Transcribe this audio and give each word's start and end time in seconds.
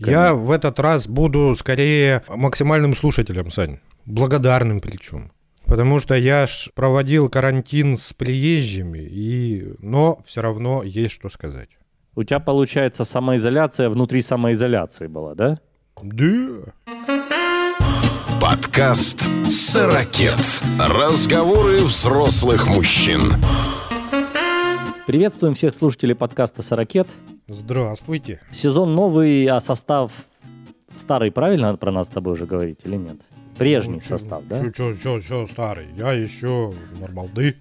Я 0.00 0.32
в 0.32 0.52
этот 0.52 0.78
раз 0.78 1.08
буду 1.08 1.56
скорее 1.58 2.22
максимальным 2.28 2.94
слушателем, 2.94 3.50
Сань. 3.50 3.80
Благодарным 4.04 4.80
причем. 4.80 5.32
Потому 5.64 5.98
что 5.98 6.14
я 6.14 6.46
ж 6.46 6.68
проводил 6.76 7.28
карантин 7.28 7.98
с 7.98 8.12
приезжими, 8.12 9.00
и... 9.00 9.74
но 9.80 10.20
все 10.24 10.40
равно 10.40 10.84
есть 10.84 11.14
что 11.14 11.28
сказать. 11.30 11.70
У 12.14 12.22
тебя, 12.22 12.38
получается, 12.38 13.04
самоизоляция 13.04 13.88
внутри 13.88 14.22
самоизоляции 14.22 15.08
была, 15.08 15.34
да? 15.34 15.58
Да. 16.00 16.72
Подкаст 18.40 19.28
«Сорокет». 19.48 20.62
Разговоры 20.78 21.82
взрослых 21.82 22.68
мужчин. 22.68 23.32
Приветствуем 25.08 25.54
всех 25.54 25.74
слушателей 25.74 26.14
подкаста 26.14 26.62
«Сорокет». 26.62 27.08
Здравствуйте. 27.48 28.40
Сезон 28.50 28.94
новый, 28.94 29.46
а 29.46 29.60
состав 29.60 30.12
старый, 30.96 31.30
правильно 31.32 31.74
про 31.76 31.90
нас 31.90 32.08
с 32.08 32.10
тобой 32.10 32.34
уже 32.34 32.44
говорить 32.44 32.80
или 32.84 32.96
нет? 32.96 33.16
Прежний 33.56 33.94
Ну, 33.94 34.00
чё- 34.00 34.06
состав, 34.06 34.42
да? 34.46 34.60
чё- 34.60 34.70
чё- 34.70 34.94
чё- 34.94 35.20
чё 35.20 35.46
старый? 35.46 35.86
Я 35.96 36.12
еще 36.12 36.74
нормалды. 37.00 37.56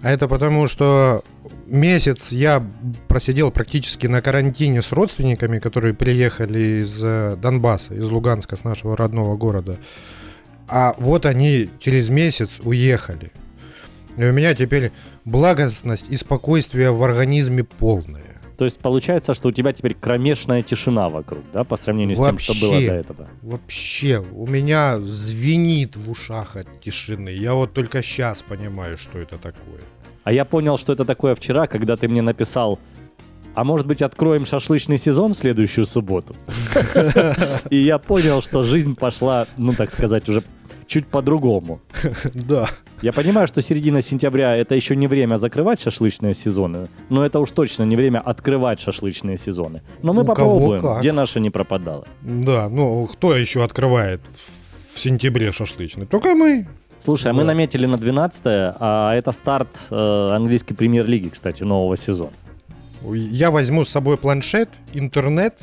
А 0.00 0.10
это 0.10 0.28
потому, 0.28 0.66
что 0.66 1.22
месяц 1.66 2.32
я 2.32 2.66
просидел 3.06 3.50
практически 3.50 4.06
на 4.06 4.22
карантине 4.22 4.80
с 4.80 4.90
родственниками, 4.92 5.58
которые 5.58 5.92
приехали 5.94 6.82
из 6.82 6.98
э, 7.02 7.36
Донбасса, 7.36 7.94
из 7.94 8.08
Луганска, 8.08 8.56
с 8.56 8.64
нашего 8.64 8.96
родного 8.96 9.36
города. 9.36 9.76
А 10.68 10.94
вот 10.98 11.26
они 11.26 11.68
через 11.80 12.08
месяц 12.08 12.48
уехали. 12.64 13.30
И 14.16 14.24
у 14.24 14.32
меня 14.32 14.54
теперь 14.54 14.90
благостность 15.26 16.06
и 16.08 16.16
спокойствие 16.16 16.90
в 16.92 17.02
организме 17.02 17.62
полное. 17.64 18.21
То 18.62 18.66
есть 18.66 18.78
получается, 18.78 19.34
что 19.34 19.48
у 19.48 19.50
тебя 19.50 19.72
теперь 19.72 19.94
кромешная 19.94 20.62
тишина 20.62 21.08
вокруг, 21.08 21.42
да, 21.52 21.64
по 21.64 21.74
сравнению 21.74 22.16
с 22.16 22.20
тем, 22.20 22.38
что 22.38 22.54
было 22.60 22.74
Вообще. 22.74 22.86
до 22.86 22.94
этого. 22.94 23.28
Вообще, 23.42 24.24
у 24.32 24.46
меня 24.46 24.98
звенит 24.98 25.96
в 25.96 26.08
ушах 26.08 26.54
от 26.54 26.80
тишины. 26.80 27.30
Я 27.30 27.54
вот 27.54 27.72
только 27.72 28.04
сейчас 28.04 28.40
понимаю, 28.42 28.96
что 28.98 29.18
это 29.18 29.36
такое. 29.36 29.80
А 30.22 30.32
я 30.32 30.44
понял, 30.44 30.78
что 30.78 30.92
это 30.92 31.04
такое 31.04 31.34
вчера, 31.34 31.66
когда 31.66 31.96
ты 31.96 32.06
мне 32.06 32.22
написал, 32.22 32.78
а 33.56 33.64
может 33.64 33.88
быть 33.88 34.00
откроем 34.00 34.46
шашлычный 34.46 34.96
сезон 34.96 35.32
в 35.32 35.36
следующую 35.36 35.84
субботу? 35.84 36.36
И 37.70 37.78
я 37.78 37.98
понял, 37.98 38.42
что 38.42 38.62
жизнь 38.62 38.94
пошла, 38.94 39.48
ну 39.56 39.72
так 39.72 39.90
сказать, 39.90 40.28
уже 40.28 40.44
чуть 40.92 41.06
по-другому. 41.06 41.80
Да. 42.34 42.68
Я 43.02 43.12
понимаю, 43.12 43.46
что 43.46 43.62
середина 43.62 44.02
сентября 44.02 44.56
это 44.56 44.74
еще 44.74 44.94
не 44.96 45.06
время 45.08 45.36
закрывать 45.36 45.80
шашлычные 45.80 46.34
сезоны, 46.34 46.88
но 47.08 47.24
это 47.24 47.40
уж 47.40 47.50
точно 47.50 47.84
не 47.84 47.96
время 47.96 48.18
открывать 48.20 48.78
шашлычные 48.80 49.38
сезоны. 49.38 49.80
Но 50.02 50.12
мы 50.12 50.22
У 50.22 50.26
кого 50.26 50.60
попробуем, 50.60 51.00
где 51.00 51.12
наша 51.12 51.40
не 51.40 51.50
пропадала. 51.50 52.04
Да, 52.22 52.68
ну 52.68 53.06
кто 53.06 53.34
еще 53.36 53.64
открывает 53.64 54.20
в 54.94 55.00
сентябре 55.00 55.50
шашлычный? 55.52 56.06
Только 56.06 56.34
мы. 56.34 56.66
Слушай, 56.98 57.28
а 57.32 57.34
мы 57.34 57.40
Да. 57.42 57.46
наметили 57.46 57.86
на 57.86 57.96
12 57.96 58.42
а 58.78 59.14
это 59.14 59.32
старт 59.32 59.88
э, 59.90 60.30
английской 60.36 60.74
премьер-лиги, 60.74 61.28
кстати, 61.28 61.64
нового 61.64 61.96
сезона. 61.96 62.30
Я 63.14 63.50
возьму 63.50 63.84
с 63.84 63.88
собой 63.88 64.16
планшет, 64.16 64.68
интернет. 64.94 65.54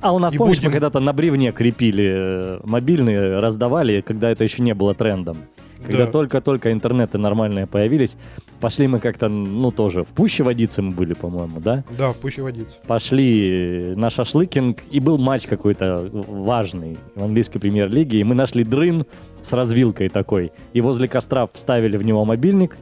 А 0.00 0.12
у 0.12 0.18
нас, 0.18 0.34
И 0.34 0.38
помнишь, 0.38 0.56
будем- 0.58 0.68
мы 0.68 0.72
когда-то 0.72 1.00
на 1.00 1.12
бревне 1.12 1.52
крепили 1.52 2.10
э, 2.14 2.60
мобильные, 2.64 3.38
раздавали, 3.40 4.00
когда 4.00 4.30
это 4.30 4.44
еще 4.44 4.62
не 4.62 4.74
было 4.74 4.94
трендом. 4.94 5.38
Когда 5.84 6.04
Да. 6.06 6.12
только-только 6.12 6.72
интернеты 6.72 7.16
нормальные 7.16 7.66
появились, 7.66 8.16
пошли 8.60 8.86
мы 8.86 8.98
как-то, 8.98 9.28
ну 9.28 9.70
тоже, 9.70 10.04
в 10.04 10.08
пуще 10.08 10.42
водицы 10.42 10.82
мы 10.82 10.90
были, 10.90 11.14
по-моему, 11.14 11.58
да? 11.60 11.84
Да, 11.96 12.12
в 12.12 12.16
пуще 12.16 12.42
водицы. 12.42 12.74
Пошли 12.86 13.94
на 13.96 14.10
шашлыкинг, 14.10 14.78
и 14.90 15.00
был 15.00 15.16
матч 15.16 15.46
какой-то 15.46 16.06
важный 16.12 16.98
в 17.14 17.22
английской 17.24 17.58
премьер-лиге, 17.60 18.20
и 18.20 18.24
мы 18.24 18.34
нашли 18.34 18.62
дрын 18.62 19.04
с 19.40 19.52
развилкой 19.54 20.10
такой, 20.10 20.52
и 20.74 20.82
возле 20.82 21.08
костра 21.08 21.46
вставили 21.50 21.96
в 21.96 22.04
него 22.04 22.24
мобильник, 22.26 22.76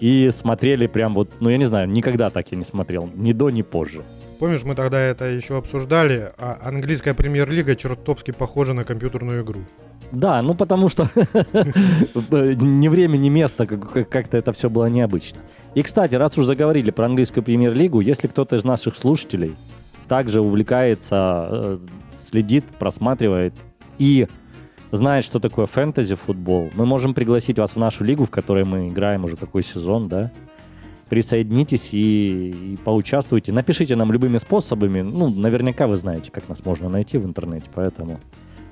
и 0.00 0.30
смотрели 0.32 0.88
прям 0.88 1.14
вот, 1.14 1.30
ну 1.38 1.48
я 1.48 1.58
не 1.58 1.64
знаю, 1.66 1.88
никогда 1.88 2.28
так 2.30 2.46
я 2.50 2.58
не 2.58 2.64
смотрел, 2.64 3.08
ни 3.14 3.32
до, 3.32 3.50
ни 3.50 3.62
позже. 3.62 4.02
Помнишь, 4.38 4.64
мы 4.64 4.74
тогда 4.74 4.98
это 5.00 5.24
еще 5.26 5.56
обсуждали, 5.56 6.32
а 6.38 6.58
английская 6.62 7.14
премьер-лига 7.14 7.76
чертовски 7.76 8.32
похожа 8.32 8.72
на 8.72 8.84
компьютерную 8.84 9.42
игру. 9.44 9.60
Да, 10.10 10.42
ну 10.42 10.54
потому 10.54 10.88
что 10.88 11.08
ни 11.14 12.88
время, 12.88 13.16
ни 13.16 13.28
место, 13.28 13.66
как- 13.66 13.90
как- 13.92 14.08
как-то 14.08 14.36
это 14.36 14.52
все 14.52 14.68
было 14.68 14.86
необычно. 14.86 15.40
И, 15.74 15.82
кстати, 15.82 16.14
раз 16.16 16.36
уж 16.38 16.44
заговорили 16.44 16.90
про 16.90 17.06
английскую 17.06 17.42
премьер-лигу, 17.44 18.00
если 18.00 18.28
кто-то 18.28 18.56
из 18.56 18.64
наших 18.64 18.96
слушателей 18.96 19.56
также 20.08 20.40
увлекается, 20.40 21.48
э, 21.50 21.78
следит, 22.12 22.64
просматривает 22.78 23.54
и 23.98 24.26
знает, 24.90 25.24
что 25.24 25.38
такое 25.38 25.64
фэнтези-футбол, 25.66 26.70
мы 26.74 26.84
можем 26.84 27.14
пригласить 27.14 27.58
вас 27.58 27.74
в 27.76 27.78
нашу 27.78 28.04
лигу, 28.04 28.24
в 28.24 28.30
которой 28.30 28.64
мы 28.64 28.88
играем 28.88 29.24
уже 29.24 29.36
какой 29.36 29.62
сезон, 29.62 30.08
да? 30.08 30.30
Присоединитесь 31.12 31.92
и, 31.92 32.72
и 32.72 32.78
поучаствуйте. 32.82 33.52
Напишите 33.52 33.96
нам 33.96 34.10
любыми 34.12 34.38
способами. 34.38 35.02
Ну, 35.02 35.28
наверняка 35.28 35.86
вы 35.86 35.98
знаете, 35.98 36.32
как 36.32 36.48
нас 36.48 36.64
можно 36.64 36.88
найти 36.88 37.18
в 37.18 37.26
интернете, 37.26 37.66
поэтому 37.74 38.18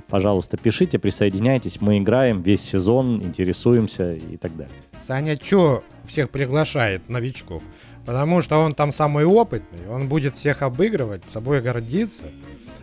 Пожалуйста, 0.08 0.56
пишите, 0.56 0.98
присоединяйтесь. 0.98 1.82
Мы 1.82 1.98
играем 1.98 2.40
весь 2.40 2.62
сезон, 2.62 3.22
интересуемся 3.22 4.14
и 4.14 4.38
так 4.38 4.56
далее. 4.56 4.74
Саня 5.06 5.36
чё 5.36 5.84
всех 6.06 6.30
приглашает, 6.30 7.10
новичков? 7.10 7.62
Потому 8.06 8.40
что 8.40 8.56
он 8.56 8.74
там 8.74 8.90
самый 8.90 9.26
опытный, 9.26 9.86
он 9.90 10.08
будет 10.08 10.34
всех 10.34 10.62
обыгрывать, 10.62 11.22
собой 11.30 11.60
гордиться, 11.60 12.24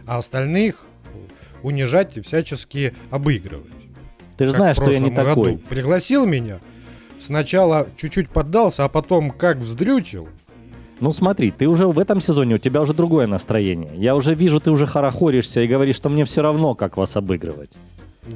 а 0.05 0.19
остальных 0.19 0.85
унижать 1.63 2.15
и 2.15 2.21
всячески 2.21 2.93
обыгрывать. 3.09 3.73
Ты 4.37 4.45
же 4.45 4.51
знаешь, 4.51 4.75
что 4.75 4.91
я 4.91 4.99
не 4.99 5.09
прошлом 5.09 5.25
такой. 5.33 5.51
году. 5.53 5.63
Пригласил 5.67 6.27
меня, 6.27 6.59
сначала 7.19 7.87
чуть-чуть 7.97 8.29
поддался, 8.29 8.85
а 8.85 8.89
потом 8.89 9.31
как 9.31 9.57
вздрючил. 9.57 10.27
Ну 10.99 11.11
смотри, 11.11 11.51
ты 11.51 11.67
уже 11.67 11.87
в 11.87 11.99
этом 11.99 12.19
сезоне, 12.19 12.55
у 12.55 12.57
тебя 12.57 12.81
уже 12.81 12.93
другое 12.93 13.27
настроение. 13.27 13.91
Я 13.95 14.15
уже 14.15 14.33
вижу, 14.33 14.59
ты 14.59 14.71
уже 14.71 14.87
хорохоришься 14.87 15.61
и 15.61 15.67
говоришь, 15.67 15.95
что 15.95 16.09
мне 16.09 16.25
все 16.25 16.41
равно, 16.41 16.73
как 16.73 16.97
вас 16.97 17.15
обыгрывать. 17.15 17.69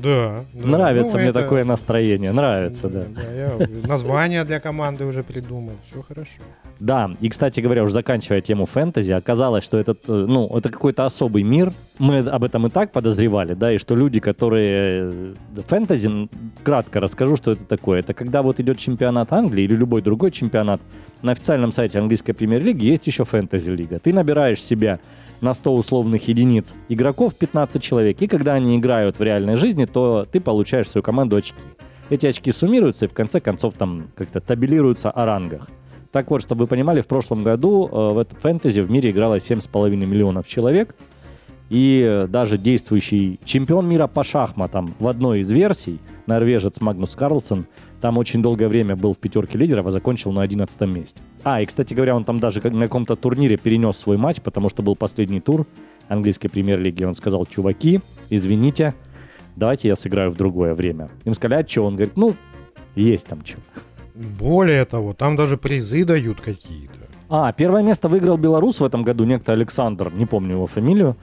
Да. 0.03 0.45
да. 0.53 0.65
Нравится 0.67 1.13
Ну, 1.13 1.19
мне 1.21 1.29
это- 1.29 1.41
такое 1.41 1.63
настроение, 1.63 2.31
нравится, 2.31 2.89
да. 2.89 3.03
я 3.35 3.67
название 3.87 4.43
для 4.45 4.59
команды 4.59 5.05
уже 5.05 5.23
придумал, 5.23 5.73
все 5.89 6.01
хорошо. 6.01 6.31
Да, 6.79 7.11
и, 7.19 7.29
кстати 7.29 7.59
говоря, 7.59 7.83
уже 7.83 7.93
заканчивая 7.93 8.41
тему 8.41 8.65
фэнтези, 8.65 9.11
оказалось, 9.11 9.63
что 9.63 9.77
этот, 9.77 10.09
э, 10.09 10.13
ну, 10.13 10.47
это 10.57 10.69
какой-то 10.69 11.05
особый 11.05 11.43
мир. 11.43 11.73
Мы 11.99 12.19
об 12.19 12.43
этом 12.43 12.65
и 12.65 12.69
так 12.71 12.91
подозревали, 12.91 13.53
да, 13.53 13.71
и 13.71 13.77
что 13.77 13.95
люди, 13.95 14.19
которые... 14.19 15.11
э, 15.11 15.33
Фэнтези, 15.67 16.27
кратко 16.63 16.99
расскажу, 16.99 17.35
что 17.35 17.51
это 17.51 17.65
такое. 17.65 17.99
Это 17.99 18.13
когда 18.15 18.41
вот 18.41 18.59
идет 18.59 18.77
чемпионат 18.79 19.31
Англии 19.31 19.63
или 19.65 19.75
любой 19.75 20.01
другой 20.01 20.31
чемпионат, 20.31 20.81
на 21.21 21.31
официальном 21.31 21.71
сайте 21.71 21.99
английской 21.99 22.33
премьер-лиги 22.33 22.85
есть 22.85 23.07
еще 23.07 23.23
фэнтези-лига. 23.23 23.99
Ты 23.99 24.13
набираешь 24.13 24.63
себе 24.63 24.99
на 25.41 25.53
100 25.53 25.75
условных 25.75 26.27
единиц 26.27 26.75
игроков 26.89 27.35
15 27.35 27.81
человек, 27.81 28.21
и 28.21 28.27
когда 28.27 28.53
они 28.53 28.77
играют 28.77 29.19
в 29.19 29.23
реальной 29.23 29.55
жизни, 29.55 29.85
то 29.85 30.25
ты 30.31 30.39
получаешь 30.39 30.89
свою 30.89 31.03
команду 31.03 31.35
очки. 31.35 31.63
Эти 32.09 32.27
очки 32.27 32.51
суммируются 32.51 33.05
и 33.05 33.07
в 33.07 33.13
конце 33.13 33.39
концов 33.39 33.75
там 33.75 34.07
как-то 34.15 34.41
табелируются 34.41 35.11
о 35.11 35.25
рангах. 35.25 35.69
Так 36.11 36.29
вот, 36.29 36.41
чтобы 36.41 36.65
вы 36.65 36.67
понимали, 36.67 37.01
в 37.01 37.07
прошлом 37.07 37.43
году 37.43 37.87
э, 37.87 38.13
в 38.13 38.17
этот 38.17 38.37
фэнтези 38.39 38.81
в 38.81 38.91
мире 38.91 39.11
играло 39.11 39.37
7,5 39.37 39.95
миллионов 39.95 40.45
человек. 40.45 40.93
И 41.69 42.05
э, 42.05 42.27
даже 42.27 42.57
действующий 42.57 43.39
чемпион 43.45 43.87
мира 43.87 44.07
по 44.07 44.25
шахматам 44.25 44.93
в 44.99 45.07
одной 45.07 45.39
из 45.39 45.49
версий, 45.51 46.01
норвежец 46.27 46.81
Магнус 46.81 47.15
Карлсон, 47.15 47.65
там 48.01 48.17
очень 48.17 48.41
долгое 48.41 48.67
время 48.67 48.95
был 48.95 49.13
в 49.13 49.19
пятерке 49.19 49.57
лидеров, 49.57 49.85
а 49.85 49.91
закончил 49.91 50.31
на 50.31 50.41
11 50.41 50.81
месте. 50.81 51.21
А, 51.43 51.61
и, 51.61 51.65
кстати 51.65 51.93
говоря, 51.93 52.15
он 52.15 52.25
там 52.25 52.39
даже 52.39 52.59
на 52.61 52.85
каком-то 52.85 53.15
турнире 53.15 53.57
перенес 53.57 53.95
свой 53.97 54.17
матч, 54.17 54.41
потому 54.41 54.69
что 54.69 54.81
был 54.81 54.95
последний 54.95 55.39
тур 55.39 55.67
английской 56.07 56.49
премьер-лиги. 56.49 57.03
Он 57.03 57.13
сказал, 57.13 57.45
чуваки, 57.45 58.01
извините, 58.29 58.95
давайте 59.55 59.87
я 59.87 59.95
сыграю 59.95 60.31
в 60.31 60.35
другое 60.35 60.73
время. 60.73 61.09
Им 61.25 61.35
сказали, 61.35 61.61
а 61.61 61.67
что? 61.67 61.85
Он 61.85 61.95
говорит, 61.95 62.17
ну, 62.17 62.35
есть 62.95 63.27
там 63.27 63.45
что. 63.45 63.59
Более 64.15 64.83
того, 64.85 65.13
там 65.13 65.35
даже 65.35 65.57
призы 65.57 66.03
дают 66.03 66.41
какие-то. 66.41 66.95
А, 67.29 67.53
первое 67.53 67.81
место 67.81 68.09
выиграл 68.09 68.37
белорус 68.37 68.81
в 68.81 68.83
этом 68.83 69.03
году, 69.03 69.23
некто 69.23 69.53
Александр, 69.53 70.11
не 70.13 70.25
помню 70.25 70.55
его 70.55 70.67
фамилию. 70.67 71.15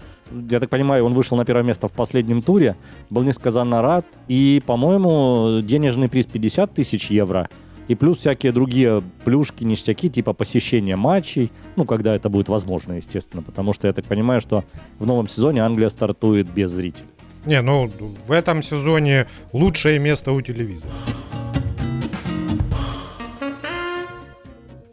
Я 0.51 0.61
так 0.61 0.71
понимаю, 0.71 1.05
он 1.05 1.15
вышел 1.15 1.37
на 1.37 1.45
первое 1.45 1.65
место 1.65 1.89
в 1.89 1.93
последнем 1.93 2.43
туре, 2.43 2.77
был 3.11 3.23
несказанно 3.23 3.83
рад. 3.83 4.07
И, 4.29 4.63
по-моему, 4.67 5.61
денежный 5.63 6.09
приз 6.09 6.27
50 6.27 6.75
тысяч 6.75 7.11
евро. 7.11 7.49
И 7.89 7.95
плюс 7.95 8.19
всякие 8.19 8.53
другие 8.53 9.03
плюшки, 9.25 9.65
ништяки, 9.65 10.11
типа 10.11 10.35
посещения 10.35 10.97
матчей. 10.97 11.51
Ну, 11.77 11.85
когда 11.87 12.15
это 12.15 12.29
будет 12.29 12.49
возможно, 12.49 12.95
естественно. 12.95 13.43
Потому 13.43 13.73
что 13.73 13.87
я 13.87 13.93
так 13.95 14.05
понимаю, 14.05 14.41
что 14.41 14.65
в 14.99 15.07
новом 15.07 15.27
сезоне 15.27 15.63
Англия 15.63 15.89
стартует 15.89 16.51
без 16.51 16.71
зрителей. 16.71 17.09
Не, 17.47 17.63
ну 17.63 17.91
в 18.27 18.33
этом 18.33 18.63
сезоне 18.63 19.27
лучшее 19.53 19.99
место 19.99 20.33
у 20.33 20.43
телевизора. 20.43 20.91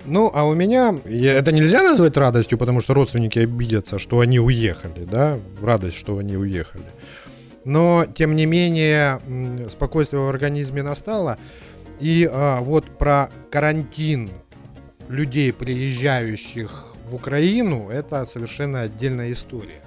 Ну, 0.06 0.32
а 0.34 0.46
у 0.46 0.54
меня, 0.54 0.96
я- 1.06 1.34
это 1.34 1.52
нельзя 1.52 1.82
назвать 1.82 2.16
радостью, 2.18 2.58
потому 2.58 2.82
что 2.82 2.94
родственники 2.94 3.40
обидятся, 3.40 3.98
что 4.00 4.20
они 4.20 4.40
уехали, 4.40 5.04
да, 5.06 5.40
радость, 5.62 5.98
что 5.98 6.18
они 6.18 6.38
уехали. 6.38 6.84
Но, 7.64 8.06
тем 8.16 8.36
не 8.36 8.46
менее, 8.46 9.20
спокойствие 9.72 10.22
в 10.22 10.30
организме 10.30 10.84
настало. 10.84 11.38
И 12.00 12.30
а, 12.32 12.62
вот 12.62 12.86
про 13.00 13.30
карантин 13.50 14.30
людей, 15.10 15.52
приезжающих 15.52 16.94
в 17.10 17.16
Украину, 17.16 17.90
это 17.90 18.26
совершенно 18.28 18.82
отдельная 18.82 19.32
история. 19.32 19.82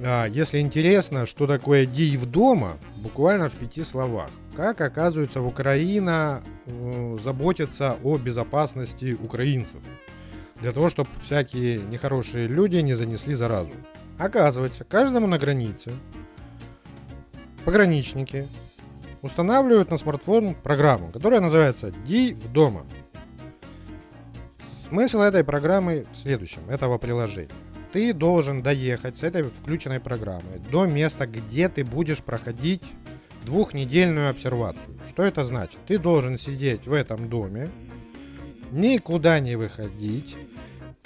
А, 0.00 0.26
Если 0.26 0.58
интересно, 0.58 1.24
что 1.24 1.46
такое 1.46 1.86
Диев 1.86 2.26
дома, 2.26 2.76
буквально 2.96 3.48
в 3.48 3.52
пяти 3.54 3.82
словах. 3.82 4.28
Как 4.56 4.80
оказывается, 4.80 5.42
в 5.42 5.46
Украина 5.46 6.42
э, 6.64 7.18
заботится 7.22 7.98
о 8.02 8.16
безопасности 8.16 9.14
украинцев. 9.22 9.82
Для 10.62 10.72
того, 10.72 10.88
чтобы 10.88 11.10
всякие 11.22 11.78
нехорошие 11.78 12.48
люди 12.48 12.76
не 12.76 12.94
занесли 12.94 13.34
заразу. 13.34 13.72
Оказывается, 14.18 14.84
каждому 14.84 15.26
на 15.26 15.38
границе 15.38 15.92
пограничники 17.66 18.48
устанавливают 19.20 19.90
на 19.90 19.98
смартфон 19.98 20.54
программу, 20.54 21.12
которая 21.12 21.40
называется 21.40 21.92
«Ди 22.06 22.32
в 22.32 22.50
дома». 22.50 22.86
Смысл 24.88 25.20
этой 25.20 25.44
программы 25.44 26.06
в 26.10 26.16
следующем, 26.16 26.62
этого 26.70 26.96
приложения. 26.96 27.50
Ты 27.92 28.14
должен 28.14 28.62
доехать 28.62 29.18
с 29.18 29.22
этой 29.22 29.42
включенной 29.42 30.00
программой 30.00 30.60
до 30.70 30.86
места, 30.86 31.26
где 31.26 31.68
ты 31.68 31.84
будешь 31.84 32.22
проходить 32.22 32.82
двухнедельную 33.46 34.28
обсервацию. 34.28 34.98
Что 35.08 35.22
это 35.22 35.44
значит? 35.44 35.78
Ты 35.86 35.98
должен 35.98 36.38
сидеть 36.38 36.86
в 36.86 36.92
этом 36.92 37.30
доме, 37.30 37.68
никуда 38.72 39.40
не 39.40 39.56
выходить, 39.56 40.36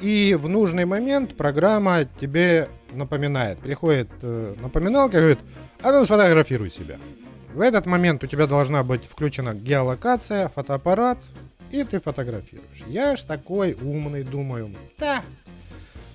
и 0.00 0.34
в 0.34 0.48
нужный 0.48 0.86
момент 0.86 1.36
программа 1.36 2.06
тебе 2.20 2.68
напоминает. 2.92 3.58
Приходит 3.58 4.08
э, 4.22 4.56
напоминалка 4.60 5.18
и 5.18 5.20
говорит, 5.20 5.38
а 5.82 5.92
ну 5.92 6.04
сфотографируй 6.04 6.70
себя. 6.70 6.96
В 7.52 7.60
этот 7.60 7.86
момент 7.86 8.24
у 8.24 8.26
тебя 8.26 8.46
должна 8.46 8.82
быть 8.82 9.04
включена 9.04 9.54
геолокация, 9.54 10.48
фотоаппарат, 10.48 11.18
и 11.70 11.84
ты 11.84 12.00
фотографируешь. 12.00 12.84
Я 12.86 13.16
ж 13.16 13.20
такой 13.20 13.76
умный, 13.82 14.24
думаю, 14.24 14.74
да, 14.98 15.22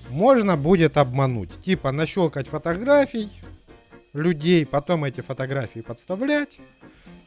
можно 0.09 0.57
будет 0.57 0.97
обмануть. 0.97 1.51
Типа 1.63 1.91
нащелкать 1.91 2.47
фотографий 2.47 3.29
людей, 4.15 4.65
потом 4.65 5.03
эти 5.03 5.21
фотографии 5.21 5.81
подставлять, 5.81 6.57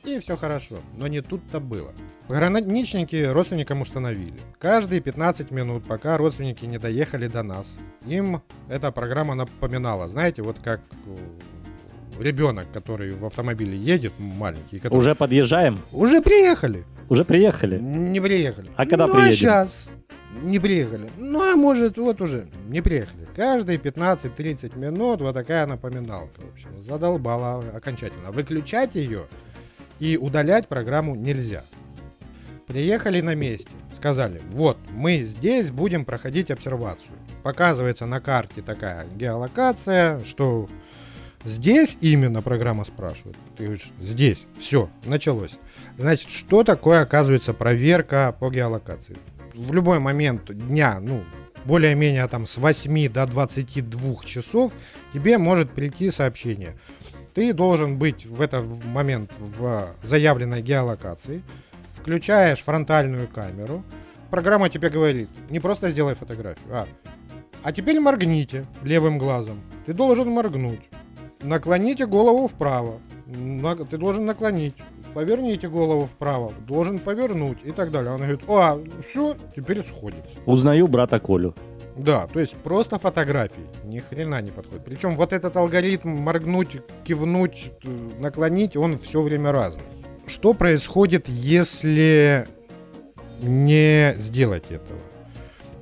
и 0.04 0.18
все 0.20 0.36
хорошо. 0.36 0.76
Но 0.96 1.06
не 1.06 1.20
тут-то 1.20 1.60
было. 1.60 1.92
Пограничники 2.26 3.24
родственникам 3.24 3.82
установили. 3.82 4.40
Каждые 4.58 5.00
15 5.00 5.50
минут, 5.50 5.84
пока 5.86 6.16
родственники 6.16 6.64
не 6.64 6.78
доехали 6.78 7.28
до 7.28 7.42
нас, 7.42 7.66
им 8.06 8.42
эта 8.68 8.90
программа 8.90 9.34
напоминала. 9.34 10.08
Знаете, 10.08 10.42
вот 10.42 10.56
как 10.62 10.80
э, 11.06 12.22
ребенок, 12.22 12.66
который 12.72 13.14
в 13.14 13.24
автомобиле 13.24 13.76
едет, 13.76 14.12
маленький, 14.18 14.78
который... 14.78 14.96
Уже 14.96 15.14
подъезжаем? 15.14 15.80
Уже 15.92 16.22
приехали. 16.22 16.84
Уже 17.08 17.24
приехали? 17.24 17.78
Не 17.78 18.20
приехали. 18.20 18.68
А 18.76 18.86
когда 18.86 19.06
ну, 19.06 19.14
приедем? 19.14 19.32
а 19.32 19.36
сейчас 19.36 19.84
не 20.42 20.58
приехали. 20.58 21.10
Ну, 21.16 21.52
а 21.52 21.56
может, 21.56 21.96
вот 21.98 22.20
уже 22.20 22.46
не 22.68 22.80
приехали. 22.80 23.26
Каждые 23.34 23.78
15-30 23.78 24.78
минут 24.78 25.20
вот 25.20 25.34
такая 25.34 25.66
напоминалка. 25.66 26.40
В 26.40 26.52
общем, 26.52 26.80
задолбала 26.80 27.64
окончательно. 27.74 28.30
Выключать 28.30 28.94
ее 28.94 29.26
и 29.98 30.16
удалять 30.16 30.68
программу 30.68 31.14
нельзя. 31.14 31.64
Приехали 32.66 33.20
на 33.20 33.34
месте. 33.34 33.70
Сказали, 33.94 34.40
вот, 34.52 34.76
мы 34.90 35.22
здесь 35.22 35.70
будем 35.70 36.04
проходить 36.04 36.50
обсервацию. 36.50 37.10
Показывается 37.42 38.06
на 38.06 38.20
карте 38.20 38.62
такая 38.62 39.06
геолокация, 39.16 40.22
что 40.24 40.68
здесь 41.44 41.96
именно 42.00 42.42
программа 42.42 42.84
спрашивает. 42.84 43.36
Ты 43.56 43.64
говоришь, 43.64 43.90
здесь, 44.00 44.44
все, 44.58 44.90
началось. 45.04 45.58
Значит, 45.96 46.28
что 46.28 46.62
такое, 46.62 47.00
оказывается, 47.00 47.54
проверка 47.54 48.36
по 48.38 48.50
геолокации? 48.50 49.16
В 49.58 49.74
любой 49.74 49.98
момент 49.98 50.54
дня, 50.54 51.00
ну, 51.00 51.24
более-менее 51.64 52.28
там 52.28 52.46
с 52.46 52.58
8 52.58 53.08
до 53.08 53.26
22 53.26 54.22
часов 54.24 54.72
тебе 55.12 55.36
может 55.36 55.72
прийти 55.72 56.12
сообщение. 56.12 56.76
Ты 57.34 57.52
должен 57.52 57.98
быть 57.98 58.24
в 58.24 58.40
этот 58.40 58.64
момент 58.84 59.32
в 59.36 59.96
заявленной 60.04 60.62
геолокации, 60.62 61.42
включаешь 61.92 62.62
фронтальную 62.62 63.26
камеру, 63.26 63.82
программа 64.30 64.68
тебе 64.68 64.90
говорит, 64.90 65.28
не 65.50 65.58
просто 65.58 65.88
сделай 65.88 66.14
фотографию, 66.14 66.68
а, 66.70 66.86
а 67.64 67.72
теперь 67.72 67.98
моргните 67.98 68.64
левым 68.84 69.18
глазом. 69.18 69.60
Ты 69.86 69.92
должен 69.92 70.28
моргнуть. 70.28 70.88
Наклоните 71.40 72.06
голову 72.06 72.46
вправо. 72.46 73.00
Ты 73.90 73.98
должен 73.98 74.24
наклонить. 74.24 74.76
Поверните 75.18 75.68
голову 75.68 76.06
вправо. 76.06 76.52
Должен 76.68 77.00
повернуть 77.00 77.58
и 77.64 77.72
так 77.72 77.90
далее. 77.90 78.10
Она 78.14 78.26
говорит, 78.26 78.42
а, 78.46 78.78
все, 79.04 79.34
теперь 79.56 79.82
сходится. 79.82 80.30
Узнаю 80.46 80.86
брата 80.86 81.18
Колю. 81.18 81.56
Да, 81.96 82.28
то 82.28 82.38
есть 82.38 82.54
просто 82.54 83.00
фотографии. 83.00 83.66
Ни 83.82 83.98
хрена 83.98 84.40
не 84.40 84.52
подходит. 84.52 84.84
Причем 84.84 85.16
вот 85.16 85.32
этот 85.32 85.56
алгоритм 85.56 86.10
моргнуть, 86.10 86.82
кивнуть, 87.02 87.72
э, 87.82 87.88
наклонить, 88.20 88.76
он 88.76 89.00
все 89.00 89.20
время 89.20 89.50
разный. 89.50 89.82
Что 90.28 90.54
происходит, 90.54 91.28
если 91.28 92.46
не 93.42 94.14
сделать 94.18 94.70
этого? 94.70 95.00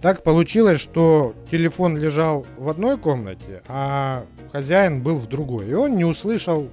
Так 0.00 0.22
получилось, 0.22 0.80
что 0.80 1.34
телефон 1.50 1.98
лежал 1.98 2.46
в 2.56 2.70
одной 2.70 2.96
комнате, 2.96 3.62
а 3.68 4.24
хозяин 4.50 5.02
был 5.02 5.16
в 5.16 5.26
другой. 5.26 5.68
И 5.68 5.74
он 5.74 5.94
не 5.94 6.06
услышал 6.06 6.70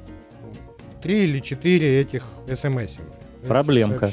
три 1.04 1.26
или 1.26 1.40
четыре 1.40 2.00
этих 2.00 2.24
смс. 2.48 2.98
Проблемка. 3.46 4.12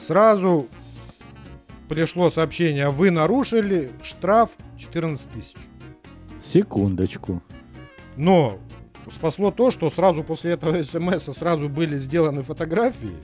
Сразу 0.00 0.68
пришло 1.88 2.30
сообщение, 2.30 2.90
вы 2.90 3.10
нарушили, 3.10 3.90
штраф 4.02 4.50
14 4.76 5.26
тысяч. 5.30 5.56
Секундочку. 6.38 7.42
Но 8.16 8.58
спасло 9.10 9.50
то, 9.50 9.70
что 9.70 9.88
сразу 9.88 10.22
после 10.22 10.52
этого 10.52 10.82
смс 10.82 11.24
сразу 11.34 11.70
были 11.70 11.96
сделаны 11.96 12.42
фотографии, 12.42 13.16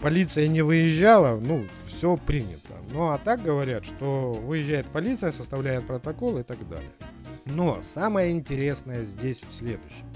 полиция 0.00 0.48
не 0.48 0.62
выезжала, 0.62 1.38
ну, 1.38 1.66
все 1.86 2.16
принято. 2.16 2.72
Ну, 2.90 3.10
а 3.10 3.18
так 3.18 3.42
говорят, 3.42 3.84
что 3.84 4.32
выезжает 4.32 4.86
полиция, 4.86 5.30
составляет 5.30 5.86
протокол 5.86 6.38
и 6.38 6.42
так 6.42 6.66
далее. 6.70 6.90
Но 7.44 7.80
самое 7.82 8.30
интересное 8.32 9.04
здесь 9.04 9.42
в 9.46 9.52
следующем. 9.52 10.06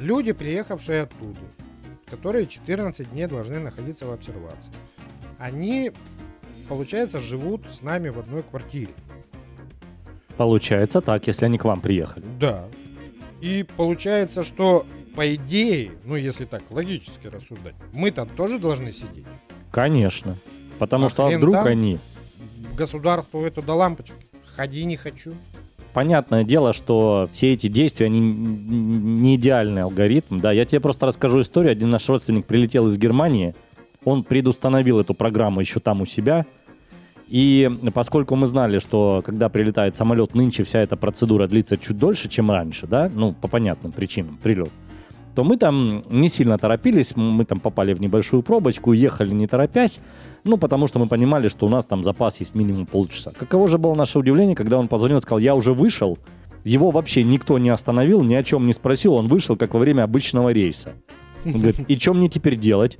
Люди, 0.00 0.32
приехавшие 0.32 1.02
оттуда, 1.02 1.40
которые 2.10 2.46
14 2.46 3.10
дней 3.10 3.26
должны 3.26 3.58
находиться 3.58 4.06
в 4.06 4.12
обсервации, 4.12 4.72
они, 5.38 5.92
получается, 6.68 7.20
живут 7.20 7.66
с 7.70 7.82
нами 7.82 8.08
в 8.08 8.18
одной 8.18 8.42
квартире. 8.42 8.92
Получается 10.36 11.00
так, 11.00 11.26
если 11.26 11.46
они 11.46 11.58
к 11.58 11.64
вам 11.64 11.80
приехали. 11.80 12.24
Да. 12.38 12.66
И 13.40 13.66
получается, 13.76 14.42
что 14.42 14.86
по 15.14 15.34
идее, 15.34 15.92
ну 16.04 16.14
если 16.14 16.44
так 16.44 16.62
логически 16.70 17.26
рассуждать, 17.26 17.74
мы-то 17.92 18.24
тоже 18.24 18.58
должны 18.58 18.92
сидеть. 18.92 19.26
Конечно. 19.72 20.36
Потому 20.78 21.06
А 21.06 21.10
что 21.10 21.26
а 21.26 21.30
вдруг 21.30 21.56
там. 21.56 21.66
они... 21.66 21.98
Государству 22.76 23.44
это 23.44 23.60
до 23.62 23.74
лампочки. 23.74 24.14
Ходи 24.56 24.84
не 24.84 24.96
хочу. 24.96 25.34
Понятное 25.98 26.44
дело, 26.44 26.72
что 26.72 27.28
все 27.32 27.54
эти 27.54 27.66
действия, 27.66 28.06
они 28.06 28.20
не 28.20 29.34
идеальный 29.34 29.82
алгоритм. 29.82 30.38
Да, 30.38 30.52
я 30.52 30.64
тебе 30.64 30.78
просто 30.78 31.06
расскажу 31.06 31.40
историю. 31.40 31.72
Один 31.72 31.90
наш 31.90 32.08
родственник 32.08 32.46
прилетел 32.46 32.86
из 32.86 32.96
Германии. 32.96 33.56
Он 34.04 34.22
предустановил 34.22 35.00
эту 35.00 35.14
программу 35.14 35.58
еще 35.58 35.80
там 35.80 36.00
у 36.00 36.06
себя. 36.06 36.46
И 37.26 37.68
поскольку 37.92 38.36
мы 38.36 38.46
знали, 38.46 38.78
что 38.78 39.24
когда 39.26 39.48
прилетает 39.48 39.96
самолет, 39.96 40.36
нынче 40.36 40.62
вся 40.62 40.78
эта 40.78 40.96
процедура 40.96 41.48
длится 41.48 41.76
чуть 41.76 41.98
дольше, 41.98 42.28
чем 42.28 42.48
раньше, 42.48 42.86
да, 42.86 43.10
ну, 43.12 43.32
по 43.32 43.48
понятным 43.48 43.90
причинам, 43.90 44.38
прилет, 44.40 44.70
то 45.34 45.44
мы 45.44 45.56
там 45.56 46.04
не 46.10 46.28
сильно 46.28 46.58
торопились, 46.58 47.14
мы 47.16 47.44
там 47.44 47.60
попали 47.60 47.94
в 47.94 48.00
небольшую 48.00 48.42
пробочку, 48.42 48.92
ехали 48.92 49.32
не 49.32 49.46
торопясь, 49.46 50.00
ну, 50.44 50.56
потому 50.56 50.86
что 50.86 50.98
мы 50.98 51.06
понимали, 51.06 51.48
что 51.48 51.66
у 51.66 51.68
нас 51.68 51.86
там 51.86 52.02
запас 52.02 52.40
есть 52.40 52.54
минимум 52.54 52.86
полчаса. 52.86 53.32
Каково 53.38 53.68
же 53.68 53.78
было 53.78 53.94
наше 53.94 54.18
удивление, 54.18 54.56
когда 54.56 54.78
он 54.78 54.88
позвонил 54.88 55.18
и 55.18 55.20
сказал, 55.20 55.38
я 55.38 55.54
уже 55.54 55.72
вышел, 55.72 56.18
его 56.64 56.90
вообще 56.90 57.22
никто 57.22 57.58
не 57.58 57.70
остановил, 57.70 58.22
ни 58.22 58.34
о 58.34 58.42
чем 58.42 58.66
не 58.66 58.72
спросил, 58.72 59.14
он 59.14 59.26
вышел, 59.26 59.56
как 59.56 59.74
во 59.74 59.80
время 59.80 60.02
обычного 60.02 60.50
рейса. 60.50 60.92
Он 61.44 61.52
говорит, 61.52 61.80
и 61.88 61.96
что 61.98 62.14
мне 62.14 62.28
теперь 62.28 62.56
делать? 62.56 62.98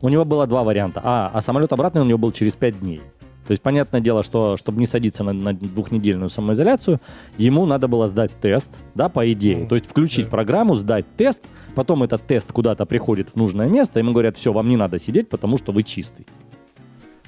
У 0.00 0.08
него 0.08 0.24
было 0.24 0.46
два 0.46 0.64
варианта. 0.64 1.00
А, 1.04 1.30
а 1.32 1.40
самолет 1.40 1.72
обратный 1.72 2.02
у 2.02 2.04
него 2.04 2.18
был 2.18 2.32
через 2.32 2.56
5 2.56 2.80
дней. 2.80 3.02
То 3.50 3.52
есть, 3.52 3.62
понятное 3.64 4.00
дело, 4.00 4.22
что 4.22 4.56
чтобы 4.56 4.78
не 4.78 4.86
садиться 4.86 5.24
на, 5.24 5.32
на 5.32 5.52
двухнедельную 5.52 6.28
самоизоляцию, 6.28 7.00
ему 7.36 7.66
надо 7.66 7.88
было 7.88 8.06
сдать 8.06 8.30
тест, 8.40 8.78
да, 8.94 9.08
по 9.08 9.28
идее. 9.32 9.56
Мгм. 9.56 9.66
То 9.68 9.74
есть 9.74 9.86
включить 9.90 10.26
Да. 10.26 10.30
программу, 10.30 10.76
сдать 10.76 11.04
тест, 11.16 11.42
потом 11.74 12.04
этот 12.04 12.24
тест 12.24 12.52
куда-то 12.52 12.86
приходит 12.86 13.30
в 13.30 13.34
нужное 13.34 13.66
место, 13.66 13.98
ему 13.98 14.12
говорят, 14.12 14.36
все, 14.36 14.52
вам 14.52 14.68
не 14.68 14.76
надо 14.76 15.00
сидеть, 15.00 15.28
потому 15.28 15.58
что 15.58 15.72
вы 15.72 15.82
чистый. 15.82 16.28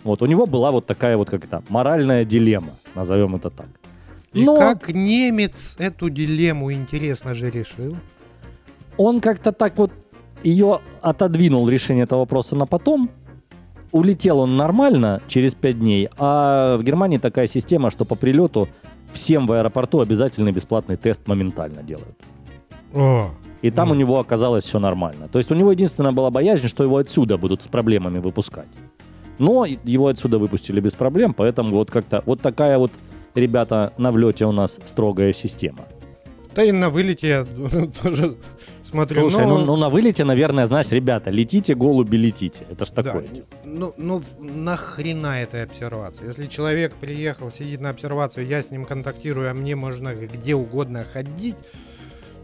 Вот 0.04 0.22
у 0.22 0.26
него 0.26 0.46
была 0.46 0.70
вот 0.70 0.86
такая 0.86 1.16
вот 1.16 1.28
как 1.28 1.44
это 1.44 1.64
моральная 1.68 2.24
дилемма, 2.24 2.74
назовем 2.94 3.34
это 3.34 3.50
так. 3.50 3.66
И 4.32 4.44
Но 4.44 4.54
как 4.56 4.94
немец 4.94 5.74
эту 5.80 6.08
дилемму, 6.08 6.72
интересно 6.72 7.34
же, 7.34 7.50
решил? 7.50 7.96
он 8.96 9.20
как-то 9.20 9.50
так 9.50 9.76
вот 9.76 9.90
ее 10.44 10.78
отодвинул 11.00 11.68
решение 11.68 12.04
этого 12.04 12.20
вопроса 12.20 12.54
на 12.54 12.66
потом. 12.66 13.10
Улетел 13.92 14.40
он 14.40 14.56
нормально 14.56 15.20
через 15.28 15.54
5 15.54 15.78
дней, 15.78 16.08
а 16.18 16.76
в 16.78 16.82
Германии 16.82 17.18
такая 17.18 17.46
система, 17.46 17.90
что 17.90 18.04
по 18.04 18.14
прилету 18.14 18.68
всем 19.12 19.46
в 19.46 19.52
аэропорту 19.52 20.00
обязательный 20.00 20.50
бесплатный 20.52 20.96
тест 20.96 21.26
моментально 21.28 21.82
делают. 21.82 22.16
О, 22.94 23.30
И 23.60 23.70
там 23.70 23.88
Ну. 23.88 23.94
у 23.94 23.96
него 23.96 24.18
оказалось 24.18 24.64
все 24.64 24.78
нормально. 24.78 25.28
То 25.28 25.38
есть 25.38 25.52
у 25.52 25.54
него 25.54 25.72
единственная 25.72 26.12
была 26.12 26.30
боязнь, 26.30 26.68
что 26.68 26.82
его 26.84 26.96
отсюда 26.96 27.36
будут 27.36 27.62
с 27.62 27.66
проблемами 27.68 28.18
выпускать. 28.18 28.68
Но 29.38 29.66
его 29.66 30.06
отсюда 30.08 30.38
выпустили 30.38 30.80
без 30.80 30.94
проблем, 30.94 31.34
поэтому 31.34 31.70
вот 31.70 31.90
как-то 31.90 32.22
вот 32.26 32.40
такая 32.40 32.78
вот, 32.78 32.92
ребята, 33.34 33.92
на 33.98 34.10
влете 34.10 34.46
у 34.46 34.52
нас 34.52 34.80
строгая 34.84 35.32
система. 35.32 35.84
да 36.54 36.64
и 36.64 36.72
на 36.72 36.88
вылете 36.90 37.46
тоже 38.02 38.36
смотрю. 38.92 39.28
Слушай, 39.28 39.46
ну, 39.46 39.58
ну 39.58 39.76
на 39.76 39.88
вылете, 39.88 40.24
наверное, 40.24 40.66
знаешь, 40.66 40.90
ребята, 40.92 41.30
летите, 41.30 41.74
голуби, 41.74 42.16
летите. 42.16 42.64
Это 42.70 42.84
ж 42.84 42.90
Да, 42.90 43.02
такое. 43.02 43.24
ну, 43.64 43.92
ну 43.96 44.22
нахрена 44.38 45.42
эта 45.42 45.64
обсервация? 45.64 46.28
Если 46.28 46.46
человек 46.46 46.94
приехал, 46.94 47.50
сидит 47.50 47.80
на 47.80 47.90
обсервацию, 47.90 48.46
я 48.46 48.62
с 48.62 48.70
ним 48.70 48.84
контактирую, 48.84 49.50
а 49.50 49.54
мне 49.54 49.74
можно 49.76 50.14
где 50.14 50.54
угодно 50.54 51.04
ходить, 51.12 51.56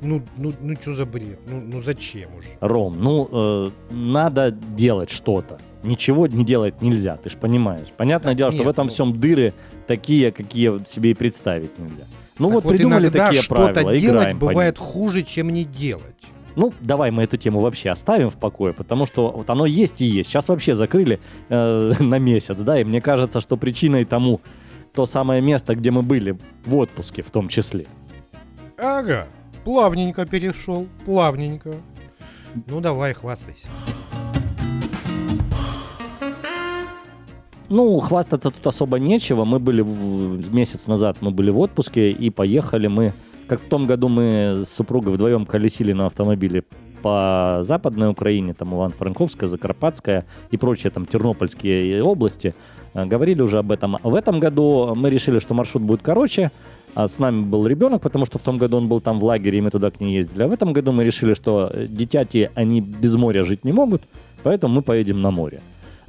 ну, 0.01 0.23
ну, 0.37 0.53
ну 0.61 0.75
что 0.81 0.95
за 0.95 1.07
бред? 1.07 1.39
Ну, 1.49 1.61
ну 1.61 1.83
зачем 1.83 2.35
уже? 2.37 2.49
Ром, 2.61 3.03
ну, 3.03 3.29
э, 3.31 3.71
надо 3.91 4.51
делать 4.51 5.11
что-то. 5.11 5.59
Ничего 5.83 6.27
не 6.27 6.45
делать 6.45 6.83
нельзя, 6.83 7.17
ты 7.17 7.31
же 7.31 7.37
понимаешь. 7.37 7.89
Понятное 7.97 8.33
Так 8.33 8.39
дело, 8.39 8.51
что 8.51 8.63
в 8.63 8.67
нет, 8.67 8.75
этом 8.75 8.87
ну. 8.87 8.91
всем 8.93 9.13
дыры 9.13 9.55
такие, 9.87 10.33
какие 10.33 10.85
себе 10.87 11.11
и 11.13 11.15
представить 11.15 11.79
нельзя. 11.79 12.05
Ну 12.39 12.51
Так 12.51 12.55
вот, 12.65 12.73
придумали 12.73 13.03
иногда 13.05 13.27
такие 13.27 13.43
что-то 13.43 13.73
правила, 13.73 13.97
делать 13.97 14.05
играем 14.05 14.39
по 14.39 14.45
ним. 14.45 14.53
бывает 14.53 14.79
хуже, 14.79 15.23
чем 15.25 15.51
не 15.51 15.65
делать. 15.65 16.15
Ну, 16.59 16.73
давай 16.81 17.13
мы 17.13 17.23
эту 17.23 17.37
тему 17.37 17.61
вообще 17.61 17.91
оставим 17.91 18.31
в 18.31 18.37
покое, 18.37 18.73
потому 18.73 19.07
что 19.07 19.31
вот 19.31 19.49
оно 19.49 19.65
есть 19.65 20.01
и 20.03 20.05
есть. 20.07 20.29
Сейчас 20.29 20.49
вообще 20.49 20.75
закрыли 20.75 21.21
э, 21.49 21.93
на 22.01 22.19
месяц, 22.19 22.61
да, 22.63 22.81
и 22.81 22.85
мне 22.85 23.01
кажется, 23.01 23.41
что 23.41 23.57
причиной 23.57 24.05
тому 24.05 24.41
то 24.93 25.07
самое 25.07 25.41
место, 25.41 25.77
где 25.77 25.93
мы 25.93 26.03
были 26.03 26.37
в 26.67 26.77
отпуске 26.77 27.23
в 27.23 27.31
том 27.31 27.47
числе. 27.49 27.87
Ага, 28.77 29.29
плавненько 29.65 30.27
перешел, 30.27 30.89
плавненько. 31.05 31.75
Ну 32.67 32.81
давай, 32.81 33.15
хвастайся. 33.15 33.69
Ну, 37.69 37.99
хвастаться 38.01 38.51
тут 38.51 38.67
особо 38.67 38.99
нечего. 38.99 39.45
Мы 39.45 39.59
были 39.59 39.83
в- 39.83 40.53
месяц 40.55 40.87
назад, 40.89 41.19
мы 41.21 41.31
были 41.31 41.51
в 41.51 41.59
отпуске 41.59 42.11
и 42.11 42.31
поехали 42.31 42.89
мы, 42.89 43.13
как 43.49 43.61
в 43.61 43.67
том 43.67 43.87
году 43.87 44.09
мы 44.09 44.63
с 44.65 44.69
супругой 44.69 45.13
вдвоем 45.13 45.47
колесили 45.47 45.93
на 45.93 46.07
автомобиле 46.07 46.65
по 47.03 47.59
западной 47.63 48.11
Украине, 48.11 48.55
там 48.55 48.75
Иван-Франковская, 48.75 49.49
Закарпатская 49.49 50.27
и 50.51 50.57
прочие 50.57 50.91
там 50.91 51.07
тернопольские 51.07 52.03
области. 52.03 52.55
Э, 52.95 53.07
Говорили 53.07 53.41
уже 53.41 53.59
об 53.59 53.73
этом. 53.73 53.99
В 54.03 54.15
этом 54.15 54.39
году 54.39 54.95
мы 54.95 55.11
решили, 55.11 55.39
что 55.39 55.55
маршрут 55.55 55.83
будет 55.83 56.03
короче, 56.03 56.51
а 56.95 57.07
с 57.07 57.19
нами 57.19 57.43
был 57.43 57.67
ребенок, 57.67 58.03
потому 58.03 58.27
что 58.27 58.39
в 58.39 58.43
том 58.43 58.59
году 58.59 58.79
он 58.79 58.89
был 58.89 59.01
там 59.01 59.21
в 59.21 59.25
лагере, 59.25 59.59
и 59.59 59.61
мы 59.61 59.71
туда 59.71 59.91
к 59.91 60.01
ней 60.01 60.17
ездили. 60.17 60.43
А 60.43 60.49
в 60.49 60.53
этом 60.53 60.73
году 60.73 60.93
мы 60.93 61.05
решили, 61.05 61.35
что 61.35 61.71
э, 61.73 61.87
дитяти, 61.89 62.51
они 62.55 62.81
без 62.81 63.15
моря 63.15 63.45
жить 63.45 63.65
не 63.65 63.73
могут, 63.73 64.03
поэтому 64.43 64.75
мы 64.75 64.83
поедем 64.83 65.23
на 65.23 65.31
море. 65.31 65.61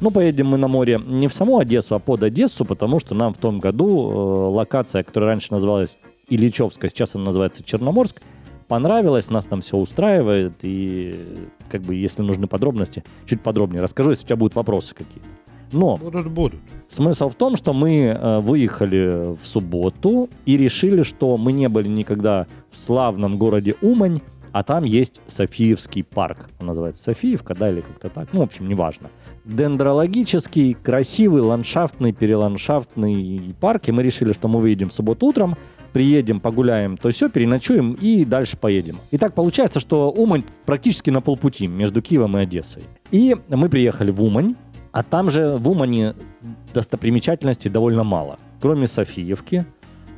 Ну, 0.01 0.11
поедем 0.11 0.47
мы 0.47 0.57
на 0.57 0.69
море 0.69 0.99
не 1.05 1.27
в 1.27 1.33
саму 1.33 1.59
Одессу, 1.59 1.95
а 1.95 1.99
под 1.99 2.23
Одессу, 2.23 2.63
потому 2.63 2.99
что 2.99 3.15
нам 3.15 3.33
в 3.33 3.37
том 3.37 3.59
году 3.59 3.87
э, 3.87 4.55
локация, 4.55 5.03
которая 5.03 5.31
раньше 5.31 5.53
называлась 5.53 5.97
Ильичевская, 6.29 6.89
сейчас 6.89 7.15
она 7.15 7.25
называется 7.25 7.63
Черноморск, 7.63 8.21
понравилась, 8.67 9.29
нас 9.29 9.45
там 9.45 9.61
все 9.61 9.77
устраивает, 9.77 10.53
и 10.61 11.47
как 11.69 11.81
бы, 11.81 11.95
если 11.95 12.21
нужны 12.21 12.47
подробности, 12.47 13.03
чуть 13.25 13.41
подробнее 13.41 13.81
расскажу, 13.81 14.11
если 14.11 14.25
у 14.25 14.27
тебя 14.27 14.35
будут 14.37 14.55
вопросы 14.55 14.95
какие-то. 14.95 15.27
Но 15.71 15.97
Будут, 15.97 16.31
будут. 16.31 16.59
Смысл 16.87 17.29
в 17.29 17.35
том, 17.35 17.55
что 17.55 17.73
мы 17.73 18.05
э, 18.05 18.39
выехали 18.39 19.35
в 19.35 19.45
субботу 19.45 20.29
и 20.45 20.57
решили, 20.57 21.03
что 21.03 21.37
мы 21.37 21.51
не 21.51 21.69
были 21.69 21.87
никогда 21.87 22.47
в 22.71 22.79
славном 22.79 23.37
городе 23.37 23.75
Умань, 23.81 24.21
а 24.51 24.63
там 24.63 24.83
есть 24.83 25.21
Софиевский 25.27 26.03
парк. 26.03 26.49
Он 26.59 26.67
называется 26.67 27.03
Софиевка, 27.03 27.53
да, 27.53 27.69
или 27.69 27.81
как-то 27.81 28.09
так. 28.09 28.29
Ну, 28.33 28.39
в 28.39 28.43
общем, 28.43 28.67
неважно. 28.67 29.11
Дендрологический, 29.45 30.73
красивый, 30.73 31.43
ландшафтный, 31.43 32.13
переландшафтный 32.13 33.53
парк. 33.59 33.89
И 33.89 33.91
мы 33.91 34.01
решили, 34.01 34.33
что 34.33 34.47
мы 34.47 34.59
выедем 34.59 34.89
в 34.89 34.93
субботу 34.93 35.27
утром, 35.27 35.55
приедем, 35.93 36.39
погуляем, 36.39 36.97
то 36.97 37.09
все, 37.11 37.29
переночуем 37.29 37.93
и 37.93 38.25
дальше 38.25 38.57
поедем. 38.57 38.99
И 39.11 39.17
так 39.17 39.33
получается, 39.33 39.79
что 39.79 40.09
Умань 40.11 40.43
практически 40.65 41.09
на 41.09 41.21
полпути 41.21 41.67
между 41.67 42.01
Киевом 42.01 42.37
и 42.37 42.41
Одессой. 42.41 42.83
И 43.11 43.35
мы 43.49 43.69
приехали 43.69 44.11
в 44.11 44.23
Умань, 44.23 44.55
а 44.91 45.03
там 45.03 45.29
же 45.29 45.57
в 45.57 45.69
Умане 45.69 46.13
достопримечательностей 46.73 47.69
довольно 47.71 48.03
мало. 48.03 48.37
Кроме 48.61 48.87
Софиевки, 48.87 49.65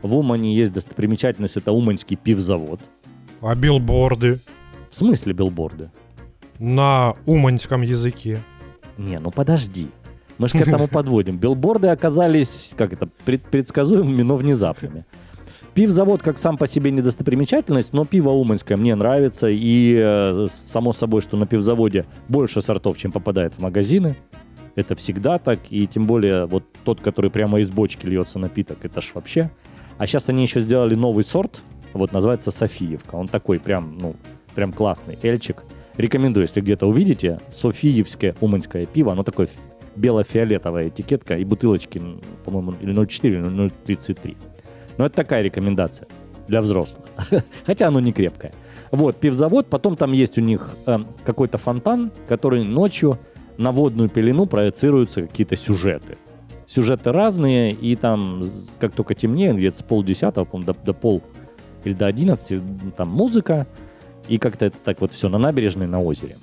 в 0.01 0.15
Умане 0.17 0.55
есть 0.55 0.73
достопримечательность, 0.73 1.57
это 1.57 1.71
Уманский 1.71 2.17
пивзавод. 2.17 2.79
А 3.41 3.55
билборды 3.55 4.39
В 4.89 4.95
смысле 4.95 5.33
билборды? 5.33 5.89
на 6.59 7.15
уманском 7.25 7.81
языке. 7.81 8.39
Не, 8.99 9.17
ну 9.17 9.31
подожди. 9.31 9.87
Мы 10.37 10.47
же 10.47 10.57
к 10.59 10.61
этому 10.61 10.87
подводим. 10.91 11.37
Билборды 11.39 11.87
оказались, 11.87 12.75
как 12.77 12.93
это, 12.93 13.07
пред- 13.25 13.41
предсказуемыми, 13.43 14.21
но 14.21 14.35
внезапными. 14.35 15.05
Пивзавод 15.73 16.21
как 16.21 16.37
сам 16.37 16.57
по 16.57 16.67
себе 16.67 16.91
не 16.91 17.01
достопримечательность, 17.01 17.93
но 17.93 18.03
пиво 18.03 18.29
уманское 18.29 18.77
мне 18.77 18.93
нравится. 18.95 19.47
И 19.49 19.95
э, 19.97 20.47
само 20.49 20.91
собой, 20.91 21.21
что 21.21 21.37
на 21.37 21.47
пивзаводе 21.47 22.05
больше 22.27 22.61
сортов, 22.61 22.97
чем 22.97 23.11
попадает 23.13 23.53
в 23.53 23.59
магазины. 23.59 24.17
Это 24.75 24.95
всегда 24.95 25.37
так. 25.37 25.59
И 25.69 25.87
тем 25.87 26.07
более 26.07 26.45
вот 26.45 26.65
тот, 26.83 26.99
который 26.99 27.31
прямо 27.31 27.59
из 27.59 27.71
бочки 27.71 28.05
льется 28.05 28.37
напиток, 28.37 28.79
это 28.83 28.99
ж 28.99 29.11
вообще. 29.13 29.49
А 29.97 30.07
сейчас 30.07 30.27
они 30.27 30.41
еще 30.41 30.59
сделали 30.59 30.95
новый 30.95 31.23
сорт. 31.23 31.63
Вот 31.93 32.11
называется 32.11 32.51
Софиевка. 32.51 33.15
Он 33.15 33.29
такой 33.29 33.59
прям, 33.59 33.97
ну, 33.97 34.15
прям 34.55 34.73
классный. 34.73 35.17
Эльчик. 35.21 35.63
Рекомендую, 35.95 36.45
если 36.45 36.59
где-то 36.59 36.85
увидите. 36.85 37.39
Софиевское 37.49 38.35
уманское 38.41 38.85
пиво. 38.85 39.13
Оно 39.13 39.23
такое 39.23 39.47
бело-фиолетовая 39.95 40.89
этикетка 40.89 41.37
и 41.37 41.45
бутылочки, 41.45 42.01
по-моему, 42.45 42.73
или 42.81 42.93
0,4, 42.93 43.27
или 43.27 43.39
0,33. 43.39 44.37
Но 44.97 45.05
это 45.05 45.15
такая 45.15 45.41
рекомендация 45.41 46.07
для 46.47 46.61
взрослых. 46.61 47.05
Хотя 47.65 47.87
оно 47.87 47.99
не 47.99 48.11
крепкое. 48.11 48.53
Вот, 48.91 49.17
пивзавод. 49.17 49.67
Потом 49.67 49.95
там 49.95 50.11
есть 50.11 50.37
у 50.37 50.41
них 50.41 50.75
э, 50.85 50.99
какой-то 51.23 51.57
фонтан, 51.57 52.11
который 52.27 52.63
ночью 52.63 53.19
на 53.57 53.71
водную 53.71 54.09
пелену 54.09 54.45
проецируются 54.45 55.21
какие-то 55.23 55.55
сюжеты. 55.55 56.17
Сюжеты 56.65 57.11
разные, 57.11 57.73
и 57.73 57.95
там, 57.95 58.43
как 58.79 58.93
только 58.93 59.13
темнее, 59.13 59.53
где-то 59.53 59.77
с 59.77 59.81
полдесятого, 59.81 60.45
по-моему, 60.45 60.73
до, 60.73 60.85
до 60.85 60.93
пол 60.93 61.21
или 61.83 61.93
до 61.93 62.05
одиннадцати, 62.05 62.61
там 62.95 63.09
музыка, 63.09 63.67
и 64.27 64.37
как-то 64.37 64.65
это 64.65 64.77
так 64.83 65.01
вот 65.01 65.13
все 65.13 65.29
на 65.29 65.37
набережной, 65.37 65.87
на 65.87 66.01
озере. 66.01 66.37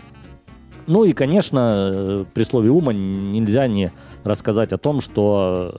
Ну 0.86 1.04
и, 1.04 1.12
конечно, 1.12 1.90
э, 1.92 2.24
при 2.32 2.42
слове 2.44 2.70
Умань 2.70 3.30
нельзя 3.30 3.66
не 3.68 3.92
рассказать 4.24 4.72
о 4.72 4.78
том, 4.78 5.00
что 5.00 5.78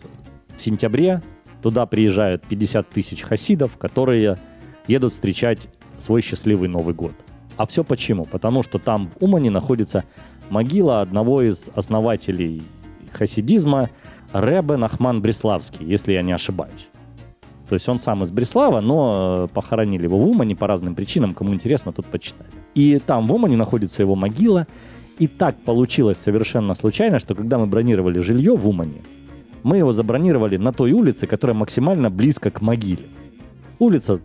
в 0.55 0.61
сентябре 0.61 1.21
туда 1.61 1.85
приезжают 1.85 2.43
50 2.47 2.89
тысяч 2.89 3.21
хасидов, 3.21 3.77
которые 3.77 4.37
едут 4.87 5.13
встречать 5.13 5.69
свой 5.97 6.21
счастливый 6.21 6.69
Новый 6.69 6.93
год. 6.93 7.13
А 7.57 7.65
все 7.65 7.83
почему? 7.83 8.25
Потому 8.25 8.63
что 8.63 8.79
там 8.79 9.09
в 9.09 9.23
Умане 9.23 9.49
находится 9.49 10.05
могила 10.49 11.01
одного 11.01 11.41
из 11.41 11.69
основателей 11.75 12.63
хасидизма 13.11 13.89
Ребе 14.33 14.77
Нахман 14.77 15.21
Бреславский, 15.21 15.85
если 15.85 16.13
я 16.13 16.21
не 16.21 16.31
ошибаюсь. 16.31 16.89
То 17.67 17.75
есть 17.75 17.87
он 17.87 17.99
сам 17.99 18.23
из 18.23 18.31
Бреслава, 18.31 18.81
но 18.81 19.47
э, 19.47 19.53
похоронили 19.53 20.03
его 20.03 20.17
в 20.17 20.27
Умане 20.27 20.55
по 20.55 20.65
разным 20.65 20.95
причинам. 20.95 21.35
Кому 21.35 21.53
интересно, 21.53 21.93
тот 21.93 22.07
почитает. 22.07 22.51
И 22.73 22.99
там 23.05 23.27
в 23.27 23.33
Умане 23.33 23.57
находится 23.57 24.01
его 24.01 24.15
могила. 24.15 24.65
И 25.19 25.27
так 25.27 25.55
получилось 25.57 26.17
совершенно 26.17 26.73
случайно, 26.73 27.19
что 27.19 27.35
когда 27.35 27.59
мы 27.59 27.67
бронировали 27.67 28.19
жилье 28.19 28.55
в 28.55 28.67
Умане, 28.67 29.03
мы 29.63 29.77
его 29.77 29.91
забронировали 29.91 30.57
на 30.57 30.71
той 30.71 30.91
улице, 30.91 31.27
которая 31.27 31.55
максимально 31.55 32.09
близко 32.09 32.51
к 32.51 32.61
могиле. 32.61 33.07
Улица 33.79 34.19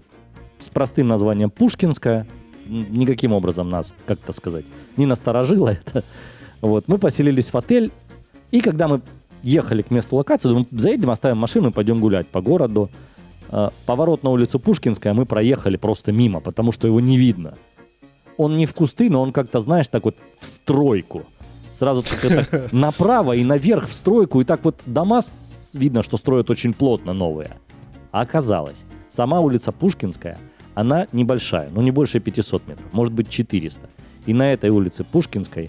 с 0.59 0.69
простым 0.69 1.07
названием 1.07 1.51
Пушкинская. 1.51 2.27
Никаким 2.67 3.33
образом 3.33 3.69
нас, 3.69 3.95
как 4.07 4.23
это 4.23 4.33
сказать, 4.33 4.65
не 4.97 5.07
насторожило 5.07 5.69
это. 5.69 6.05
Вот. 6.61 6.89
Мы 6.89 6.99
поселились 6.99 7.53
в 7.53 7.57
отель. 7.57 7.93
И 8.51 8.61
когда 8.61 8.89
мы 8.89 9.03
ехали 9.43 9.83
к 9.83 9.91
месту 9.91 10.17
локации, 10.17 10.49
думаем, 10.49 10.67
заедем, 10.71 11.11
оставим 11.11 11.39
машину 11.39 11.69
и 11.69 11.73
пойдем 11.73 12.01
гулять 12.01 12.27
по 12.27 12.41
городу. 12.41 12.91
Э, 13.51 13.69
Поворот 13.87 14.23
на 14.23 14.31
улицу 14.31 14.59
Пушкинская 14.59 15.13
мы 15.13 15.27
проехали 15.27 15.77
просто 15.77 16.13
мимо, 16.13 16.41
потому 16.41 16.73
что 16.73 16.89
его 16.89 17.01
не 17.01 17.19
видно. 17.19 17.55
Он 18.37 18.57
не 18.57 18.67
в 18.67 18.75
кусты, 18.75 19.11
но 19.11 19.21
он 19.23 19.33
как-то, 19.33 19.61
знаешь, 19.61 19.89
так 19.89 20.05
вот 20.05 20.17
в 20.39 20.45
стройку. 20.45 21.25
Сразу 21.75 22.05
так, 22.05 22.21
так 22.21 22.73
направо 22.73 23.33
и 23.33 23.43
наверх 23.43 23.89
в 23.89 23.93
стройку, 23.93 24.41
и 24.41 24.45
так 24.45 24.65
вот 24.65 24.81
дома 24.87 25.21
видно, 25.75 26.05
что 26.05 26.17
строят 26.17 26.49
очень 26.49 26.73
плотно 26.73 27.13
новые. 27.13 27.57
А 28.13 28.21
оказалось, 28.21 28.85
сама 29.09 29.41
улица 29.41 29.73
Пушкинская, 29.73 30.39
она 30.75 31.09
небольшая, 31.11 31.71
ну 31.71 31.83
не 31.83 31.91
больше 31.91 32.21
500 32.21 32.69
метров, 32.69 32.87
может 32.93 33.13
быть 33.13 33.29
400. 33.29 33.91
И 34.27 34.33
на 34.33 34.53
этой 34.53 34.71
улице 34.71 35.03
Пушкинской 35.03 35.69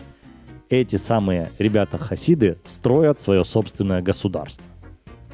эти 0.70 0.96
самые 0.96 1.52
ребята-хасиды 1.58 2.60
строят 2.66 3.20
свое 3.20 3.44
собственное 3.44 4.04
государство. 4.04 4.66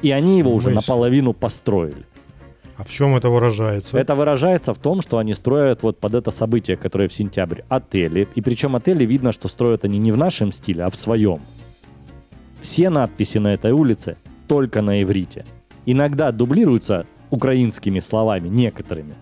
И 0.00 0.10
они 0.10 0.38
его 0.38 0.54
уже 0.54 0.70
наполовину 0.70 1.34
построили. 1.34 2.06
А 2.82 2.84
в 2.84 2.90
чем 2.90 3.14
это 3.14 3.30
выражается? 3.30 3.96
Это 3.96 4.16
выражается 4.16 4.74
в 4.74 4.78
том, 4.78 5.02
что 5.02 5.18
они 5.18 5.34
строят 5.34 5.84
вот 5.84 6.00
под 6.00 6.14
это 6.14 6.32
событие, 6.32 6.76
которое 6.76 7.06
в 7.06 7.12
сентябре, 7.12 7.64
отели. 7.68 8.26
И 8.34 8.40
причем 8.40 8.74
отели 8.74 9.06
видно, 9.06 9.30
что 9.30 9.46
строят 9.46 9.84
они 9.84 10.00
не 10.00 10.10
в 10.10 10.16
нашем 10.16 10.50
стиле, 10.50 10.82
а 10.82 10.90
в 10.90 10.96
своем. 10.96 11.38
Все 12.60 12.90
надписи 12.90 13.38
на 13.38 13.54
этой 13.54 13.70
улице 13.70 14.16
только 14.48 14.82
на 14.82 15.00
иврите. 15.00 15.44
Иногда 15.86 16.32
дублируются 16.32 17.06
украинскими 17.30 18.00
словами, 18.00 18.48
некоторыми. 18.48 19.14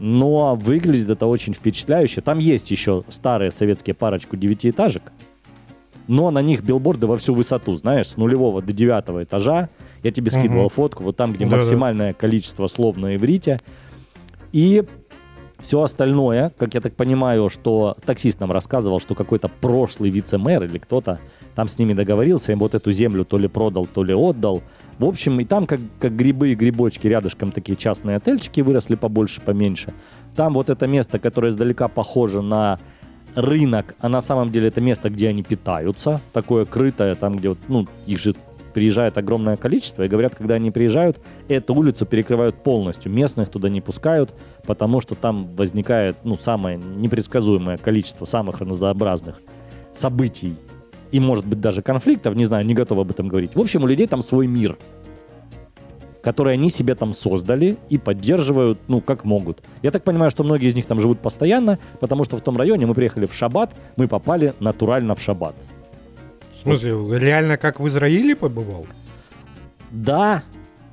Но 0.00 0.54
выглядит 0.54 1.10
это 1.10 1.26
очень 1.26 1.52
впечатляюще. 1.52 2.22
Там 2.22 2.38
есть 2.38 2.70
еще 2.70 3.04
старые 3.08 3.50
советские 3.50 3.92
парочку 3.92 4.34
девятиэтажек, 4.38 5.02
но 6.06 6.30
на 6.30 6.40
них 6.40 6.62
билборды 6.62 7.06
во 7.06 7.18
всю 7.18 7.34
высоту, 7.34 7.76
знаешь, 7.76 8.06
с 8.06 8.16
нулевого 8.16 8.62
до 8.62 8.72
девятого 8.72 9.24
этажа. 9.24 9.68
Я 10.02 10.10
тебе 10.10 10.30
скидывал 10.30 10.68
фотку, 10.68 11.04
вот 11.04 11.16
там, 11.16 11.32
где 11.32 11.44
Да-да. 11.44 11.56
максимальное 11.56 12.12
количество 12.12 12.66
слов 12.66 12.96
на 12.96 13.16
иврите. 13.16 13.58
И 14.52 14.84
все 15.58 15.82
остальное, 15.82 16.52
как 16.56 16.74
я 16.74 16.80
так 16.80 16.94
понимаю, 16.94 17.48
что 17.48 17.96
таксист 18.06 18.38
нам 18.40 18.52
рассказывал, 18.52 19.00
что 19.00 19.14
какой-то 19.14 19.48
прошлый 19.48 20.10
вице-мэр 20.10 20.64
или 20.64 20.78
кто-то 20.78 21.18
там 21.54 21.66
с 21.66 21.78
ними 21.78 21.94
договорился, 21.94 22.52
им 22.52 22.60
вот 22.60 22.74
эту 22.74 22.92
землю 22.92 23.24
то 23.24 23.38
ли 23.38 23.48
продал, 23.48 23.86
то 23.86 24.04
ли 24.04 24.14
отдал. 24.14 24.62
В 24.98 25.04
общем, 25.04 25.40
и 25.40 25.44
там 25.44 25.66
как, 25.66 25.80
как 25.98 26.14
грибы 26.14 26.50
и 26.50 26.54
грибочки 26.54 27.08
рядышком 27.08 27.50
такие 27.50 27.76
частные 27.76 28.16
отельчики 28.16 28.60
выросли 28.60 28.94
побольше, 28.94 29.40
поменьше. 29.40 29.92
Там 30.36 30.52
вот 30.52 30.70
это 30.70 30.86
место, 30.86 31.18
которое 31.18 31.48
издалека 31.48 31.88
похоже 31.88 32.40
на 32.40 32.78
рынок, 33.34 33.96
а 33.98 34.08
на 34.08 34.20
самом 34.20 34.50
деле 34.50 34.68
это 34.68 34.80
место, 34.80 35.10
где 35.10 35.28
они 35.28 35.42
питаются, 35.42 36.20
такое 36.32 36.64
крытое, 36.66 37.14
там, 37.14 37.36
где 37.36 37.50
вот, 37.50 37.58
ну, 37.68 37.86
их 38.06 38.18
же 38.18 38.34
приезжает 38.78 39.18
огромное 39.18 39.56
количество, 39.56 40.04
и 40.04 40.08
говорят, 40.08 40.36
когда 40.36 40.54
они 40.54 40.70
приезжают, 40.70 41.18
эту 41.48 41.74
улицу 41.74 42.06
перекрывают 42.06 42.62
полностью, 42.62 43.10
местных 43.10 43.48
туда 43.48 43.68
не 43.68 43.80
пускают, 43.80 44.32
потому 44.64 45.00
что 45.00 45.16
там 45.16 45.46
возникает, 45.56 46.16
ну, 46.22 46.36
самое 46.36 46.78
непредсказуемое 46.78 47.76
количество 47.76 48.24
самых 48.24 48.60
разнообразных 48.60 49.40
событий 49.92 50.54
и, 51.10 51.18
может 51.18 51.44
быть, 51.44 51.60
даже 51.60 51.82
конфликтов, 51.82 52.36
не 52.36 52.44
знаю, 52.44 52.64
не 52.64 52.74
готов 52.74 52.98
об 52.98 53.10
этом 53.10 53.26
говорить. 53.26 53.56
В 53.56 53.60
общем, 53.60 53.82
у 53.82 53.88
людей 53.88 54.06
там 54.06 54.22
свой 54.22 54.46
мир, 54.46 54.78
который 56.22 56.52
они 56.52 56.70
себе 56.70 56.94
там 56.94 57.12
создали 57.12 57.78
и 57.88 57.98
поддерживают, 57.98 58.78
ну, 58.86 59.00
как 59.00 59.24
могут. 59.24 59.60
Я 59.82 59.90
так 59.90 60.04
понимаю, 60.04 60.30
что 60.30 60.44
многие 60.44 60.68
из 60.68 60.74
них 60.76 60.86
там 60.86 61.00
живут 61.00 61.18
постоянно, 61.18 61.80
потому 61.98 62.22
что 62.22 62.36
в 62.36 62.42
том 62.42 62.56
районе 62.56 62.86
мы 62.86 62.94
приехали 62.94 63.26
в 63.26 63.34
Шаббат, 63.34 63.74
мы 63.96 64.06
попали 64.06 64.54
натурально 64.60 65.16
в 65.16 65.20
Шаббат. 65.20 65.56
В 66.58 66.62
смысле, 66.62 67.18
реально 67.18 67.56
как 67.56 67.78
в 67.78 67.86
Израиле 67.86 68.34
побывал? 68.34 68.86
Да, 69.92 70.42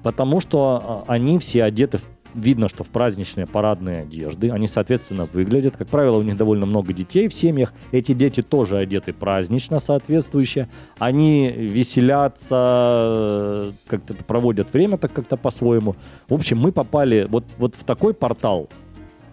потому 0.03 0.39
что 0.39 1.03
а, 1.07 1.11
они 1.11 1.39
все 1.39 1.63
одеты, 1.63 1.97
видно, 2.35 2.69
что 2.69 2.83
в 2.83 2.91
праздничные 2.91 3.47
парадные 3.47 4.01
одежды. 4.01 4.51
Они, 4.51 4.67
соответственно, 4.67 5.25
выглядят. 5.25 5.75
Как 5.75 5.87
правило, 5.87 6.17
у 6.17 6.21
них 6.21 6.37
довольно 6.37 6.67
много 6.67 6.93
детей 6.93 7.27
в 7.27 7.33
семьях. 7.33 7.73
Эти 7.91 8.11
дети 8.11 8.43
тоже 8.43 8.77
одеты 8.77 9.11
празднично 9.11 9.79
соответствующе. 9.79 10.69
Они 10.99 11.49
веселятся, 11.49 12.55
э, 12.55 13.71
как-то 13.87 14.13
проводят 14.13 14.71
время 14.71 14.99
так 14.99 15.13
как-то 15.13 15.35
по-своему. 15.35 15.95
В 16.29 16.35
общем, 16.35 16.59
мы 16.59 16.71
попали 16.71 17.25
вот, 17.27 17.43
вот 17.57 17.73
в 17.73 17.83
такой 17.83 18.13
портал 18.13 18.69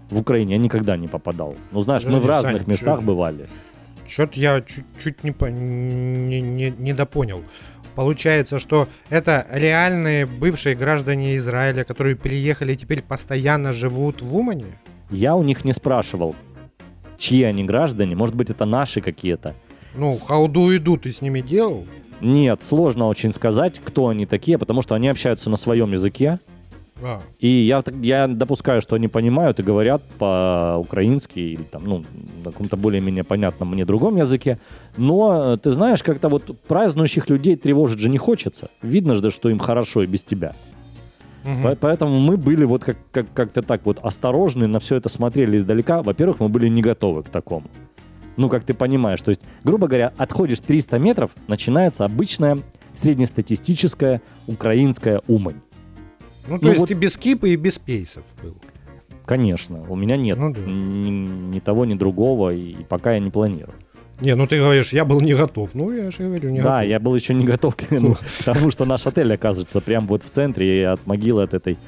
в 0.08 0.20
Украине 0.20 0.54
я 0.54 0.58
никогда 0.58 0.96
не 0.96 1.08
попадал. 1.08 1.56
Ну, 1.72 1.80
знаешь, 1.80 2.04
мы 2.04 2.12
в 2.12 2.22
Подожди, 2.22 2.28
разных 2.28 2.62
Сань, 2.62 2.70
местах 2.70 3.00
чё? 3.00 3.04
бывали. 3.04 3.48
Что-то 4.06 4.38
я 4.38 4.60
чуть-чуть 4.60 5.24
не, 5.24 5.32
по- 5.32 5.46
не, 5.50 6.40
не, 6.40 6.70
не 6.70 6.92
допонял. 6.92 7.42
Получается, 7.94 8.58
что 8.58 8.88
это 9.10 9.46
реальные 9.50 10.26
бывшие 10.26 10.74
граждане 10.74 11.36
Израиля, 11.36 11.84
которые 11.84 12.14
переехали 12.14 12.72
и 12.72 12.76
теперь 12.76 13.02
постоянно 13.02 13.72
живут 13.72 14.22
в 14.22 14.34
Умане? 14.34 14.78
Я 15.10 15.36
у 15.36 15.42
них 15.42 15.64
не 15.64 15.72
спрашивал, 15.72 16.34
чьи 17.18 17.42
они 17.42 17.64
граждане. 17.64 18.16
Может 18.16 18.34
быть, 18.34 18.48
это 18.50 18.64
наши 18.64 19.00
какие-то. 19.00 19.54
Ну, 19.94 20.10
хауду 20.10 20.74
иду 20.74 20.96
ты 20.96 21.12
с 21.12 21.20
ними 21.20 21.40
делал? 21.40 21.86
Нет, 22.22 22.62
сложно 22.62 23.08
очень 23.08 23.32
сказать, 23.32 23.80
кто 23.84 24.08
они 24.08 24.26
такие, 24.26 24.56
потому 24.56 24.80
что 24.80 24.94
они 24.94 25.08
общаются 25.08 25.50
на 25.50 25.56
своем 25.56 25.92
языке. 25.92 26.38
А, 27.04 27.20
И 27.40 27.48
я, 27.48 27.82
я 28.02 28.26
допускаю, 28.28 28.80
что 28.80 28.96
они 28.96 29.08
понимают 29.08 29.58
и 29.60 29.62
говорят 29.62 30.02
по-украински 30.18 31.38
или 31.40 31.62
там, 31.62 31.84
ну, 31.84 32.02
на 32.44 32.50
каком-то 32.52 32.76
более-менее 32.76 33.24
понятном 33.24 33.72
мне 33.72 33.84
другом 33.84 34.16
языке. 34.16 34.58
Но, 34.96 35.54
э, 35.54 35.56
ты 35.58 35.70
знаешь, 35.70 36.02
как-то 36.02 36.28
вот 36.28 36.56
празднующих 36.68 37.28
людей 37.30 37.56
тревожить 37.56 37.98
же 38.00 38.08
не 38.08 38.18
хочется. 38.18 38.68
Видно 38.82 39.14
же, 39.14 39.30
что 39.30 39.48
им 39.50 39.58
хорошо 39.58 40.02
и 40.02 40.06
без 40.06 40.22
тебя. 40.24 40.54
По- 41.62 41.74
Поэтому 41.74 42.20
мы 42.20 42.36
были 42.36 42.64
вот 42.64 42.84
как- 42.84 42.98
как- 43.10 43.32
как-то 43.34 43.62
так 43.62 43.84
вот 43.84 43.98
осторожны, 44.02 44.68
на 44.68 44.78
все 44.78 44.96
это 44.96 45.08
смотрели 45.08 45.56
издалека. 45.58 46.02
Во-первых, 46.02 46.38
мы 46.40 46.48
были 46.48 46.68
не 46.68 46.82
готовы 46.82 47.22
к 47.24 47.28
такому. 47.28 47.66
Ну, 48.36 48.48
как 48.48 48.62
ты 48.64 48.74
понимаешь, 48.74 49.20
то 49.22 49.30
есть, 49.30 49.42
грубо 49.64 49.86
говоря, 49.88 50.12
отходишь 50.16 50.60
300 50.60 50.98
метров, 50.98 51.32
начинается 51.48 52.04
обычная 52.04 52.58
среднестатистическая 52.94 54.20
украинская 54.46 55.20
умань. 55.28 55.60
Ну, 56.48 56.58
то 56.58 56.64
ну 56.64 56.68
есть 56.70 56.80
вот- 56.80 56.88
ты 56.88 56.94
без 56.94 57.16
кипа 57.16 57.46
и 57.46 57.56
без 57.56 57.78
пейсов 57.78 58.24
был. 58.42 58.56
Конечно, 59.24 59.84
у 59.88 59.94
меня 59.94 60.16
нет 60.16 60.36
Ну 60.36 60.52
да. 60.52 60.60
ни, 60.60 61.10
ни 61.10 61.60
того, 61.60 61.84
ни 61.84 61.94
другого, 61.94 62.52
и 62.52 62.84
пока 62.88 63.12
я 63.12 63.20
не 63.20 63.30
планирую. 63.30 63.74
Не, 64.20 64.34
ну 64.36 64.46
ты 64.46 64.58
говоришь, 64.58 64.92
я 64.92 65.04
был 65.04 65.20
не 65.20 65.34
готов. 65.34 65.70
Ну, 65.74 65.90
я 65.92 66.10
же 66.10 66.18
говорю, 66.24 66.50
не 66.50 66.60
да, 66.60 66.78
готов. 66.78 66.88
я 66.90 67.00
был 67.00 67.14
еще 67.14 67.34
не 67.34 67.44
готов 67.44 67.76
к, 67.76 67.90
ну, 67.90 68.16
тому, 68.44 68.70
что 68.72 68.84
наш 68.84 69.06
отель 69.06 69.32
окажется 69.32 69.80
прямо 69.80 70.06
вот 70.06 70.22
в 70.22 70.30
центре 70.30 70.80
и 70.80 70.82
от 70.82 71.06
могилы 71.06 71.42
от 71.44 71.54
этой 71.54 71.78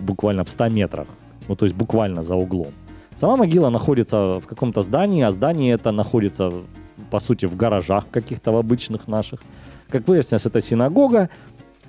буквально 0.00 0.44
в 0.44 0.50
100 0.50 0.68
метрах. 0.70 1.06
Ну, 1.46 1.56
то 1.56 1.66
есть 1.66 1.76
буквально 1.76 2.22
за 2.22 2.36
углом. 2.36 2.72
Сама 3.16 3.36
могила 3.36 3.68
находится 3.70 4.38
в 4.40 4.46
каком-то 4.46 4.82
здании, 4.82 5.22
а 5.22 5.30
здание 5.30 5.74
это 5.74 5.90
находится, 5.92 6.52
по 7.10 7.20
сути, 7.20 7.46
в 7.46 7.56
гаражах 7.56 8.08
каких-то 8.10 8.52
в 8.52 8.56
обычных 8.56 9.08
наших. 9.08 9.40
Как 9.88 10.06
выяснилось, 10.06 10.46
это 10.46 10.60
синагога 10.60 11.28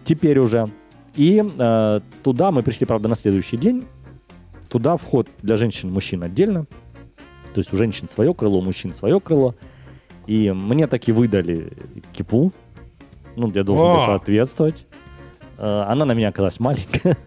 теперь 0.04 0.40
уже. 0.40 0.68
И 1.16 1.44
э, 1.44 2.00
туда 2.24 2.52
мы 2.52 2.64
пришли, 2.64 2.86
правда, 2.86 3.08
на 3.10 3.16
следующий 3.16 3.58
день. 3.58 3.86
Туда 4.70 4.98
вход 4.98 5.28
для 5.42 5.58
женщин 5.58 5.90
и 5.90 5.92
мужчин 5.92 6.24
отдельно. 6.24 6.66
То 7.54 7.60
есть 7.60 7.74
у 7.74 7.78
женщин 7.78 8.08
свое 8.08 8.34
крыло, 8.34 8.60
у 8.60 8.62
мужчин 8.62 8.94
свое 8.94 9.20
крыло. 9.20 9.56
И 10.28 10.52
мне 10.52 10.88
таки 10.88 11.12
выдали 11.12 11.74
кипу. 12.14 12.52
Ну, 13.36 13.52
я 13.54 13.64
должен 13.64 13.96
был 13.96 14.02
соответствовать. 14.02 14.86
Э, 15.58 15.86
Она 15.88 16.06
на 16.06 16.14
меня 16.14 16.30
оказалась 16.30 16.60
маленькая. 16.60 17.18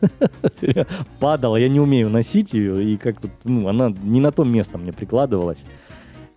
Падала, 1.21 1.57
я 1.57 1.69
не 1.69 1.81
умею 1.81 2.09
носить 2.09 2.55
ее. 2.55 2.85
И 2.85 2.97
как 2.97 3.17
ну, 3.45 3.69
она 3.69 3.93
не 4.03 4.21
на 4.21 4.31
то 4.31 4.45
место 4.45 4.79
мне 4.79 4.93
прикладывалась. 4.93 5.65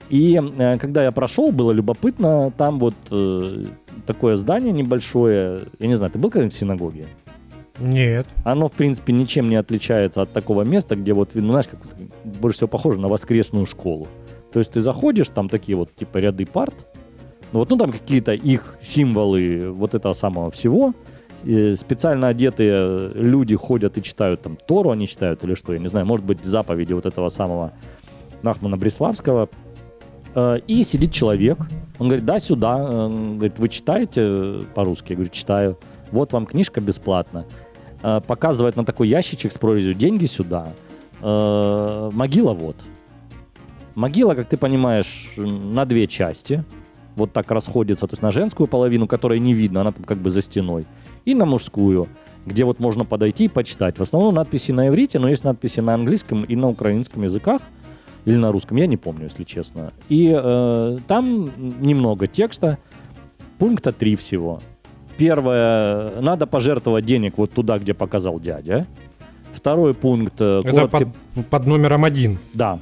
И 0.09 0.39
э, 0.57 0.77
когда 0.77 1.03
я 1.03 1.11
прошел, 1.11 1.51
было 1.51 1.71
любопытно. 1.71 2.51
Там 2.57 2.79
вот 2.79 2.95
э, 3.11 3.65
такое 4.05 4.35
здание 4.35 4.71
небольшое. 4.71 5.67
Я 5.79 5.87
не 5.87 5.95
знаю, 5.95 6.11
ты 6.11 6.19
был 6.19 6.29
когда-нибудь 6.29 6.55
в 6.55 6.59
синагоге? 6.59 7.07
Нет. 7.79 8.27
Оно, 8.43 8.67
в 8.67 8.71
принципе, 8.71 9.13
ничем 9.13 9.49
не 9.49 9.55
отличается 9.55 10.21
от 10.21 10.31
такого 10.31 10.61
места, 10.63 10.95
где 10.95 11.13
вот, 11.13 11.31
ну, 11.33 11.49
знаешь, 11.49 11.67
как 11.67 11.79
больше 12.23 12.57
всего 12.57 12.67
похоже 12.69 12.99
на 12.99 13.07
воскресную 13.07 13.65
школу. 13.65 14.07
То 14.53 14.59
есть 14.59 14.71
ты 14.71 14.81
заходишь, 14.81 15.27
там 15.29 15.49
такие 15.49 15.77
вот, 15.77 15.93
типа, 15.93 16.17
ряды 16.19 16.45
парт, 16.45 16.73
ну 17.51 17.59
вот, 17.59 17.69
ну, 17.69 17.77
там 17.77 17.91
какие-то 17.91 18.33
их 18.33 18.77
символы 18.81 19.71
вот 19.71 19.93
этого 19.95 20.13
самого 20.13 20.51
всего. 20.51 20.93
Э, 21.43 21.75
Специально 21.75 22.27
одетые 22.29 23.09
люди 23.13 23.55
ходят 23.55 23.97
и 23.97 24.01
читают 24.01 24.41
там 24.41 24.57
Тору, 24.67 24.91
они 24.91 25.07
читают 25.07 25.43
или 25.43 25.53
что, 25.53 25.73
я 25.73 25.79
не 25.79 25.87
знаю, 25.87 26.05
может 26.05 26.25
быть, 26.25 26.43
заповеди 26.45 26.93
вот 26.93 27.05
этого 27.05 27.27
самого 27.29 27.73
Нахмана 28.41 28.77
Бреславского. 28.77 29.49
Э, 30.33 30.59
И 30.67 30.83
сидит 30.83 31.11
человек, 31.11 31.57
он 31.99 32.07
говорит, 32.07 32.25
да, 32.25 32.39
сюда. 32.39 32.77
Э, 32.77 33.05
Он 33.05 33.35
говорит, 33.37 33.59
вы 33.59 33.69
читаете 33.69 34.61
по-русски? 34.73 35.11
Я 35.11 35.15
говорю, 35.15 35.31
читаю. 35.31 35.77
Вот 36.11 36.33
вам 36.33 36.45
книжка 36.45 36.81
бесплатно. 36.81 37.45
Э, 38.05 38.21
Показывает 38.25 38.75
на 38.75 38.85
такой 38.85 39.07
ящичек 39.07 39.51
с 39.51 39.57
прорезью 39.57 39.95
деньги 39.95 40.25
сюда. 40.25 40.67
Э, 41.21 42.09
Могила 42.13 42.53
вот. 42.53 42.75
Могила, 43.95 44.35
как 44.35 44.47
ты 44.47 44.57
понимаешь, 44.57 45.33
на 45.37 45.85
две 45.85 46.05
части. 46.05 46.63
Вот 47.15 47.31
так 47.33 47.49
расходится. 47.49 48.05
То 48.05 48.13
есть 48.13 48.21
на 48.21 48.31
женскую 48.31 48.67
половину, 48.67 49.07
которой 49.07 49.39
не 49.39 49.53
видно, 49.53 49.81
она 49.81 49.91
там 49.91 50.03
как 50.03 50.19
бы 50.19 50.29
за 50.29 50.41
стеной. 50.41 50.85
И 51.23 51.33
на 51.33 51.45
мужскую, 51.45 52.07
где 52.45 52.63
вот 52.63 52.79
можно 52.79 53.05
подойти 53.05 53.45
и 53.45 53.47
почитать. 53.47 53.97
В 53.97 54.01
основном 54.01 54.35
надписи 54.35 54.71
на 54.71 54.89
иврите, 54.89 55.17
но 55.17 55.27
есть 55.27 55.43
надписи 55.43 55.79
на 55.79 55.95
английском 55.95 56.43
и 56.43 56.55
на 56.55 56.69
украинском 56.69 57.23
языках. 57.23 57.61
или 58.25 58.37
на 58.37 58.51
русском, 58.51 58.77
я 58.77 58.87
не 58.87 58.97
помню, 58.97 59.25
если 59.25 59.43
честно. 59.43 59.93
И 60.09 60.31
э, 60.35 60.97
там 61.07 61.49
немного 61.81 62.27
текста, 62.27 62.77
пункта 63.59 63.91
три 63.91 64.15
всего. 64.15 64.61
Первое, 65.17 66.21
надо 66.21 66.45
пожертвовать 66.45 67.05
денег 67.05 67.37
вот 67.37 67.51
туда, 67.51 67.79
где 67.79 67.93
показал 67.93 68.39
дядя. 68.39 68.85
Второй 69.53 69.93
пункт... 69.93 70.33
э, 70.39 70.61
Это 70.63 70.69
коротко- 70.69 71.11
под, 71.33 71.47
под 71.47 71.67
номером 71.67 72.03
один. 72.03 72.37
Да. 72.53 72.79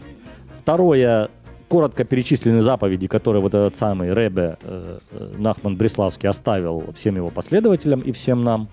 Второе, 0.57 1.29
коротко 1.67 2.03
перечислены 2.03 2.63
заповеди, 2.63 3.07
которые 3.07 3.41
вот 3.41 3.53
этот 3.53 3.75
самый 3.75 4.13
Ребе 4.13 4.57
э, 4.61 4.99
э, 5.11 5.31
Нахман 5.37 5.75
Бреславский 5.75 6.27
оставил 6.29 6.83
всем 6.95 7.15
его 7.15 7.29
последователям 7.29 7.99
и 7.99 8.11
всем 8.11 8.43
нам 8.43 8.69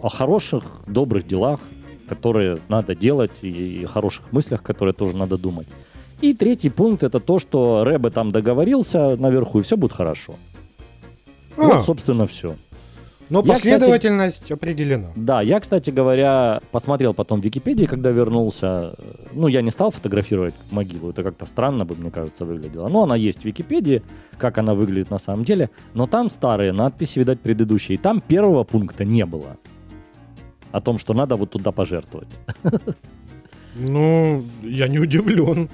о 0.00 0.08
хороших, 0.08 0.64
добрых 0.86 1.26
делах, 1.26 1.58
которые 2.08 2.58
надо 2.68 2.94
делать, 2.94 3.38
и, 3.42 3.82
и 3.82 3.84
хороших 3.86 4.30
мыслях, 4.32 4.62
которые 4.62 4.92
тоже 4.94 5.16
надо 5.16 5.36
думать. 5.38 5.66
И 6.20 6.34
третий 6.34 6.70
пункт 6.70 7.02
это 7.02 7.18
то, 7.18 7.38
что 7.38 7.82
Рэбе 7.84 8.10
там 8.10 8.30
договорился 8.30 9.16
наверху, 9.16 9.58
и 9.58 9.62
все 9.62 9.76
будет 9.76 9.92
хорошо. 9.92 10.34
А, 11.56 11.62
Вот, 11.62 11.84
собственно, 11.84 12.26
все. 12.26 12.56
но 13.30 13.38
я, 13.40 13.54
кстати- 13.54 13.70
последовательность 13.70 14.50
определена. 14.52 15.08
Да, 15.16 15.40
я, 15.42 15.60
кстати 15.60 15.90
говоря, 15.90 16.60
посмотрел 16.72 17.14
потом 17.14 17.40
в 17.40 17.44
Википедии, 17.44 17.86
когда 17.86 18.10
вернулся. 18.10 18.94
Ну, 19.32 19.46
я 19.48 19.62
не 19.62 19.70
стал 19.70 19.90
фотографировать 19.90 20.54
могилу, 20.70 21.10
это 21.10 21.22
как-то 21.22 21.46
странно 21.46 21.84
бы, 21.84 21.94
мне 21.96 22.10
кажется, 22.10 22.44
выглядело. 22.44 22.88
Но 22.88 23.02
она 23.02 23.16
есть 23.16 23.42
в 23.42 23.44
Википедии, 23.44 24.02
как 24.38 24.58
она 24.58 24.74
выглядит 24.74 25.10
на 25.10 25.18
самом 25.18 25.44
деле. 25.44 25.70
Но 25.94 26.06
там 26.06 26.28
старые 26.30 26.72
надписи, 26.72 27.18
видать, 27.20 27.40
предыдущие. 27.40 27.94
И 27.94 27.98
там 27.98 28.20
первого 28.20 28.64
пункта 28.64 29.04
не 29.04 29.24
было. 29.24 29.56
О 30.72 30.80
том, 30.80 30.98
что 30.98 31.14
надо 31.14 31.36
вот 31.36 31.50
туда 31.50 31.70
пожертвовать. 31.70 32.28
Ну, 33.76 34.44
я 34.62 34.88
не 34.88 34.98
удивлен. 34.98 35.68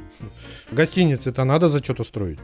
Гостиницы-то 0.73 1.45
надо 1.45 1.69
за 1.69 1.79
что-то 1.81 2.05
строить. 2.05 2.39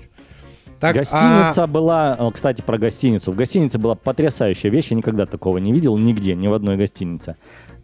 Так, 0.80 0.94
Гостиница 0.94 1.64
а- 1.64 1.66
была, 1.66 2.30
кстати, 2.32 2.60
про 2.60 2.78
гостиницу. 2.78 3.32
В 3.32 3.36
гостинице 3.36 3.78
была 3.78 3.94
потрясающая 3.94 4.70
вещь, 4.70 4.90
я 4.90 4.96
никогда 4.96 5.26
такого 5.26 5.58
не 5.58 5.72
видел 5.72 5.96
нигде, 5.96 6.34
ни 6.34 6.48
в 6.48 6.54
одной 6.54 6.76
гостинице. 6.76 7.36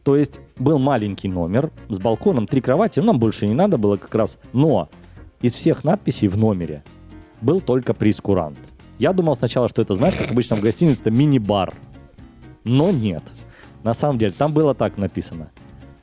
То 0.05 0.17
есть 0.17 0.41
был 0.59 0.79
маленький 0.79 1.29
номер 1.29 1.71
с 1.89 1.99
балконом, 1.99 2.47
три 2.47 2.61
кровати, 2.61 3.01
нам 3.01 3.19
больше 3.19 3.47
не 3.47 3.55
надо 3.55 3.79
было 3.79 3.97
как 3.97 4.15
раз. 4.15 4.39
Но 4.53 4.89
из 5.41 5.55
всех 5.55 5.85
надписей 5.85 6.29
в 6.29 6.37
номере 6.37 6.83
был 7.41 7.61
только 7.61 7.95
прескурант. 7.95 8.59
Я 8.99 9.13
думал 9.13 9.35
сначала, 9.35 9.69
что 9.69 9.83
это, 9.83 9.95
знаешь, 9.95 10.15
как 10.15 10.31
обычно 10.31 10.57
в 10.57 10.61
гостинице, 10.61 11.03
это 11.03 11.11
мини-бар. 11.11 11.75
Но 12.65 12.91
нет. 12.91 13.23
На 13.83 13.95
самом 13.95 14.19
деле, 14.19 14.33
там 14.37 14.53
было 14.53 14.75
так 14.75 14.97
написано. 14.97 15.51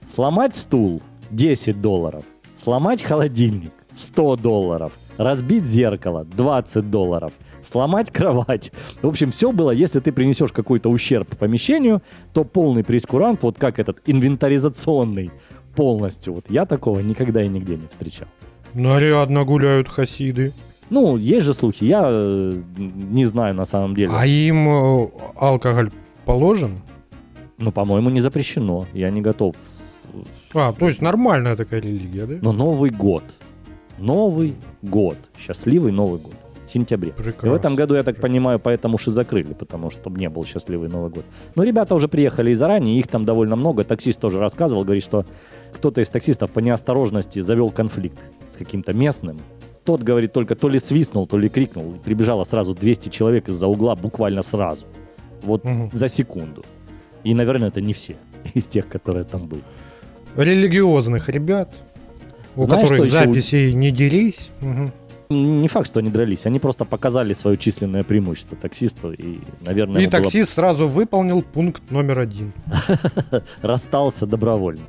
Сломать 0.07 0.55
стул 0.55 1.01
10 1.31 1.81
долларов. 1.81 2.25
Сломать 2.55 3.01
холодильник 3.01 3.71
100 3.95 4.35
долларов. 4.37 4.97
Разбить 5.19 5.67
зеркало 5.67 6.23
20 6.23 6.89
долларов. 6.89 7.33
Сломать 7.61 8.09
кровать. 8.09 8.71
В 9.01 9.07
общем, 9.07 9.31
все 9.31 9.51
было, 9.51 9.71
если 9.71 9.99
ты 9.99 10.13
принесешь 10.13 10.53
какой-то 10.53 10.89
ущерб 10.89 11.35
помещению, 11.37 12.01
то 12.33 12.45
полный 12.45 12.85
прескурант, 12.85 13.43
вот 13.43 13.59
как 13.59 13.79
этот 13.79 13.97
инвентаризационный, 14.05 15.31
полностью. 15.75 16.35
Вот 16.35 16.45
я 16.49 16.65
такого 16.65 17.01
никогда 17.01 17.43
и 17.43 17.49
нигде 17.49 17.75
не 17.75 17.87
встречал. 17.87 18.29
Нарядно 18.73 19.43
гуляют 19.43 19.89
хасиды. 19.89 20.53
Ну, 20.89 21.17
есть 21.17 21.45
же 21.45 21.53
слухи, 21.53 21.83
я 21.83 22.07
э, 22.09 22.53
не 22.77 23.25
знаю 23.25 23.55
на 23.55 23.65
самом 23.65 23.95
деле. 23.95 24.13
А 24.15 24.25
им 24.25 24.69
э, 24.69 25.09
алкоголь 25.35 25.91
положен? 26.23 26.79
Ну, 27.57 27.73
по-моему, 27.73 28.09
не 28.09 28.21
запрещено. 28.21 28.85
Я 28.93 29.09
не 29.09 29.19
готов. 29.19 29.53
А, 30.53 30.71
то 30.71 30.87
есть 30.87 31.01
нормальная 31.01 31.57
такая 31.57 31.81
религия, 31.81 32.25
да? 32.25 32.35
Но 32.41 32.53
Новый 32.53 32.89
год. 32.89 33.23
Новый 33.99 34.55
год. 34.81 35.17
Счастливый 35.37 35.91
Новый 35.91 36.19
год. 36.19 36.33
В 36.65 36.71
сентябре. 36.71 37.11
Прекрасно. 37.11 37.47
И 37.47 37.49
в 37.49 37.53
этом 37.55 37.75
году, 37.75 37.95
я 37.95 38.03
так 38.03 38.17
понимаю, 38.21 38.59
поэтому 38.59 38.95
уж 38.95 39.07
и 39.07 39.11
закрыли, 39.11 39.53
потому 39.53 39.89
что 39.89 40.11
не 40.11 40.29
был 40.29 40.45
счастливый 40.45 40.87
Новый 40.87 41.09
год. 41.09 41.25
Но 41.55 41.63
ребята 41.63 41.95
уже 41.95 42.07
приехали 42.07 42.51
и 42.51 42.53
заранее, 42.53 42.99
их 42.99 43.07
там 43.07 43.25
довольно 43.25 43.55
много. 43.55 43.83
Таксист 43.83 44.19
тоже 44.21 44.37
рассказывал, 44.39 44.83
говорит, 44.83 45.03
что 45.03 45.25
кто-то 45.73 46.01
из 46.01 46.09
таксистов 46.11 46.51
по 46.51 46.59
неосторожности 46.59 47.39
завел 47.39 47.71
конфликт 47.71 48.19
с 48.49 48.55
каким-то 48.57 48.93
местным. 48.93 49.39
Тот, 49.83 50.03
говорит, 50.03 50.31
только 50.33 50.55
то 50.55 50.69
ли 50.69 50.77
свистнул, 50.77 51.25
то 51.25 51.39
ли 51.39 51.49
крикнул. 51.49 51.93
И 51.93 51.97
прибежало 51.97 52.43
сразу 52.43 52.75
200 52.75 53.09
человек 53.09 53.49
из-за 53.49 53.65
угла 53.67 53.95
буквально 53.95 54.43
сразу. 54.43 54.85
Вот 55.41 55.63
Мгм. 55.63 55.89
за 55.91 56.07
секунду. 56.07 56.63
И, 57.23 57.33
наверное, 57.33 57.69
это 57.69 57.81
не 57.81 57.93
все 57.93 58.15
из 58.53 58.67
тех, 58.67 58.87
которые 58.87 59.23
там 59.23 59.47
были. 59.47 59.63
Религиозных 60.37 61.29
ребят, 61.29 61.73
у 62.55 62.63
Знаешь, 62.63 62.89
которых 62.89 63.07
что 63.07 63.17
еще 63.17 63.27
у- 63.29 63.33
записей 63.33 63.73
не 63.73 63.91
делись. 63.91 64.49
Мгм. 64.61 64.91
Не 65.31 65.67
факт, 65.67 65.85
что 65.85 65.99
они 65.99 66.09
дрались, 66.09 66.47
они 66.47 66.57
просто 66.59 66.85
показали 66.85 67.33
свое 67.33 67.55
численное 67.55 68.01
преимущество 68.03 68.57
таксисту, 68.57 69.11
и, 69.11 69.37
наверное, 69.61 70.01
И 70.01 70.03
ему 70.05 70.11
было- 70.11 70.23
таксист 70.23 70.55
сразу 70.55 70.87
выполнил 70.87 71.43
пункт 71.43 71.83
номер 71.91 72.17
один. 72.19 72.51
расстался 73.61 74.25
добровольно. 74.25 74.81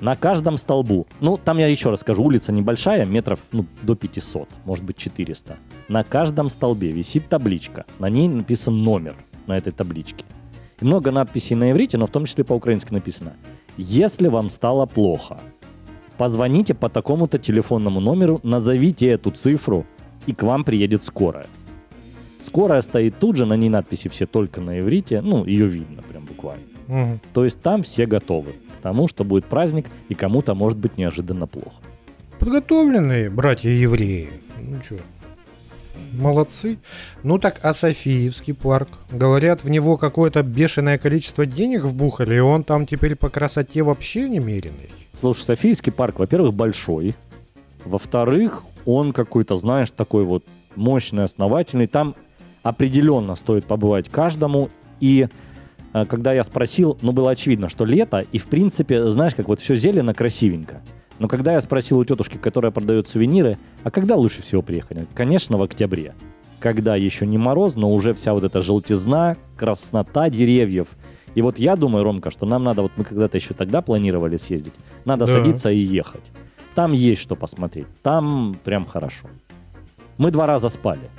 На 0.00 0.16
каждом 0.16 0.58
столбу, 0.58 1.06
ну, 1.20 1.36
там 1.38 1.58
я 1.58 1.66
еще 1.68 1.90
раз 1.90 2.00
скажу, 2.00 2.22
улица 2.24 2.52
небольшая, 2.52 3.06
метров 3.06 3.40
ну, 3.52 3.64
до 3.82 3.94
500, 3.94 4.48
может 4.64 4.84
быть 4.84 4.96
400. 4.96 5.56
На 5.88 6.04
каждом 6.04 6.48
столбе 6.48 6.90
висит 6.90 7.28
табличка, 7.28 7.84
на 7.98 8.10
ней 8.10 8.28
написан 8.28 8.82
номер 8.82 9.14
на 9.46 9.56
этой 9.56 9.72
табличке. 9.72 10.24
И 10.80 10.84
много 10.84 11.10
надписей 11.10 11.54
на 11.56 11.70
иврите, 11.70 11.96
но 11.96 12.06
в 12.06 12.10
том 12.10 12.24
числе 12.26 12.44
по-украински 12.44 12.92
написано. 12.92 13.34
Если 13.76 14.28
вам 14.28 14.50
стало 14.50 14.86
плохо, 14.86 15.38
позвоните 16.16 16.74
по 16.74 16.88
такому-то 16.88 17.38
телефонному 17.38 18.00
номеру, 18.00 18.40
назовите 18.42 19.08
эту 19.08 19.30
цифру, 19.30 19.86
и 20.26 20.32
к 20.32 20.42
вам 20.42 20.64
приедет 20.64 21.04
скорая. 21.04 21.46
Скорая 22.38 22.80
стоит 22.82 23.18
тут 23.18 23.36
же, 23.36 23.46
на 23.46 23.54
ней 23.54 23.68
надписи 23.68 24.08
все 24.08 24.26
только 24.26 24.60
на 24.60 24.80
иврите, 24.80 25.20
ну, 25.22 25.44
ее 25.44 25.66
видно 25.66 26.02
прям 26.02 26.24
буквально. 26.24 26.64
Мгм. 26.88 27.20
То 27.32 27.44
есть 27.44 27.60
там 27.62 27.82
все 27.82 28.06
готовы 28.06 28.52
к 28.52 28.82
тому, 28.82 29.08
что 29.08 29.24
будет 29.24 29.46
праздник, 29.46 29.86
и 30.08 30.14
кому-то 30.14 30.54
может 30.54 30.78
быть 30.78 30.98
неожиданно 30.98 31.46
плохо. 31.46 31.76
Подготовленные 32.38 33.30
братья-евреи. 33.30 34.30
Ну 34.60 34.82
что, 34.82 34.96
молодцы. 36.12 36.78
Ну 37.22 37.38
так, 37.38 37.60
а 37.62 37.74
Софиевский 37.74 38.54
парк? 38.54 38.88
Говорят, 39.10 39.64
в 39.64 39.68
него 39.68 39.96
какое-то 39.96 40.42
бешеное 40.42 40.98
количество 40.98 41.46
денег 41.46 41.84
вбухали, 41.84 42.36
и 42.36 42.40
он 42.40 42.64
там 42.64 42.86
теперь 42.86 43.16
по 43.16 43.28
красоте 43.28 43.82
вообще 43.82 44.28
немеренный. 44.28 44.90
Слушай, 45.12 45.42
Софийский 45.42 45.92
парк, 45.92 46.18
во-первых, 46.18 46.54
большой. 46.54 47.14
Во-вторых, 47.84 48.64
он 48.84 49.12
какой-то, 49.12 49.56
знаешь, 49.56 49.90
такой 49.90 50.24
вот 50.24 50.44
мощный, 50.74 51.24
основательный. 51.24 51.86
Там 51.86 52.14
определенно 52.62 53.34
стоит 53.34 53.64
побывать 53.64 54.08
каждому. 54.08 54.70
И 55.00 55.28
э, 55.92 56.04
когда 56.06 56.32
я 56.32 56.42
спросил, 56.44 56.98
ну, 57.02 57.12
было 57.12 57.30
очевидно, 57.30 57.68
что 57.68 57.84
лето, 57.84 58.24
и, 58.32 58.38
в 58.38 58.46
принципе, 58.46 59.08
знаешь, 59.08 59.34
как 59.34 59.48
вот 59.48 59.60
все 59.60 59.76
зелено, 59.76 60.14
красивенько. 60.14 60.82
Но 61.18 61.28
когда 61.28 61.52
я 61.52 61.60
спросил 61.60 61.98
у 61.98 62.04
тетушки, 62.04 62.36
которая 62.38 62.72
продает 62.72 63.06
сувениры, 63.08 63.56
а 63.84 63.90
когда 63.90 64.16
лучше 64.16 64.42
всего 64.42 64.62
приехать? 64.62 64.98
Конечно, 65.14 65.56
в 65.56 65.62
октябре. 65.62 66.14
Когда 66.60 66.96
еще 66.96 67.26
не 67.26 67.38
мороз, 67.38 67.76
но 67.76 67.92
уже 67.92 68.14
вся 68.14 68.32
вот 68.32 68.42
эта 68.44 68.60
желтизна, 68.62 69.36
краснота 69.56 70.28
деревьев. 70.30 70.88
И 71.34 71.42
вот 71.42 71.58
я 71.58 71.76
думаю, 71.76 72.04
Ромка, 72.04 72.30
что 72.30 72.46
нам 72.46 72.64
надо, 72.64 72.82
вот 72.82 72.92
мы 72.96 73.04
когда-то 73.04 73.36
еще 73.36 73.54
тогда 73.54 73.82
планировали 73.82 74.36
съездить, 74.36 74.74
надо 75.04 75.26
Да. 75.26 75.32
садиться 75.32 75.70
и 75.70 75.78
ехать. 75.78 76.22
Там 76.74 76.92
есть 76.92 77.20
что 77.20 77.36
посмотреть. 77.36 77.86
Там 78.02 78.56
прям 78.64 78.84
хорошо. 78.84 79.28
Мы 80.18 80.30
два 80.30 80.46
раза 80.46 80.68
спали. 80.68 81.10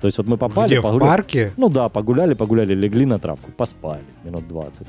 То 0.00 0.06
есть 0.06 0.18
вот 0.18 0.26
мы 0.28 0.36
попали, 0.36 0.68
Где, 0.68 0.80
в 0.80 0.84
погуля- 0.84 1.00
парке? 1.00 1.52
ну 1.56 1.68
да, 1.68 1.88
погуляли, 1.88 2.34
погуляли, 2.34 2.74
легли 2.74 3.04
на 3.04 3.18
травку, 3.18 3.50
поспали 3.50 4.04
минут 4.24 4.46
20. 4.48 4.86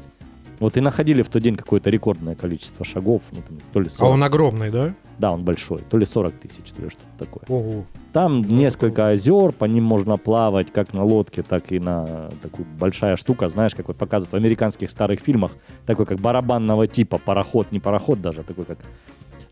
Вот 0.59 0.75
и 0.75 0.81
находили 0.81 1.21
в 1.21 1.29
тот 1.29 1.41
день 1.41 1.55
какое-то 1.55 1.89
рекордное 1.89 2.35
количество 2.35 2.85
шагов, 2.85 3.23
ну, 3.31 3.41
там, 3.47 3.59
то 3.71 3.79
ли 3.79 3.87
А 3.87 3.89
40. 3.89 4.13
он 4.13 4.23
огромный, 4.23 4.69
да? 4.69 4.93
Да, 5.17 5.31
он 5.31 5.43
большой, 5.43 5.81
то 5.89 5.97
ли 5.97 6.05
40 6.05 6.33
тысяч, 6.39 6.71
то 6.71 6.81
ли 6.81 6.89
что-то 6.89 7.25
такое. 7.25 7.43
Ого. 7.47 7.85
Там 8.13 8.41
несколько 8.41 9.09
озер, 9.09 9.53
по 9.53 9.65
ним 9.65 9.83
можно 9.83 10.17
плавать 10.17 10.71
как 10.71 10.93
на 10.93 11.03
лодке, 11.03 11.43
так 11.43 11.71
и 11.71 11.79
на 11.79 12.29
такую 12.41 12.67
большая 12.77 13.15
штука, 13.15 13.47
знаешь, 13.47 13.75
как 13.75 13.87
вот 13.87 13.97
показывают 13.97 14.33
в 14.33 14.35
американских 14.35 14.91
старых 14.91 15.19
фильмах, 15.21 15.51
такой 15.85 16.05
как 16.05 16.19
барабанного 16.19 16.87
типа, 16.87 17.19
пароход, 17.19 17.71
не 17.71 17.79
пароход 17.79 18.21
даже, 18.21 18.41
а 18.41 18.43
такой 18.43 18.65
как 18.65 18.79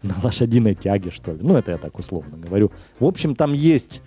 на 0.04 0.14
лошадиной 0.24 0.74
тяге, 0.74 1.12
что 1.12 1.32
ли. 1.34 1.40
Ну, 1.42 1.56
это 1.56 1.72
я 1.72 1.78
так 1.78 1.98
условно 2.00 2.38
говорю. 2.38 2.72
В 3.00 3.06
общем, 3.06 3.36
там 3.36 3.54
есть 3.54 4.02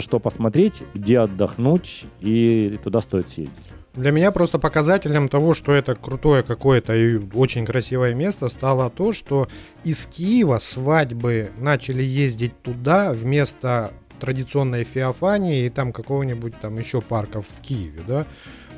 что 0.00 0.18
посмотреть, 0.18 0.82
где 0.94 1.20
отдохнуть, 1.20 2.06
и 2.20 2.78
туда 2.82 3.00
стоит 3.00 3.28
съездить. 3.28 3.64
Для 3.96 4.10
меня 4.10 4.30
просто 4.30 4.58
показателем 4.58 5.28
того, 5.28 5.54
что 5.54 5.72
это 5.72 5.94
крутое 5.94 6.42
какое-то 6.42 6.94
и 6.94 7.18
очень 7.32 7.64
красивое 7.64 8.12
место, 8.12 8.50
стало 8.50 8.90
то, 8.90 9.14
что 9.14 9.48
из 9.84 10.04
Киева 10.06 10.58
свадьбы 10.58 11.50
начали 11.58 12.02
ездить 12.02 12.60
туда 12.60 13.12
вместо 13.12 13.92
традиционной 14.20 14.84
Феофании 14.84 15.64
и 15.64 15.70
там 15.70 15.92
какого-нибудь 15.92 16.54
там 16.60 16.78
еще 16.78 17.00
парков 17.00 17.46
в 17.48 17.62
Киеве, 17.62 18.02
да, 18.06 18.26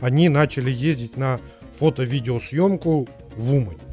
они 0.01 0.29
начали 0.29 0.71
ездить 0.71 1.17
на 1.17 1.41
фото-видеосъемку 1.79 3.09
в 3.37 3.55
Умань. 3.55 3.88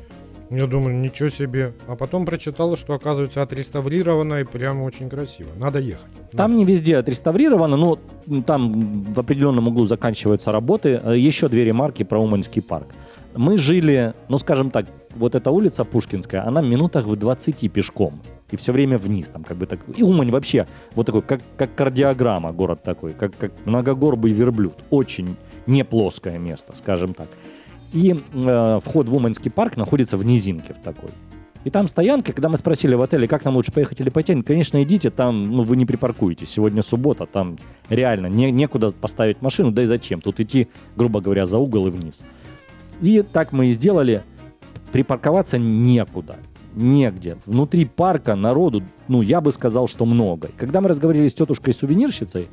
Я 0.50 0.68
думаю, 0.68 0.96
ничего 0.96 1.30
себе. 1.30 1.74
А 1.88 1.96
потом 1.96 2.26
прочитал, 2.26 2.78
что 2.78 2.94
оказывается 2.94 3.42
отреставрировано 3.42 4.42
и 4.42 4.44
прямо 4.44 4.84
очень 4.84 5.10
красиво. 5.10 5.50
Надо 5.58 5.80
ехать. 5.80 6.06
Там 6.32 6.56
не 6.56 6.66
везде 6.66 6.98
отреставрировано, 6.98 7.78
но 7.78 8.00
там 8.46 9.14
в 9.14 9.20
определенном 9.20 9.68
углу 9.68 9.86
заканчиваются 9.86 10.52
работы. 10.52 11.02
Э, 11.04 11.18
Еще 11.18 11.48
две 11.50 11.64
ремарки 11.66 12.04
про 12.04 12.20
Уманский 12.20 12.62
парк. 12.62 12.88
Мы 13.36 13.58
жили, 13.58 14.14
ну 14.30 14.38
скажем 14.38 14.70
так, 14.72 14.86
вот 15.16 15.36
эта 15.36 15.50
улица 15.52 15.84
Пушкинская, 15.84 16.46
она 16.46 16.62
в 16.62 16.66
минутах 16.66 17.06
в 17.06 17.16
20 17.16 17.72
пешком. 17.72 18.22
И 18.52 18.58
все 18.58 18.72
время 18.72 18.98
вниз, 18.98 19.30
там 19.30 19.44
как 19.44 19.58
бы 19.58 19.66
так. 19.66 19.80
И 19.98 20.04
Умань 20.04 20.30
вообще 20.32 20.68
вот 20.94 21.08
такой, 21.08 21.22
как, 21.22 21.42
как 21.58 21.74
кардиограмма 21.74 22.52
город 22.52 22.84
такой, 22.84 23.14
как, 23.14 23.36
как 23.38 23.52
многогорбый 23.66 24.32
верблюд. 24.32 24.76
Очень 24.92 25.36
не 25.66 25.84
плоское 25.84 26.38
место, 26.38 26.76
скажем 26.76 27.14
так. 27.14 27.28
И 27.96 28.14
э, 28.34 28.80
вход 28.84 29.08
в 29.08 29.16
Уманский 29.16 29.50
парк 29.50 29.78
находится 29.78 30.18
в 30.18 30.26
низинке 30.26 30.74
в 30.74 30.84
такой. 30.84 31.12
И 31.64 31.70
там 31.70 31.88
стоянка, 31.88 32.34
когда 32.34 32.50
мы 32.50 32.58
спросили 32.58 32.94
в 32.94 33.02
отеле, 33.02 33.26
как 33.26 33.46
нам 33.46 33.56
лучше 33.56 33.72
поехать 33.72 34.02
или 34.02 34.10
пойти, 34.10 34.40
конечно, 34.42 34.84
идите, 34.84 35.10
там 35.10 35.50
ну, 35.50 35.64
вы 35.64 35.78
не 35.78 35.86
припаркуетесь. 35.86 36.50
Сегодня 36.50 36.82
суббота, 36.82 37.26
там 37.26 37.58
реально 37.88 38.28
не, 38.28 38.52
некуда 38.52 38.92
поставить 38.92 39.42
машину, 39.42 39.72
да 39.72 39.84
и 39.84 39.86
зачем? 39.86 40.20
Тут 40.20 40.42
идти, 40.42 40.68
грубо 40.98 41.22
говоря, 41.22 41.46
за 41.46 41.58
угол 41.58 41.88
и 41.88 41.90
вниз. 41.90 42.22
И 43.02 43.22
так 43.22 43.54
мы 43.54 43.68
и 43.68 43.72
сделали. 43.72 44.24
Припарковаться 44.92 45.58
некуда, 45.58 46.36
негде. 46.76 47.38
Внутри 47.46 47.86
парка 47.86 48.36
народу, 48.36 48.84
ну, 49.08 49.22
я 49.22 49.40
бы 49.40 49.54
сказал, 49.54 49.88
что 49.88 50.06
много. 50.06 50.52
Когда 50.58 50.82
мы 50.82 50.90
разговаривали 50.90 51.30
с 51.30 51.34
тетушкой-сувенирщицей, 51.36 52.50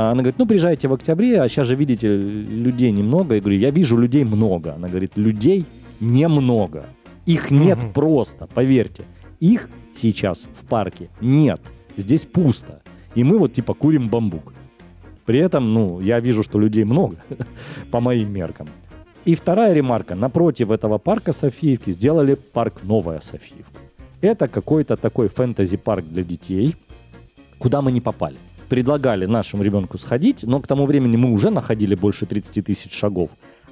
а 0.00 0.12
она 0.12 0.22
говорит, 0.22 0.38
ну, 0.38 0.46
приезжайте 0.46 0.88
в 0.88 0.94
октябре, 0.94 1.42
а 1.42 1.48
сейчас 1.48 1.66
же, 1.66 1.74
видите, 1.74 2.08
людей 2.08 2.90
немного. 2.90 3.34
Я 3.34 3.40
говорю, 3.42 3.58
я 3.58 3.70
вижу 3.70 3.98
людей 3.98 4.24
много. 4.24 4.72
Она 4.72 4.88
говорит, 4.88 5.12
людей 5.16 5.66
немного. 6.00 6.86
Их 7.26 7.50
нет 7.50 7.78
Мгм. 7.82 7.92
просто, 7.92 8.46
поверьте. 8.46 9.04
Их 9.40 9.68
сейчас 9.92 10.48
в 10.54 10.64
парке 10.64 11.10
нет. 11.20 11.60
Здесь 11.98 12.24
пусто. 12.24 12.80
И 13.14 13.24
мы 13.24 13.36
вот 13.38 13.52
типа 13.52 13.74
курим 13.74 14.08
бамбук. 14.08 14.54
При 15.26 15.38
этом, 15.38 15.74
ну, 15.74 16.00
я 16.00 16.18
вижу, 16.20 16.42
что 16.42 16.58
людей 16.58 16.84
много, 16.84 17.16
по 17.90 18.00
моим 18.00 18.32
меркам. 18.32 18.68
И 19.26 19.34
вторая 19.34 19.74
ремарка. 19.74 20.14
Напротив 20.14 20.70
этого 20.70 20.96
парка 20.96 21.32
Софиевки 21.32 21.90
сделали 21.92 22.36
парк 22.36 22.80
Новая 22.84 23.20
Софиевка. 23.20 23.80
Это 24.22 24.48
какой-то 24.48 24.96
такой 24.96 25.28
фэнтези-парк 25.28 26.06
для 26.06 26.22
детей, 26.22 26.74
куда 27.58 27.82
мы 27.82 27.92
не 27.92 28.00
попали. 28.00 28.36
Предлагали 28.70 29.26
нашему 29.26 29.64
ребенку 29.64 29.98
сходить, 29.98 30.44
но 30.44 30.60
к 30.60 30.68
тому 30.68 30.86
времени 30.86 31.16
мы 31.16 31.32
уже 31.32 31.50
находили 31.50 31.96
больше 31.96 32.24
30 32.24 32.64
тысяч 32.64 32.92
шагов. 32.92 33.30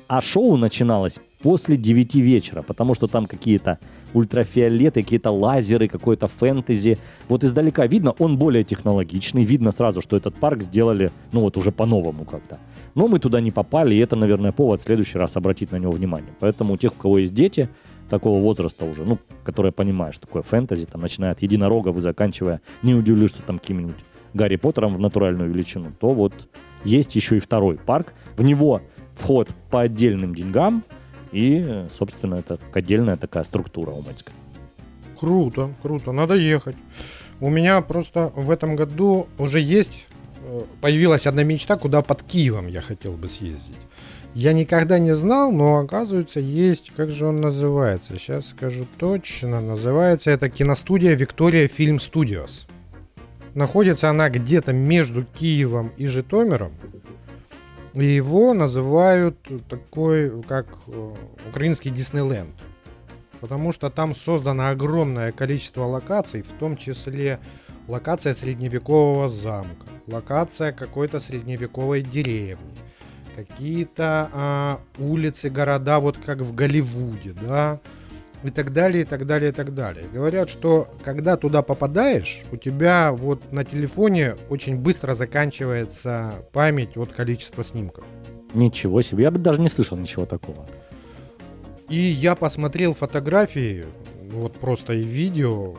А 0.09 0.21
шоу 0.21 0.57
начиналось 0.57 1.21
после 1.41 1.77
9 1.77 2.17
вечера, 2.17 2.63
потому 2.63 2.95
что 2.95 3.07
там 3.07 3.27
какие-то 3.27 3.79
ультрафиолеты, 4.13 5.05
какие-то 5.05 5.31
лазеры, 5.31 5.87
какое-то 5.87 6.27
фэнтези. 6.27 6.99
Вот 7.29 7.45
издалека 7.45 7.87
видно, 7.87 8.11
он 8.19 8.39
более 8.39 8.65
технологичный, 8.65 9.45
видно 9.45 9.71
сразу, 9.71 10.03
что 10.03 10.17
этот 10.17 10.35
парк 10.35 10.63
сделали, 10.63 11.13
ну 11.31 11.43
вот 11.43 11.57
уже 11.57 11.71
по-новому 11.71 12.25
как-то. 12.25 12.59
Но 12.97 13.07
мы 13.07 13.21
туда 13.21 13.41
не 13.41 13.53
попали, 13.53 13.95
и 13.95 13.99
это, 13.99 14.17
наверное, 14.17 14.51
повод 14.51 14.81
в 14.81 14.83
следующий 14.83 15.19
раз 15.19 15.37
обратить 15.37 15.71
на 15.71 15.77
него 15.77 15.93
внимание. 15.93 16.33
Поэтому 16.41 16.75
у 16.75 16.77
тех, 16.77 16.91
у 16.91 16.97
кого 16.97 17.19
есть 17.19 17.35
дети, 17.35 17.69
такого 18.11 18.41
возраста 18.41 18.85
уже, 18.85 19.05
ну, 19.05 19.19
которые 19.45 19.71
понимают, 19.71 20.17
что 20.17 20.27
такое 20.27 20.43
фэнтези, 20.43 20.87
там, 20.87 21.03
начиная 21.03 21.33
от 21.33 21.43
единорогов 21.43 21.97
и 21.97 22.01
заканчивая, 22.01 22.61
не 22.83 22.95
удивлюсь, 22.95 23.31
что 23.31 23.43
там 23.43 23.59
каким-нибудь 23.59 23.97
Гарри 24.35 24.57
Поттером 24.57 24.95
в 24.95 25.01
натуральную 25.01 25.51
величину, 25.51 25.93
то 25.99 26.13
вот 26.13 26.33
есть 26.85 27.17
еще 27.17 27.37
и 27.37 27.41
второй 27.41 27.77
парк. 27.77 28.15
В 28.37 28.43
него 28.43 28.83
вход 29.15 29.49
по 29.71 29.83
отдельным 29.83 30.35
деньгам, 30.35 30.85
и, 31.33 31.87
собственно, 31.97 32.37
это 32.37 32.59
отдельная 32.73 33.17
такая 33.17 33.45
структура 33.45 33.91
уманская. 33.91 34.35
Круто, 35.19 35.75
круто, 35.83 36.13
надо 36.13 36.35
ехать. 36.35 36.77
У 37.41 37.51
меня 37.51 37.81
просто 37.83 38.33
в 38.35 38.51
этом 38.51 38.77
году 38.77 39.29
уже 39.37 39.61
есть, 39.61 40.07
э, 40.43 40.61
появилась 40.81 41.27
одна 41.27 41.43
мечта, 41.45 41.77
куда 41.77 42.03
под 42.03 42.23
Киевом 42.23 42.69
я 42.69 42.81
хотел 42.81 43.13
бы 43.13 43.29
съездить. 43.29 43.77
Я 44.35 44.53
никогда 44.53 44.99
не 44.99 45.15
знал, 45.15 45.51
но 45.53 45.79
оказывается 45.79 46.39
есть, 46.39 46.93
как 46.97 47.11
же 47.11 47.27
он 47.27 47.37
называется, 47.37 48.17
сейчас 48.19 48.49
скажу 48.49 48.87
точно, 48.99 49.61
называется 49.61 50.31
это 50.31 50.49
киностудия 50.49 51.15
Виктория 51.15 51.67
Фильм 51.67 51.99
Студиос. 51.99 52.67
Находится 53.55 54.11
она 54.11 54.29
где-то 54.31 54.73
между 54.73 55.25
Киевом 55.25 55.93
и 55.97 56.07
Житомиром. 56.07 56.73
И 57.95 58.05
его 58.05 58.55
называют 58.55 59.37
такой, 59.69 60.43
как 60.43 60.67
э, 60.87 61.15
украинский 61.49 61.91
Диснейленд. 61.91 62.55
Потому 63.41 63.73
что 63.73 63.91
там 63.91 64.15
создано 64.15 64.69
огромное 64.69 65.33
количество 65.33 65.85
локаций, 65.85 66.43
в 66.43 66.53
том 66.59 66.77
числе 66.77 67.39
локация 67.89 68.35
средневекового 68.35 69.29
замка, 69.29 69.87
локация 70.07 70.73
какой-то 70.73 71.21
средневековой 71.21 72.03
деревни, 72.03 72.77
какие-то 73.35 74.31
а, 74.33 74.81
улицы, 74.99 75.51
города, 75.51 75.99
вот 76.01 76.19
как 76.19 76.39
в 76.39 76.55
Голливуде, 76.55 77.33
да, 77.33 77.81
и 78.45 78.51
так 78.51 78.73
далее, 78.73 79.03
и 79.03 79.05
так 79.05 79.27
далее, 79.27 79.51
и 79.51 79.53
так 79.53 79.75
далее. 79.75 80.07
Говорят, 80.13 80.49
что 80.49 80.89
когда 81.05 81.37
туда 81.37 81.63
попадаешь, 81.63 82.43
у 82.53 82.57
тебя 82.57 83.13
вот 83.13 83.53
на 83.53 83.65
телефоне 83.65 84.37
очень 84.49 84.77
быстро 84.77 85.15
заканчивается 85.15 86.45
память 86.53 86.97
от 86.97 87.13
количества 87.13 87.65
снимков. 87.65 88.05
Ничего 88.55 89.03
себе, 89.03 89.25
я 89.25 89.31
бы 89.31 89.39
даже 89.39 89.61
не 89.61 89.69
слышал 89.69 89.99
ничего 89.99 90.25
такого. 90.25 90.67
И 91.89 91.97
я 91.97 92.35
посмотрел 92.35 92.95
фотографии, 92.95 93.87
вот 94.31 94.55
просто 94.55 94.93
и 94.93 95.03
видео, 95.03 95.75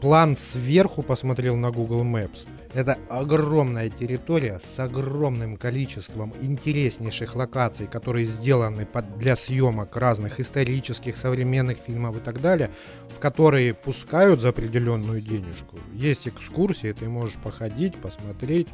план 0.00 0.36
сверху 0.36 1.02
посмотрел 1.02 1.56
на 1.56 1.70
Google 1.70 2.02
Maps. 2.02 2.46
Это 2.74 2.98
огромная 3.08 3.88
территория 3.88 4.58
с 4.58 4.80
огромным 4.80 5.56
количеством 5.56 6.34
интереснейших 6.40 7.36
локаций, 7.36 7.86
которые 7.86 8.26
сделаны 8.26 8.84
под, 8.84 9.16
для 9.16 9.36
съемок 9.36 9.96
разных 9.96 10.40
исторических, 10.40 11.16
современных 11.16 11.78
фильмов 11.78 12.16
и 12.16 12.20
так 12.20 12.40
далее, 12.40 12.70
в 13.16 13.20
которые 13.20 13.74
пускают 13.74 14.40
за 14.40 14.48
определенную 14.48 15.20
денежку. 15.20 15.78
Есть 15.92 16.26
экскурсии, 16.26 16.90
ты 16.90 17.08
можешь 17.08 17.36
походить, 17.36 17.94
посмотреть. 17.94 18.66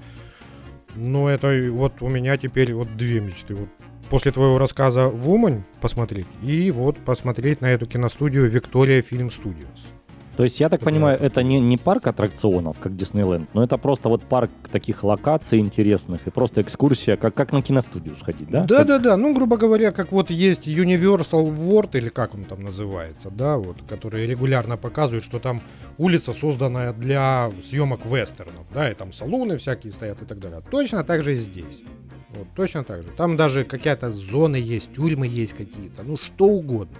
Но 0.96 1.28
это 1.28 1.68
вот 1.70 2.00
у 2.00 2.08
меня 2.08 2.38
теперь 2.38 2.72
вот 2.72 2.96
две 2.96 3.20
мечты. 3.20 3.54
Вот 3.54 3.68
после 4.08 4.32
твоего 4.32 4.56
рассказа 4.56 5.08
в 5.08 5.30
Умань 5.30 5.62
посмотреть 5.82 6.26
и 6.42 6.70
вот 6.70 6.96
посмотреть 6.96 7.60
на 7.60 7.66
эту 7.66 7.84
киностудию 7.84 8.48
Виктория 8.48 9.02
Фильм 9.02 9.30
Студиос. 9.30 9.99
То 10.36 10.44
есть, 10.44 10.60
я 10.60 10.68
так 10.68 10.80
понимаю, 10.80 11.18
это 11.20 11.42
не, 11.42 11.60
не 11.60 11.76
парк 11.76 12.06
аттракционов, 12.06 12.78
как 12.78 12.96
Диснейленд, 12.96 13.52
но 13.54 13.62
это 13.62 13.76
просто 13.76 14.08
вот 14.08 14.22
парк 14.22 14.50
таких 14.70 15.04
локаций 15.04 15.58
интересных 15.58 16.26
и 16.26 16.30
просто 16.30 16.62
экскурсия, 16.62 17.16
как, 17.16 17.34
как 17.34 17.52
на 17.52 17.62
киностудию 17.62 18.14
сходить, 18.14 18.48
да? 18.48 18.64
Да, 18.64 18.78
Как- 18.78 18.86
да, 18.86 18.98
да. 18.98 19.16
Ну, 19.16 19.34
грубо 19.34 19.56
говоря, 19.56 19.92
как 19.92 20.12
вот 20.12 20.30
есть 20.30 20.66
Universal 20.66 21.54
World, 21.54 21.90
или 21.98 22.08
как 22.08 22.34
он 22.34 22.44
там 22.44 22.62
называется, 22.62 23.30
да, 23.30 23.56
вот, 23.56 23.76
который 23.88 24.26
регулярно 24.26 24.76
показывает, 24.76 25.24
что 25.24 25.38
там 25.38 25.60
улица 25.98 26.32
созданная 26.32 26.92
для 26.92 27.50
съемок 27.68 28.06
вестернов, 28.06 28.66
да, 28.72 28.90
и 28.90 28.94
там 28.94 29.12
салоны 29.12 29.56
всякие 29.58 29.92
стоят 29.92 30.22
и 30.22 30.24
так 30.24 30.38
далее. 30.38 30.62
Точно 30.70 31.04
так 31.04 31.22
же 31.22 31.34
и 31.34 31.36
здесь. 31.36 31.82
Вот, 32.30 32.46
точно 32.54 32.84
так 32.84 33.02
же. 33.02 33.08
Там 33.16 33.36
даже 33.36 33.64
какая-то 33.64 34.12
зоны 34.12 34.56
есть, 34.56 34.92
тюрьмы 34.94 35.26
есть 35.26 35.52
какие-то, 35.52 36.04
ну, 36.04 36.16
что 36.16 36.46
угодно. 36.46 36.96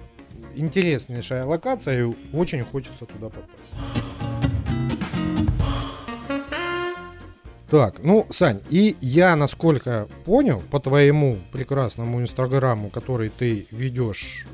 Интереснейшая 0.54 1.44
локация, 1.44 2.06
и 2.06 2.14
очень 2.32 2.64
хочется 2.64 3.06
туда 3.06 3.28
попасть. 3.28 3.74
Так, 7.70 8.02
ну, 8.02 8.26
Сань, 8.30 8.60
и 8.68 8.96
я, 9.00 9.36
насколько 9.36 10.08
понял, 10.24 10.60
по 10.72 10.80
твоему 10.80 11.38
прекрасному 11.52 12.20
инстаграму, 12.20 12.90
который 12.90 13.28
ты 13.28 13.68
ведешь, 13.70 14.44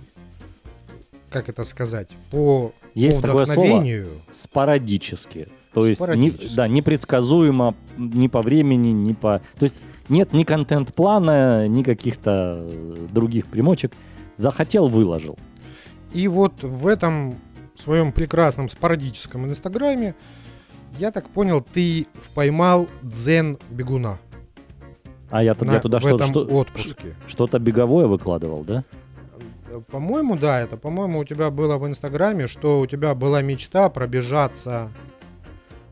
как 1.31 1.49
это 1.49 1.65
сказать, 1.65 2.09
по, 2.31 2.73
Есть 2.95 3.23
по 3.23 3.29
такое 3.29 3.47
слово? 3.47 4.07
Спорадически. 4.31 5.49
То 5.73 5.87
есть, 5.87 6.07
не, 6.15 6.31
да, 6.31 6.69
непредсказуемо 6.69 7.75
ни 7.97 8.29
по 8.29 8.43
времени, 8.43 8.89
ни 8.89 9.15
по... 9.15 9.41
То 9.59 9.65
есть, 9.65 9.77
нет 10.11 10.35
ни 10.35 10.45
контент-плана, 10.45 11.69
ни 11.69 11.83
каких-то 11.83 12.71
других 13.11 13.47
примочек. 13.47 13.93
Захотел, 14.37 14.89
выложил. 14.89 15.39
И 16.17 16.29
вот 16.29 16.63
в 16.63 16.87
этом 16.87 17.35
своем 17.79 18.11
прекрасном 18.11 18.71
спорадическом 18.71 19.45
инстаграме, 19.45 20.15
я 20.99 21.11
так 21.11 21.29
понял, 21.29 21.61
ты 21.61 22.07
поймал 22.35 22.89
дзен 23.03 23.59
бегуна 23.69 24.19
А 25.29 25.43
я, 25.43 25.55
на- 25.61 25.73
я 25.75 25.81
туда 25.81 25.99
в 25.99 26.01
что, 26.01 26.67
что-то 27.27 27.59
беговое 27.59 28.07
выкладывал, 28.07 28.65
да? 28.65 28.83
По-моему, 29.91 30.39
да, 30.39 30.59
это, 30.63 30.79
по-моему, 30.79 31.19
у 31.19 31.25
тебя 31.27 31.51
было 31.51 31.77
в 31.77 31.87
инстаграме, 31.87 32.47
что 32.47 32.81
у 32.81 32.87
тебя 32.87 33.15
была 33.15 33.43
мечта 33.43 33.91
пробежаться 33.91 34.91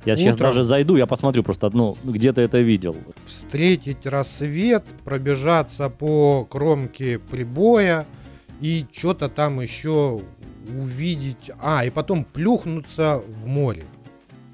Я 0.06 0.16
сейчас 0.16 0.36
Утром. 0.36 0.48
даже 0.48 0.62
зайду, 0.62 0.96
я 0.96 1.04
посмотрю 1.06 1.42
просто, 1.42 1.68
ну, 1.70 1.98
где 2.02 2.32
ты 2.32 2.40
это 2.40 2.60
видел. 2.60 2.96
встретить 3.26 4.06
рассвет, 4.06 4.84
пробежаться 5.04 5.90
по 5.90 6.46
кромке 6.48 7.18
прибоя 7.18 8.06
и 8.60 8.86
что-то 8.92 9.28
там 9.28 9.60
еще 9.60 10.20
увидеть. 10.68 11.50
А, 11.60 11.84
и 11.84 11.90
потом 11.90 12.24
плюхнуться 12.24 13.22
в 13.26 13.46
море. 13.46 13.84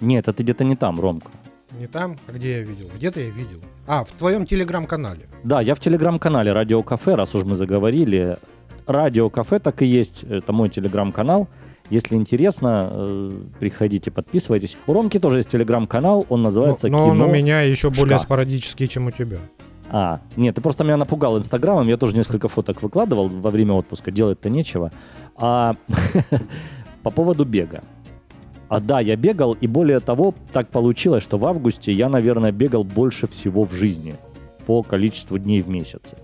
Нет, 0.00 0.28
это 0.28 0.42
где-то 0.42 0.64
не 0.64 0.76
там, 0.76 0.98
Ромка. 0.98 1.30
Не 1.78 1.86
там, 1.86 2.16
а 2.26 2.32
где 2.32 2.58
я 2.58 2.60
видел? 2.62 2.88
Где-то 2.94 3.20
я 3.20 3.30
видел. 3.30 3.60
А, 3.86 4.04
в 4.04 4.10
твоем 4.12 4.46
телеграм-канале. 4.46 5.28
Да, 5.44 5.60
я 5.60 5.74
в 5.74 5.80
телеграм-канале 5.80 6.52
Радио 6.52 6.82
Кафе, 6.82 7.14
раз 7.14 7.34
уж 7.34 7.44
мы 7.44 7.54
заговорили. 7.54 8.38
Радио 8.86 9.30
Кафе 9.30 9.58
так 9.58 9.82
и 9.82 9.86
есть, 9.86 10.24
это 10.24 10.52
мой 10.52 10.68
телеграм-канал. 10.68 11.48
Если 11.90 12.14
интересно, 12.14 12.88
э, 12.92 13.30
приходите, 13.58 14.10
подписывайтесь. 14.10 14.76
У 14.86 14.92
Ромки 14.92 15.18
тоже 15.18 15.38
есть 15.38 15.50
телеграм-канал, 15.50 16.24
он 16.28 16.42
называется 16.42 16.88
но, 16.88 16.98
но 16.98 17.12
«Кино». 17.12 17.24
он 17.24 17.30
у 17.30 17.34
меня 17.34 17.62
еще 17.62 17.90
более 17.90 18.18
Шка. 18.18 18.26
спорадический, 18.26 18.86
чем 18.86 19.06
у 19.06 19.10
тебя. 19.10 19.38
А, 19.92 20.20
нет, 20.36 20.54
ты 20.54 20.60
просто 20.60 20.84
меня 20.84 20.96
напугал 20.96 21.36
инстаграмом, 21.36 21.88
я 21.88 21.96
тоже 21.96 22.16
несколько 22.16 22.46
фоток 22.46 22.80
выкладывал 22.80 23.26
во 23.26 23.50
время 23.50 23.74
отпуска, 23.74 24.12
делать-то 24.12 24.48
нечего. 24.48 24.92
А 25.34 25.74
по 27.02 27.10
поводу 27.10 27.44
бега. 27.44 27.82
А 28.68 28.78
да, 28.78 29.00
я 29.00 29.16
бегал, 29.16 29.54
и 29.54 29.66
более 29.66 29.98
того, 29.98 30.32
так 30.52 30.68
получилось, 30.68 31.24
что 31.24 31.38
в 31.38 31.44
августе 31.44 31.92
я, 31.92 32.08
наверное, 32.08 32.52
бегал 32.52 32.84
больше 32.84 33.26
всего 33.26 33.64
в 33.64 33.72
жизни 33.72 34.14
по 34.64 34.84
количеству 34.84 35.38
дней 35.38 35.60
в 35.60 35.68
месяце. 35.68 36.16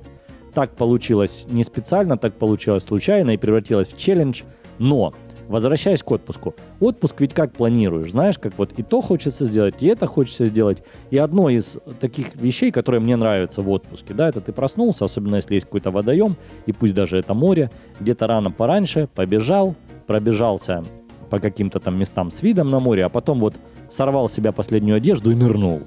Так 0.54 0.76
получилось 0.76 1.48
не 1.50 1.64
специально, 1.64 2.16
так 2.16 2.38
получилось 2.38 2.84
случайно 2.84 3.32
и 3.32 3.36
превратилось 3.36 3.88
в 3.88 3.96
челлендж. 3.98 4.42
Но, 4.78 5.12
возвращаясь 5.48 6.02
к 6.02 6.10
отпуску, 6.10 6.54
отпуск 6.80 7.20
ведь 7.20 7.34
как 7.34 7.52
планируешь, 7.52 8.10
знаешь, 8.10 8.38
как 8.38 8.58
вот 8.58 8.72
и 8.76 8.82
то 8.82 9.00
хочется 9.00 9.44
сделать, 9.44 9.82
и 9.82 9.86
это 9.86 10.06
хочется 10.06 10.46
сделать. 10.46 10.82
И 11.10 11.18
одно 11.18 11.48
из 11.48 11.78
таких 12.00 12.34
вещей, 12.36 12.70
которые 12.70 13.00
мне 13.00 13.16
нравятся 13.16 13.62
в 13.62 13.70
отпуске, 13.70 14.14
да, 14.14 14.28
это 14.28 14.40
ты 14.40 14.52
проснулся, 14.52 15.04
особенно 15.04 15.36
если 15.36 15.54
есть 15.54 15.66
какой-то 15.66 15.90
водоем, 15.90 16.36
и 16.66 16.72
пусть 16.72 16.94
даже 16.94 17.18
это 17.18 17.34
море, 17.34 17.70
где-то 18.00 18.26
рано 18.26 18.50
пораньше, 18.50 19.08
побежал, 19.14 19.74
пробежался 20.06 20.84
по 21.30 21.38
каким-то 21.38 21.80
там 21.80 21.98
местам 21.98 22.30
с 22.30 22.42
видом 22.42 22.70
на 22.70 22.78
море, 22.78 23.04
а 23.04 23.08
потом 23.08 23.38
вот 23.38 23.54
сорвал 23.88 24.28
с 24.28 24.32
себя 24.32 24.52
последнюю 24.52 24.96
одежду 24.96 25.30
и 25.30 25.34
нырнул. 25.34 25.82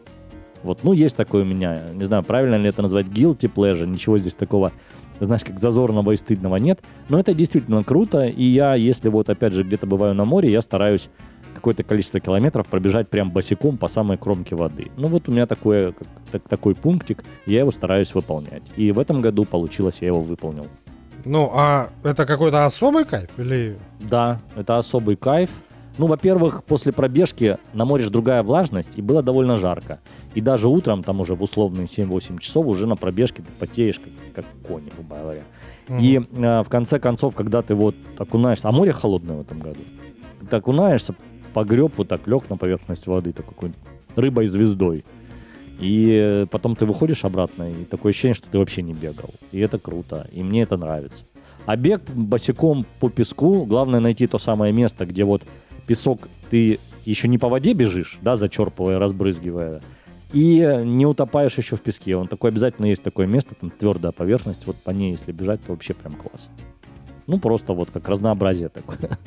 Вот, 0.62 0.84
ну, 0.84 0.92
есть 0.92 1.16
такое 1.16 1.44
у 1.44 1.46
меня, 1.46 1.84
не 1.94 2.04
знаю, 2.04 2.24
правильно 2.24 2.56
ли 2.56 2.68
это 2.68 2.82
назвать 2.82 3.06
guilty 3.06 3.50
pleasure, 3.54 3.88
ничего 3.88 4.18
здесь 4.18 4.36
такого, 4.36 4.74
знаешь, 5.26 5.44
как 5.44 5.60
зазорного 5.60 6.12
и 6.12 6.18
стыдного 6.18 6.56
нет, 6.58 6.82
но 7.10 7.20
это 7.20 7.34
действительно 7.34 7.84
круто, 7.84 8.26
и 8.26 8.44
я, 8.44 8.76
если 8.76 9.10
вот, 9.10 9.30
опять 9.30 9.54
же, 9.54 9.64
где-то 9.64 9.86
бываю 9.88 10.14
на 10.16 10.26
море, 10.26 10.52
я 10.52 10.62
стараюсь 10.62 11.10
какое-то 11.54 11.84
количество 11.84 12.20
километров 12.20 12.68
пробежать 12.68 13.10
прям 13.10 13.32
босиком 13.32 13.78
по 13.78 13.88
самой 13.88 14.18
кромке 14.18 14.56
воды. 14.56 14.92
Ну, 14.98 15.08
вот 15.08 15.28
у 15.28 15.32
меня 15.32 15.46
такое, 15.46 15.92
как- 15.92 16.08
так- 16.32 16.48
такой 16.48 16.74
пунктик, 16.74 17.24
я 17.46 17.60
его 17.60 17.72
стараюсь 17.72 18.14
выполнять. 18.16 18.64
И 18.78 18.92
в 18.92 19.00
этом 19.00 19.22
году 19.22 19.44
получилось, 19.44 19.98
я 20.02 20.08
его 20.08 20.22
выполнил. 20.22 20.68
Ну, 21.26 21.50
а 21.54 21.90
это 22.04 22.26
какой-то 22.26 22.66
особый 22.66 23.04
кайф? 23.04 23.30
Или... 23.38 23.78
Да, 24.00 24.40
это 24.56 24.78
особый 24.78 25.18
кайф. 25.18 25.50
Ну, 26.00 26.08
во-первых, 26.08 26.64
после 26.64 26.94
пробежки 26.94 27.58
на 27.74 27.84
море 27.84 28.06
же 28.06 28.10
другая 28.10 28.42
влажность, 28.42 28.98
и 28.98 29.02
было 29.02 29.22
довольно 29.22 29.58
жарко. 29.58 30.00
И 30.34 30.40
даже 30.40 30.70
утром, 30.70 31.04
там 31.04 31.20
уже 31.20 31.36
в 31.36 31.44
условные 31.44 31.88
7-8 31.88 32.40
часов, 32.40 32.68
уже 32.68 32.88
на 32.88 32.96
пробежке 32.96 33.44
ты 33.44 33.52
потеешь, 33.60 34.00
как, 34.00 34.14
как 34.34 34.46
конь, 34.66 34.86
грубо 34.96 35.18
говоря. 35.18 35.44
И 36.00 36.22
э, 36.22 36.64
в 36.64 36.70
конце 36.70 37.00
концов, 37.00 37.36
когда 37.36 37.62
ты 37.62 37.76
вот 37.76 37.96
окунаешься, 38.18 38.70
а 38.70 38.72
море 38.72 38.94
холодное 38.94 39.36
в 39.36 39.42
этом 39.42 39.60
году, 39.60 39.82
ты 40.50 40.56
окунаешься, 40.56 41.16
погреб, 41.54 41.92
вот 41.98 42.08
так 42.08 42.26
лег 42.28 42.50
на 42.50 42.56
поверхность 42.56 43.06
воды, 43.06 43.34
такой 43.34 43.54
какой 43.54 43.72
рыбой-звездой. 44.16 45.04
И 45.82 46.12
э, 46.14 46.46
потом 46.50 46.78
ты 46.78 46.86
выходишь 46.86 47.26
обратно, 47.26 47.70
и 47.70 47.84
такое 47.84 48.12
ощущение, 48.12 48.36
что 48.36 48.50
ты 48.50 48.58
вообще 48.58 48.84
не 48.84 48.94
бегал. 48.94 49.32
И 49.52 49.60
это 49.60 49.78
круто, 49.78 50.30
и 50.32 50.44
мне 50.44 50.62
это 50.62 50.78
нравится. 50.78 51.26
А 51.66 51.76
бег 51.76 52.04
босиком 52.10 52.86
по 53.02 53.10
песку, 53.10 53.66
главное 53.66 54.00
найти 54.00 54.28
то 54.28 54.38
самое 54.38 54.72
место, 54.72 55.06
где 55.06 55.26
вот 55.26 55.44
песок 55.90 56.30
ты 56.52 56.80
еще 57.04 57.28
не 57.28 57.40
по 57.40 57.50
воде 57.50 57.74
бежишь, 57.74 58.20
да, 58.22 58.36
зачерпывая, 58.36 59.00
разбрызгивая, 59.00 59.82
и 60.32 60.60
не 60.86 61.08
утопаешь 61.08 61.58
еще 61.58 61.76
в 61.76 61.82
песке. 61.82 62.16
Он 62.16 62.28
такой 62.28 62.52
обязательно 62.52 62.86
есть 62.86 63.02
такое 63.02 63.26
место, 63.26 63.56
там 63.56 63.72
твердая 63.72 64.12
поверхность, 64.12 64.68
вот 64.68 64.76
по 64.76 64.92
ней, 64.92 65.12
если 65.12 65.32
бежать, 65.32 65.64
то 65.66 65.72
вообще 65.72 65.96
прям 65.96 66.14
класс. 66.14 66.50
Ну, 67.26 67.40
просто 67.40 67.74
вот 67.74 67.90
как 67.90 68.08
разнообразие 68.08 68.70
такое. 68.70 69.18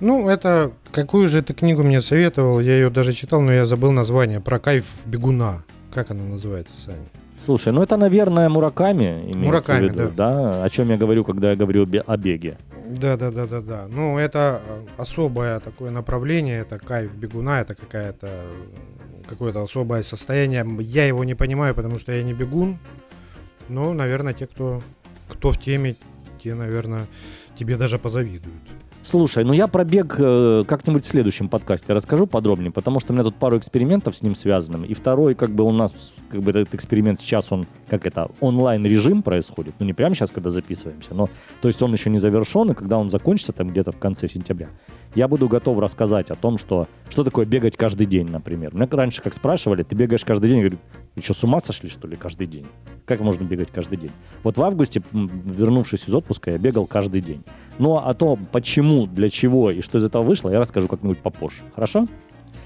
Ну, 0.00 0.28
это... 0.28 0.72
Какую 0.92 1.28
же 1.28 1.40
ты 1.40 1.54
книгу 1.54 1.82
мне 1.82 2.02
советовал? 2.02 2.60
Я 2.60 2.74
ее 2.74 2.90
даже 2.90 3.14
читал, 3.14 3.40
но 3.40 3.52
я 3.52 3.64
забыл 3.64 3.92
название. 3.92 4.40
Про 4.40 4.58
кайф 4.58 4.84
бегуна. 5.06 5.62
Как 5.94 6.10
она 6.10 6.24
называется, 6.24 6.74
Саня? 6.84 7.06
Слушай, 7.36 7.72
ну 7.72 7.82
это, 7.82 7.96
наверное, 7.96 8.48
Мураками 8.48 9.04
имеется 9.22 9.36
Мураками, 9.38 9.88
в 9.88 9.92
виду, 9.92 10.10
да. 10.16 10.64
О 10.64 10.68
чем 10.68 10.90
я 10.90 10.96
говорю, 10.96 11.24
когда 11.24 11.50
я 11.50 11.56
говорю 11.56 11.82
о 11.82 11.86
бе- 11.86 12.04
о 12.06 12.16
беге. 12.16 12.56
Да, 12.88 13.16
да, 13.16 13.30
да, 13.30 13.46
да, 13.46 13.60
да. 13.60 13.86
Ну, 13.92 14.18
это 14.18 14.60
э, 14.66 14.82
особое 15.02 15.58
такое 15.60 15.90
направление, 15.90 16.60
это 16.60 16.78
кайф 16.78 17.12
бегуна, 17.12 17.60
это 17.60 17.74
какая-то 17.74 18.28
какое-то 19.28 19.62
особое 19.62 20.02
состояние. 20.02 20.64
Я 20.80 21.06
его 21.06 21.24
не 21.24 21.34
понимаю, 21.34 21.74
потому 21.74 21.98
что 21.98 22.12
я 22.12 22.22
не 22.22 22.34
бегун. 22.34 22.78
Но, 23.68 23.92
наверное, 23.94 24.32
те, 24.34 24.46
кто, 24.46 24.82
кто 25.28 25.50
в 25.50 25.58
теме, 25.58 25.96
те, 26.42 26.54
наверное, 26.54 27.06
тебе 27.58 27.76
даже 27.76 27.98
позавидуют. 27.98 28.62
Слушай, 29.04 29.44
ну 29.44 29.52
я 29.52 29.68
про 29.68 29.84
бег 29.84 30.16
э, 30.18 30.64
как-нибудь 30.66 31.04
в 31.04 31.08
следующем 31.08 31.50
подкасте 31.50 31.92
расскажу 31.92 32.26
подробнее, 32.26 32.70
потому 32.70 33.00
что 33.00 33.12
у 33.12 33.14
меня 33.14 33.22
тут 33.22 33.36
пару 33.36 33.58
экспериментов 33.58 34.16
с 34.16 34.22
ним 34.22 34.34
связанным. 34.34 34.82
И 34.82 34.94
второй, 34.94 35.34
как 35.34 35.50
бы 35.50 35.62
у 35.62 35.72
нас, 35.72 35.94
как 36.30 36.40
бы 36.40 36.52
этот 36.52 36.74
эксперимент 36.74 37.20
сейчас, 37.20 37.52
он, 37.52 37.66
как 37.90 38.06
это, 38.06 38.30
онлайн-режим 38.40 39.22
происходит. 39.22 39.74
Ну 39.78 39.84
не 39.84 39.92
прямо 39.92 40.14
сейчас, 40.14 40.30
когда 40.30 40.48
записываемся, 40.48 41.12
но, 41.12 41.28
то 41.60 41.68
есть 41.68 41.82
он 41.82 41.92
еще 41.92 42.08
не 42.08 42.18
завершен, 42.18 42.70
и 42.70 42.74
когда 42.74 42.96
он 42.96 43.10
закончится, 43.10 43.52
там 43.52 43.68
где-то 43.68 43.92
в 43.92 43.98
конце 43.98 44.26
сентября, 44.26 44.70
я 45.14 45.28
буду 45.28 45.48
готов 45.48 45.80
рассказать 45.80 46.30
о 46.30 46.34
том, 46.34 46.56
что, 46.56 46.88
что 47.10 47.24
такое 47.24 47.44
бегать 47.44 47.76
каждый 47.76 48.06
день, 48.06 48.30
например. 48.30 48.74
Меня 48.74 48.88
раньше 48.90 49.20
как 49.20 49.34
спрашивали, 49.34 49.82
ты 49.82 49.94
бегаешь 49.94 50.24
каждый 50.24 50.48
день? 50.48 50.60
Я 50.60 50.64
говорю, 50.64 50.78
вы 51.16 51.22
что, 51.22 51.34
с 51.34 51.44
ума 51.44 51.60
сошли, 51.60 51.88
что 51.88 52.08
ли, 52.08 52.16
каждый 52.16 52.46
день? 52.46 52.66
Как 53.06 53.20
можно 53.20 53.44
бегать 53.44 53.70
каждый 53.70 53.98
день? 53.98 54.10
Вот 54.42 54.56
в 54.56 54.62
августе, 54.62 55.02
вернувшись 55.12 56.08
из 56.08 56.14
отпуска, 56.14 56.50
я 56.50 56.58
бегал 56.58 56.86
каждый 56.86 57.20
день. 57.20 57.44
Ну, 57.78 57.96
а 57.96 58.12
то, 58.14 58.36
почему, 58.50 59.06
для 59.06 59.28
чего 59.28 59.70
и 59.70 59.80
что 59.80 59.98
из 59.98 60.04
этого 60.04 60.24
вышло, 60.24 60.50
я 60.50 60.58
расскажу 60.58 60.88
как-нибудь 60.88 61.18
попозже. 61.18 61.62
Хорошо? 61.74 62.08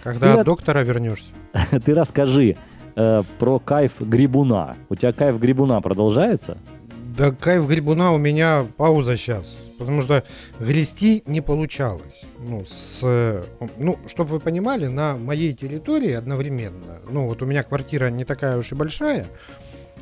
Когда 0.02 0.34
Ты 0.34 0.40
от 0.40 0.46
доктора 0.46 0.82
вернешься. 0.82 1.26
Ты 1.84 1.94
расскажи 1.94 2.56
э, 2.96 3.22
про 3.38 3.58
кайф 3.58 4.00
грибуна. 4.00 4.76
У 4.88 4.94
тебя 4.94 5.12
кайф 5.12 5.38
грибуна 5.38 5.80
продолжается? 5.82 6.56
Да 7.04 7.32
кайф 7.32 7.66
грибуна 7.66 8.12
у 8.12 8.18
меня 8.18 8.66
пауза 8.76 9.16
сейчас. 9.16 9.54
Потому 9.78 10.02
что 10.02 10.24
грести 10.58 11.22
не 11.26 11.40
получалось. 11.40 12.22
Ну, 12.40 12.64
с, 12.66 13.44
ну, 13.76 13.98
чтобы 14.08 14.30
вы 14.32 14.40
понимали, 14.40 14.86
на 14.86 15.16
моей 15.16 15.54
территории 15.54 16.12
одновременно, 16.12 16.98
ну, 17.08 17.26
вот 17.26 17.42
у 17.42 17.46
меня 17.46 17.62
квартира 17.62 18.10
не 18.10 18.24
такая 18.24 18.58
уж 18.58 18.72
и 18.72 18.74
большая, 18.74 19.26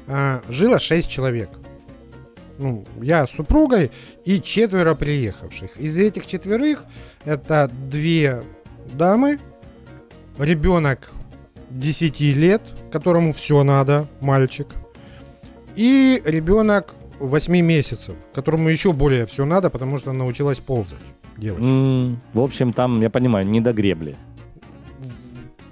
а, 0.06 0.42
жило 0.48 0.78
6 0.78 1.10
человек. 1.10 1.50
Ну, 2.58 2.84
я 3.02 3.26
с 3.26 3.30
супругой 3.30 3.90
и 4.24 4.40
четверо 4.40 4.94
приехавших. 4.94 5.76
Из 5.76 5.98
этих 5.98 6.26
четверых 6.26 6.84
это 7.26 7.70
две 7.70 8.42
дамы, 8.94 9.38
ребенок 10.38 11.10
10 11.70 12.20
лет, 12.20 12.62
которому 12.90 13.34
все 13.34 13.62
надо, 13.62 14.08
мальчик, 14.20 14.68
и 15.74 16.22
ребенок 16.24 16.94
8 17.20 17.60
месяцев, 17.60 18.16
которому 18.34 18.68
еще 18.68 18.92
более 18.92 19.26
все 19.26 19.44
надо, 19.44 19.70
потому 19.70 19.98
что 19.98 20.12
научилась 20.12 20.58
ползать. 20.58 20.98
Девочка. 21.36 21.64
М, 21.64 22.20
в 22.32 22.40
общем, 22.40 22.72
там, 22.72 23.00
я 23.00 23.10
понимаю, 23.10 23.46
не 23.46 23.60
до 23.60 23.72
гребли. 23.72 24.16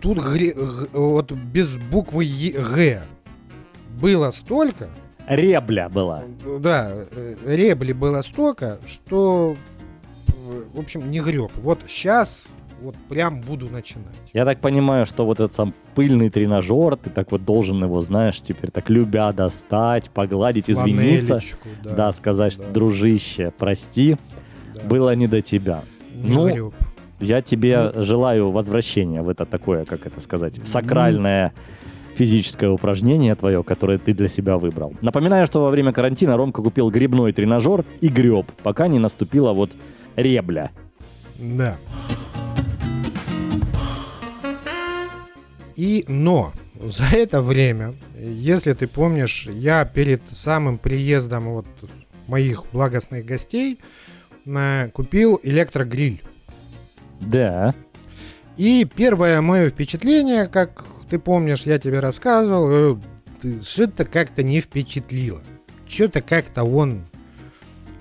Тут 0.01 0.19
гре- 0.19 0.55
вот 0.93 1.33
без 1.33 1.77
буквы 1.77 2.27
Г 2.27 3.03
было 4.01 4.31
столько, 4.31 4.89
Ребля 5.27 5.89
была. 5.89 6.25
да, 6.61 6.93
э, 6.93 7.35
ребли 7.47 7.95
было 7.95 8.21
столько, 8.21 8.79
что, 8.87 9.57
в 10.75 10.79
общем, 10.79 11.11
не 11.11 11.21
греб. 11.21 11.51
Вот 11.57 11.81
сейчас 11.89 12.43
вот 12.83 12.97
прям 13.09 13.41
буду 13.41 13.69
начинать. 13.71 14.15
Я 14.33 14.45
так 14.45 14.61
понимаю, 14.61 15.07
что 15.07 15.25
вот 15.25 15.41
этот 15.41 15.55
сам 15.55 15.75
пыльный 15.95 16.31
тренажер, 16.31 16.97
ты 16.97 17.11
так 17.11 17.33
вот 17.33 17.45
должен 17.45 17.83
его, 17.83 18.01
знаешь, 18.01 18.41
теперь 18.41 18.71
так 18.71 18.91
любя 18.91 19.33
достать, 19.33 20.11
погладить, 20.11 20.71
извиниться. 20.71 21.40
Фланелечку, 21.40 21.69
Да, 21.96 22.13
сказать, 22.13 22.53
что, 22.53 22.65
да. 22.65 22.71
дружище, 22.73 23.53
прости, 23.57 24.17
да. 24.75 24.81
было 24.83 25.15
не 25.15 25.27
до 25.27 25.40
тебя. 25.40 25.83
Не 26.15 26.35
ну, 26.35 26.48
греб. 26.48 26.75
Я 27.21 27.40
тебе 27.40 27.92
желаю 27.94 28.51
возвращения 28.51 29.23
в 29.23 29.29
это 29.29 29.46
такое, 29.46 29.85
как 29.85 30.07
это 30.07 30.21
сказать, 30.21 30.59
в 30.59 30.67
сакральное 30.67 31.53
физическое 32.17 32.71
упражнение 32.71 33.35
твое, 33.35 33.63
которое 33.65 33.98
ты 33.98 34.13
для 34.13 34.29
себя 34.29 34.57
выбрал. 34.59 34.94
Напоминаю, 35.01 35.46
что 35.46 35.63
во 35.63 35.71
время 35.71 35.92
карантина 35.92 36.37
Ромка 36.37 36.63
купил 36.63 36.90
грибной 36.90 37.33
тренажер 37.33 37.85
и 38.01 38.09
греб, 38.09 38.46
пока 38.63 38.88
не 38.88 38.98
наступила 38.98 39.53
вот 39.53 39.73
ребля. 40.17 40.71
Да. 41.38 41.77
И 45.77 46.04
но 46.08 46.52
за 46.81 47.04
это 47.12 47.42
время, 47.42 47.94
если 48.16 48.72
ты 48.75 48.87
помнишь, 48.87 49.48
я 49.50 49.85
перед 49.85 50.22
самым 50.31 50.79
приездом 50.79 51.44
вот 51.44 51.66
моих 52.27 52.64
благостных 52.72 53.25
гостей 53.25 53.81
э, 54.46 54.88
купил 54.92 55.40
электрогриль. 55.42 56.22
Да. 57.20 57.75
И 58.56 58.88
первое 58.94 59.40
мое 59.40 59.70
впечатление, 59.70 60.46
как 60.46 60.85
ты 61.10 61.18
помнишь, 61.18 61.62
я 61.62 61.79
тебе 61.79 61.98
рассказывал, 61.98 62.96
э, 63.42 63.60
что-то 63.62 64.04
как-то 64.04 64.42
не 64.42 64.60
впечатлило. 64.60 65.42
Что-то 65.88 66.22
как-то 66.22 66.64
он... 66.64 67.04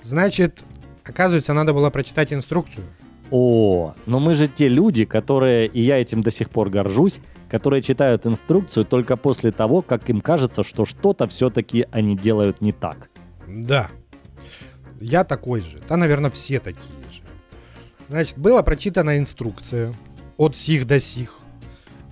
Значит, 0.04 0.60
оказывается, 1.04 1.54
надо 1.54 1.74
было 1.74 1.90
прочитать 1.90 2.34
инструкцию. 2.34 2.86
О, 3.32 3.96
но 4.06 4.20
мы 4.20 4.36
же 4.36 4.48
те 4.48 4.68
люди, 4.68 5.06
которые, 5.06 5.68
и 5.68 5.82
я 5.82 6.00
этим 6.00 6.22
до 6.22 6.30
сих 6.30 6.50
пор 6.50 6.70
горжусь, 6.70 7.20
которые 7.54 7.84
читают 7.84 8.26
инструкцию 8.26 8.84
только 8.84 9.16
после 9.16 9.52
того, 9.52 9.84
как 9.84 10.10
им 10.10 10.22
кажется, 10.22 10.64
что 10.64 10.86
что-то 10.86 11.28
все-таки 11.28 11.86
они 11.92 12.18
делают 12.18 12.62
не 12.62 12.72
так. 12.72 13.12
Да. 13.48 13.92
Я 15.00 15.24
такой 15.24 15.62
же. 15.62 15.80
Да, 15.88 15.96
наверное, 15.96 16.32
все 16.32 16.60
такие 16.60 16.82
же. 17.12 17.22
Значит, 18.10 18.40
была 18.40 18.64
прочитана 18.64 19.20
инструкция 19.20 19.94
от 20.36 20.58
сих 20.58 20.88
до 20.88 21.00
сих. 21.00 21.42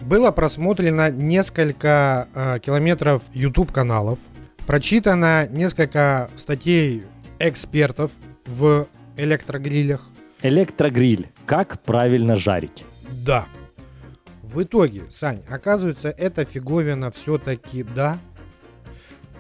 Было 0.01 0.29
просмотрено 0.29 1.09
несколько 1.09 2.27
э, 2.35 2.59
километров 2.59 3.23
YouTube 3.33 3.71
каналов. 3.71 4.19
Прочитано 4.67 5.47
несколько 5.47 6.29
статей 6.35 7.01
экспертов 7.39 8.11
в 8.45 8.85
электрогрилях. 9.17 10.07
Электрогриль. 10.43 11.29
Как 11.47 11.81
правильно 11.81 12.35
жарить? 12.35 12.85
Да. 13.09 13.47
В 14.51 14.63
итоге, 14.63 15.03
Сань, 15.09 15.43
оказывается, 15.49 16.09
эта 16.09 16.43
фиговина 16.43 17.09
все-таки 17.11 17.83
да. 17.83 18.19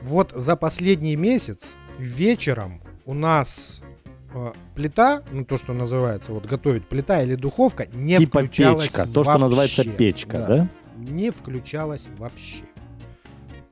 Вот 0.01 0.31
за 0.33 0.55
последний 0.55 1.17
месяц 1.17 1.59
вечером 1.99 2.81
у 3.05 3.13
нас 3.13 3.81
э, 4.33 4.53
плита, 4.73 5.21
ну 5.31 5.43
то, 5.43 5.57
что 5.57 5.73
называется, 5.73 6.31
вот 6.31 6.45
готовить 6.45 6.87
плита 6.87 7.21
или 7.21 7.35
духовка, 7.35 7.87
не 7.93 8.15
типа 8.15 8.39
включалась 8.39 8.87
печка. 8.87 9.05
То, 9.05 9.23
что 9.25 9.37
называется 9.37 9.83
вообще. 9.83 9.97
печка, 9.97 10.45
да? 10.47 10.69
Не 10.95 11.29
включалась 11.31 12.07
вообще. 12.17 12.63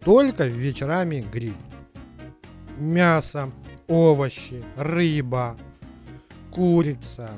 Только 0.02 0.46
вечерами 0.46 1.22
гриль. 1.32 1.56
Мясо, 2.78 3.50
овощи, 3.88 4.62
рыба, 4.76 5.56
курица, 6.52 7.32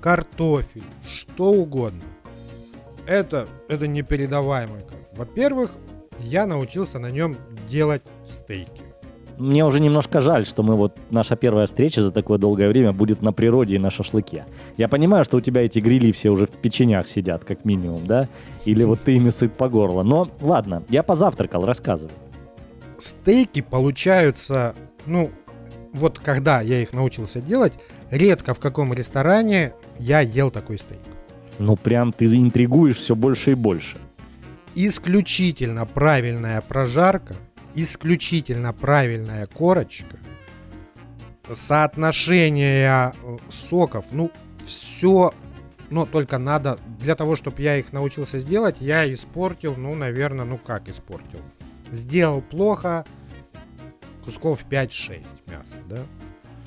картофель, 0.00 0.82
что 1.06 1.52
угодно. 1.52 2.02
Это, 3.08 3.48
это 3.68 3.86
непередаваемо. 3.86 4.80
как. 4.80 5.16
Во-первых, 5.16 5.70
я 6.20 6.44
научился 6.44 6.98
на 6.98 7.10
нем 7.10 7.36
делать 7.66 8.02
стейки. 8.26 8.82
Мне 9.38 9.64
уже 9.64 9.80
немножко 9.80 10.20
жаль, 10.20 10.44
что 10.44 10.62
мы 10.62 10.74
вот 10.74 10.98
наша 11.10 11.34
первая 11.34 11.66
встреча 11.66 12.02
за 12.02 12.12
такое 12.12 12.36
долгое 12.36 12.68
время 12.68 12.92
будет 12.92 13.22
на 13.22 13.32
природе 13.32 13.76
и 13.76 13.78
на 13.78 13.88
шашлыке. 13.88 14.44
Я 14.76 14.88
понимаю, 14.88 15.24
что 15.24 15.38
у 15.38 15.40
тебя 15.40 15.62
эти 15.62 15.78
грили 15.78 16.12
все 16.12 16.28
уже 16.28 16.44
в 16.44 16.50
печенях 16.50 17.08
сидят, 17.08 17.46
как 17.46 17.64
минимум, 17.64 18.04
да? 18.04 18.28
Или 18.66 18.84
вот 18.84 19.00
ты 19.02 19.12
ими 19.12 19.30
сыт 19.30 19.54
по 19.54 19.70
горло. 19.70 20.02
Но 20.02 20.28
ладно, 20.42 20.82
я 20.90 21.02
позавтракал, 21.02 21.64
рассказывай. 21.64 22.12
Стейки 22.98 23.62
получаются, 23.62 24.74
ну, 25.06 25.30
вот 25.94 26.18
когда 26.18 26.60
я 26.60 26.82
их 26.82 26.92
научился 26.92 27.40
делать, 27.40 27.72
редко 28.10 28.52
в 28.52 28.58
каком 28.58 28.92
ресторане 28.92 29.72
я 29.98 30.20
ел 30.20 30.50
такой 30.50 30.76
стейк. 30.78 31.00
Ну 31.58 31.76
прям 31.76 32.12
ты 32.12 32.26
интригуешь 32.26 32.96
все 32.96 33.14
больше 33.14 33.52
и 33.52 33.54
больше. 33.54 33.98
исключительно 34.74 35.86
правильная 35.86 36.60
прожарка, 36.60 37.36
исключительно 37.74 38.72
правильная 38.72 39.46
корочка, 39.46 40.16
соотношение 41.52 43.12
э, 43.22 43.36
соков, 43.50 44.06
ну, 44.12 44.30
все, 44.64 45.32
но 45.90 46.06
только 46.06 46.38
надо, 46.38 46.78
для 47.00 47.14
того, 47.14 47.34
чтобы 47.34 47.62
я 47.62 47.76
их 47.76 47.92
научился 47.92 48.38
сделать, 48.38 48.76
я 48.80 49.12
испортил, 49.12 49.74
ну, 49.76 49.94
наверное, 49.94 50.44
ну 50.44 50.58
как 50.58 50.88
испортил? 50.88 51.40
Сделал 51.90 52.42
плохо, 52.42 53.04
кусков 54.24 54.64
5-6 54.68 55.24
мяса, 55.46 55.76
да? 55.88 56.04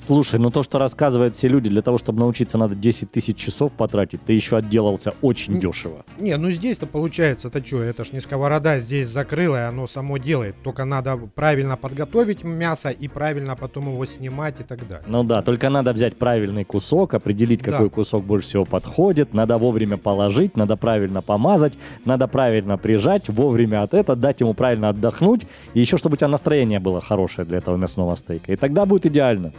Слушай, 0.04 0.40
ну 0.40 0.50
то, 0.50 0.64
что 0.64 0.80
рассказывают 0.80 1.36
все 1.36 1.46
люди, 1.46 1.70
для 1.70 1.80
того, 1.80 1.96
чтобы 1.96 2.18
научиться, 2.18 2.58
надо 2.58 2.74
10 2.74 3.12
тысяч 3.12 3.36
часов 3.36 3.70
потратить, 3.70 4.20
ты 4.24 4.32
еще 4.32 4.56
отделался 4.56 5.14
очень 5.22 5.60
дешево. 5.60 6.04
Не, 6.18 6.36
ну 6.38 6.50
здесь-то 6.50 6.86
получается, 6.86 7.46
это 7.46 7.64
что, 7.64 7.80
это 7.82 8.04
ж 8.04 8.10
не 8.10 8.20
сковорода 8.20 8.80
здесь 8.80 9.08
закрыла, 9.08 9.56
и 9.58 9.68
оно 9.68 9.86
само 9.86 10.18
делает. 10.18 10.56
Только 10.64 10.84
надо 10.84 11.16
правильно 11.16 11.76
подготовить 11.76 12.42
мясо 12.42 12.88
и 12.90 13.06
правильно 13.06 13.54
потом 13.54 13.92
его 13.92 14.04
снимать 14.04 14.58
и 14.58 14.64
так 14.64 14.88
далее. 14.88 15.04
Ну 15.06 15.22
да, 15.22 15.40
только 15.42 15.70
надо 15.70 15.92
взять 15.92 16.16
правильный 16.16 16.64
кусок, 16.64 17.14
определить, 17.14 17.62
Да. 17.62 17.70
какой 17.70 17.88
кусок 17.88 18.24
больше 18.24 18.48
всего 18.48 18.64
подходит, 18.64 19.34
надо 19.34 19.56
вовремя 19.56 19.98
положить, 19.98 20.56
надо 20.56 20.76
правильно 20.76 21.22
помазать, 21.22 21.78
надо 22.04 22.26
правильно 22.26 22.76
прижать, 22.76 23.28
вовремя 23.28 23.84
от 23.84 23.94
этого, 23.94 24.16
дать 24.16 24.40
ему 24.40 24.54
правильно 24.54 24.88
отдохнуть, 24.88 25.46
и 25.74 25.80
еще 25.80 25.96
чтобы 25.96 26.14
у 26.14 26.16
тебя 26.16 26.26
настроение 26.26 26.80
было 26.80 27.00
хорошее 27.00 27.46
для 27.46 27.58
этого 27.58 27.76
мясного 27.76 28.16
стейка. 28.16 28.52
И 28.52 28.56
тогда 28.56 28.84
будет 28.84 29.06
идеально. 29.06 29.52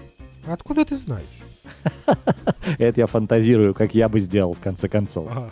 Откуда 0.48 0.86
ты 0.86 0.98
знаешь? 0.98 1.26
Это 2.78 3.02
я 3.02 3.08
фантазирую, 3.08 3.74
как 3.74 3.96
я 3.96 4.10
бы 4.10 4.20
сделал 4.20 4.54
в 4.54 4.60
конце 4.60 4.90
концов. 4.90 5.28
Ага. 5.32 5.52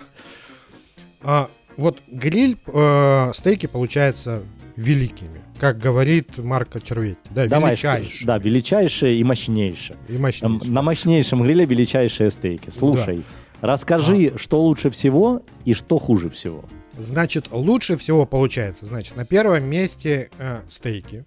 А, 1.22 1.50
вот 1.78 2.00
гриль, 2.08 2.58
э, 2.68 3.32
стейки 3.34 3.68
получаются 3.68 4.42
великими. 4.76 5.42
Как 5.60 5.78
говорит 5.78 6.38
Марко 6.38 6.82
Черветти. 6.82 7.20
Да, 7.30 7.48
Давай, 7.48 7.76
что- 7.76 7.88
величайшие. 7.96 8.26
да, 8.28 8.38
величайшее 8.40 9.18
и 9.20 9.24
мощнейшее. 9.24 9.98
И 10.10 10.18
мощнейшие. 10.18 10.72
На 10.72 10.82
мощнейшем 10.82 11.44
гриле 11.44 11.66
величайшие 11.66 12.32
стейки. 12.32 12.70
Слушай, 12.72 13.24
расскажи, 13.62 14.34
что 14.38 14.62
лучше 14.62 14.90
всего 14.90 15.44
и 15.66 15.74
что 15.74 16.00
хуже 16.00 16.30
всего. 16.30 16.66
Значит, 16.98 17.46
лучше 17.52 17.96
всего 17.96 18.26
получается. 18.26 18.86
Значит, 18.86 19.16
на 19.16 19.24
первом 19.26 19.64
месте 19.66 20.30
э, 20.40 20.62
стейки. 20.70 21.26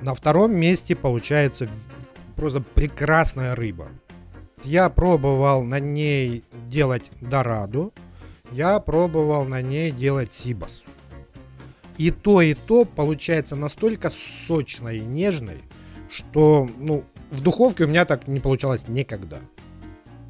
На 0.00 0.14
втором 0.14 0.54
месте 0.54 0.94
получается 0.94 1.68
просто 2.38 2.60
прекрасная 2.60 3.56
рыба. 3.56 3.88
Я 4.62 4.88
пробовал 4.90 5.64
на 5.64 5.80
ней 5.80 6.44
делать 6.68 7.10
дораду. 7.20 7.92
Я 8.52 8.78
пробовал 8.78 9.44
на 9.44 9.60
ней 9.60 9.90
делать 9.90 10.32
сибас. 10.32 10.84
И 11.96 12.12
то, 12.12 12.40
и 12.40 12.54
то 12.54 12.84
получается 12.84 13.56
настолько 13.56 14.10
сочной 14.10 14.98
и 14.98 15.04
нежной, 15.04 15.58
что 16.10 16.68
ну, 16.78 17.04
в 17.32 17.42
духовке 17.42 17.84
у 17.84 17.88
меня 17.88 18.04
так 18.04 18.28
не 18.28 18.38
получалось 18.38 18.86
никогда. 18.86 19.40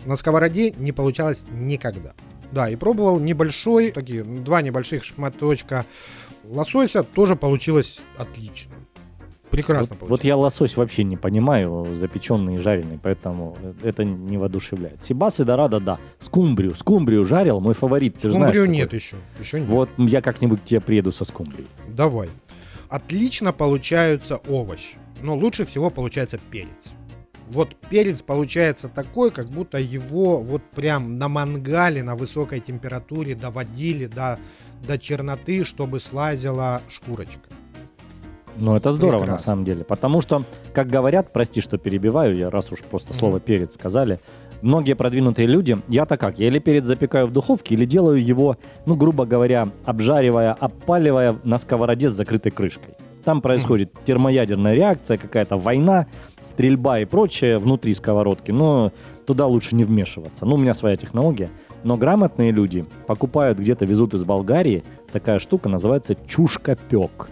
На 0.07 0.17
сковороде 0.17 0.71
не 0.73 0.93
получалось 0.93 1.45
никогда. 1.51 2.15
Да, 2.53 2.71
и 2.71 2.77
пробовал 2.77 3.21
небольшой, 3.21 3.91
такие 3.91 4.25
два 4.25 4.63
небольших 4.63 5.05
шматочка 5.05 5.85
лосося, 6.45 7.03
тоже 7.03 7.37
получилось 7.37 8.01
отлично. 8.17 8.73
Прекрасно 9.51 9.97
Вот, 10.01 10.11
вот 10.11 10.25
я 10.25 10.37
лосось 10.37 10.77
вообще 10.77 11.05
не 11.05 11.17
понимаю, 11.17 11.87
запеченный 11.95 12.57
и 12.57 12.59
жареный, 12.59 12.99
поэтому 13.03 13.57
это 13.83 14.05
не 14.05 14.37
воодушевляет. 14.37 15.03
Сибас 15.03 15.41
и 15.41 15.45
Дорадо, 15.45 15.81
да. 15.81 15.99
Скумбрию. 16.19 16.75
Скумбрию 16.75 17.25
жарил, 17.25 17.61
мой 17.61 17.75
фаворит, 17.75 18.15
ты 18.15 18.31
знаешь. 18.31 18.55
Скумбрию 18.55 18.65
какой. 18.65 18.77
нет 18.77 18.93
еще. 18.93 19.17
Еще 19.41 19.61
нет. 19.61 19.69
Вот 19.69 19.89
я 19.99 20.21
как-нибудь 20.21 20.61
к 20.61 20.65
тебе 20.65 20.81
приеду 20.81 21.13
со 21.13 21.25
скумбрией. 21.25 21.69
Давай. 21.89 22.29
Отлично 22.89 23.53
получаются 23.53 24.37
овощи, 24.49 24.97
но 25.23 25.37
лучше 25.37 25.67
всего 25.67 25.91
получается 25.91 26.39
перец. 26.51 26.69
Вот 27.51 27.75
перец 27.89 28.21
получается 28.21 28.89
такой, 28.89 29.31
как 29.31 29.49
будто 29.49 29.79
его 29.79 30.39
вот 30.39 30.63
прям 30.75 31.19
на 31.19 31.29
мангале 31.29 32.03
на 32.03 32.15
высокой 32.15 32.61
температуре 32.61 33.35
доводили 33.35 34.07
до, 34.07 34.39
до 34.87 34.99
черноты, 34.99 35.65
чтобы 35.65 35.99
слазила 36.01 36.83
шкурочка. 36.89 37.49
Ну, 38.61 38.77
это 38.77 38.91
здорово, 38.93 39.21
на 39.21 39.25
Прекрасно. 39.27 39.51
самом 39.53 39.65
деле. 39.65 39.85
Потому 39.85 40.21
что, 40.21 40.45
как 40.73 40.89
говорят, 40.89 41.33
прости, 41.33 41.61
что 41.61 41.79
перебиваю, 41.79 42.37
я 42.37 42.51
раз 42.51 42.73
уж 42.73 42.83
просто 42.83 43.15
слово 43.15 43.37
Мгм. 43.37 43.41
перец 43.41 43.75
сказали, 43.75 44.19
многие 44.63 44.95
продвинутые 44.95 45.47
люди, 45.47 45.79
я-то 45.89 46.17
как, 46.17 46.39
я 46.39 46.49
или 46.49 46.59
перец 46.59 46.85
запекаю 46.85 47.27
в 47.29 47.33
духовке, 47.33 47.75
или 47.75 47.85
делаю 47.85 48.23
его, 48.25 48.57
ну, 48.87 48.97
грубо 48.97 49.27
говоря, 49.27 49.69
обжаривая, 49.85 50.53
опаливая 50.53 51.39
на 51.45 51.59
сковороде 51.59 52.09
с 52.09 52.13
закрытой 52.13 52.51
крышкой. 52.51 52.95
Там 53.25 53.43
происходит 53.43 53.93
термоядерная 54.05 54.73
реакция, 54.75 55.19
какая-то 55.19 55.57
война, 55.57 56.07
стрельба 56.41 57.01
и 57.01 57.05
прочее 57.05 57.59
внутри 57.59 57.93
сковородки, 57.93 58.53
но 58.53 58.91
туда 59.27 59.47
лучше 59.47 59.77
не 59.77 59.85
вмешиваться. 59.85 60.47
Ну, 60.47 60.55
у 60.55 60.59
меня 60.59 60.73
своя 60.73 60.97
технология. 60.97 61.51
Но 61.85 61.97
грамотные 61.97 62.53
люди 62.53 62.87
покупают 63.07 63.59
где-то, 63.59 63.85
везут 63.85 64.15
из 64.15 64.25
Болгарии, 64.25 64.83
такая 65.13 65.41
штука 65.41 65.69
называется 65.69 66.15
чушка-пек. 66.27 67.29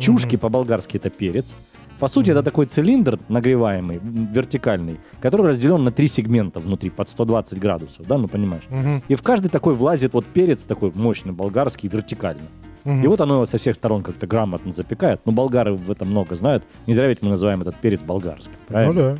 Чушки 0.00 0.34
Мгм. 0.36 0.40
по-болгарски 0.40 0.96
это 0.96 1.10
перец. 1.10 1.54
По 1.98 2.08
сути, 2.08 2.30
это 2.30 2.42
такой 2.42 2.64
цилиндр 2.64 3.18
нагреваемый, 3.28 4.00
вертикальный, 4.02 4.98
который 5.20 5.48
разделен 5.48 5.84
на 5.84 5.92
три 5.92 6.08
сегмента 6.08 6.58
внутри 6.58 6.88
под 6.88 7.08
120 7.08 7.60
градусов, 7.60 8.06
да, 8.06 8.16
ну 8.16 8.26
понимаешь. 8.26 8.62
Мгм. 8.70 9.02
И 9.06 9.14
в 9.14 9.22
каждый 9.22 9.48
такой 9.50 9.74
влазит 9.74 10.14
вот 10.14 10.24
перец 10.24 10.64
такой 10.64 10.90
мощный, 10.94 11.32
болгарский, 11.32 11.90
вертикально. 11.90 12.48
Мгм. 12.84 13.04
И 13.04 13.06
вот 13.06 13.20
оно 13.20 13.34
его 13.34 13.44
со 13.44 13.58
всех 13.58 13.76
сторон 13.76 14.02
как-то 14.02 14.26
грамотно 14.26 14.72
запекает. 14.72 15.20
Ну, 15.26 15.32
болгары 15.32 15.74
в 15.74 15.90
этом 15.90 16.08
много 16.08 16.34
знают. 16.34 16.64
Не 16.86 16.94
зря 16.94 17.06
ведь 17.08 17.20
мы 17.20 17.28
называем 17.28 17.60
этот 17.60 17.76
перец 17.76 18.00
болгарским, 18.02 18.54
правильно? 18.66 18.92
Ну 18.94 19.00
да. 19.00 19.18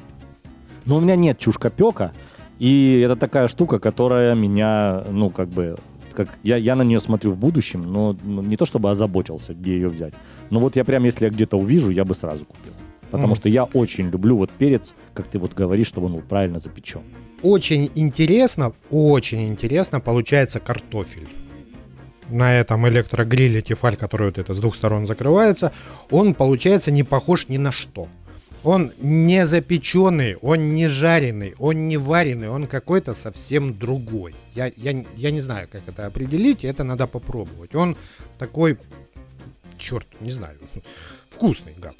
Но 0.86 0.96
у 0.96 1.00
меня 1.00 1.16
нет 1.16 1.36
чушкопека, 1.38 2.12
и 2.58 3.02
это 3.04 3.16
такая 3.16 3.48
штука, 3.48 3.78
которая 3.78 4.34
меня, 4.34 5.04
ну, 5.10 5.28
как 5.28 5.48
бы, 5.48 5.76
как 6.14 6.28
я, 6.42 6.56
я 6.56 6.74
на 6.76 6.82
нее 6.82 7.00
смотрю 7.00 7.32
в 7.32 7.36
будущем, 7.36 7.82
но 7.82 8.16
ну, 8.22 8.42
не 8.42 8.56
то 8.56 8.66
чтобы 8.66 8.90
озаботился, 8.90 9.54
где 9.54 9.74
ее 9.74 9.88
взять. 9.88 10.14
Но 10.50 10.60
вот 10.60 10.76
я 10.76 10.84
прям, 10.84 11.04
если 11.04 11.26
я 11.26 11.30
где-то 11.30 11.56
увижу, 11.58 11.90
я 11.90 12.04
бы 12.04 12.14
сразу 12.14 12.44
купил. 12.44 12.72
Потому 13.10 13.32
Мгм. 13.32 13.36
что 13.36 13.48
я 13.48 13.64
очень 13.64 14.10
люблю 14.10 14.36
вот 14.36 14.50
перец, 14.50 14.94
как 15.14 15.26
ты 15.26 15.38
вот 15.38 15.54
говоришь, 15.54 15.88
чтобы 15.88 16.06
он 16.06 16.12
был 16.14 16.22
правильно 16.22 16.58
запечен. 16.58 17.02
Очень 17.42 17.90
интересно, 17.94 18.72
очень 18.90 19.48
интересно 19.48 20.00
получается 20.00 20.60
картофель. 20.60 21.28
На 22.28 22.54
этом 22.54 22.86
электрогриле 22.88 23.60
Тефаль, 23.60 23.96
который 23.96 24.28
вот 24.28 24.38
это 24.38 24.54
с 24.54 24.58
двух 24.58 24.76
сторон 24.76 25.06
закрывается, 25.08 25.72
он 26.10 26.34
получается 26.34 26.92
не 26.92 27.02
похож 27.02 27.48
ни 27.48 27.56
на 27.58 27.72
что. 27.72 28.06
Он 28.62 28.92
не 28.98 29.46
запеченный, 29.46 30.36
он 30.36 30.74
не 30.74 30.88
жареный, 30.88 31.54
он 31.58 31.88
не 31.88 31.96
вареный, 31.96 32.50
он 32.50 32.66
какой-то 32.66 33.14
совсем 33.14 33.74
другой. 33.74 34.34
Я, 34.54 34.66
я, 34.76 35.02
я 35.16 35.30
не 35.30 35.40
знаю, 35.40 35.66
как 35.70 35.82
это 35.86 36.06
определить, 36.06 36.64
это 36.64 36.84
надо 36.84 37.06
попробовать. 37.06 37.74
Он 37.74 37.96
такой, 38.38 38.78
черт, 39.78 40.06
не 40.20 40.30
знаю, 40.30 40.58
вкусный 41.30 41.74
гад. 41.78 41.96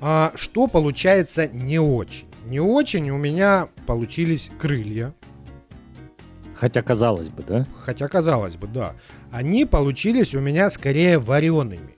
А 0.00 0.32
что 0.36 0.68
получается 0.68 1.48
не 1.48 1.80
очень? 1.80 2.28
Не 2.44 2.60
очень 2.60 3.10
у 3.10 3.16
меня 3.16 3.68
получились 3.86 4.50
крылья, 4.60 5.12
Хотя, 6.56 6.80
казалось 6.80 7.28
бы, 7.28 7.42
да? 7.42 7.66
хотя 7.78 8.08
казалось 8.08 8.56
бы, 8.56 8.66
да. 8.66 8.94
Они 9.30 9.66
получились 9.66 10.34
у 10.34 10.40
меня 10.40 10.70
скорее 10.70 11.18
вареными. 11.18 11.95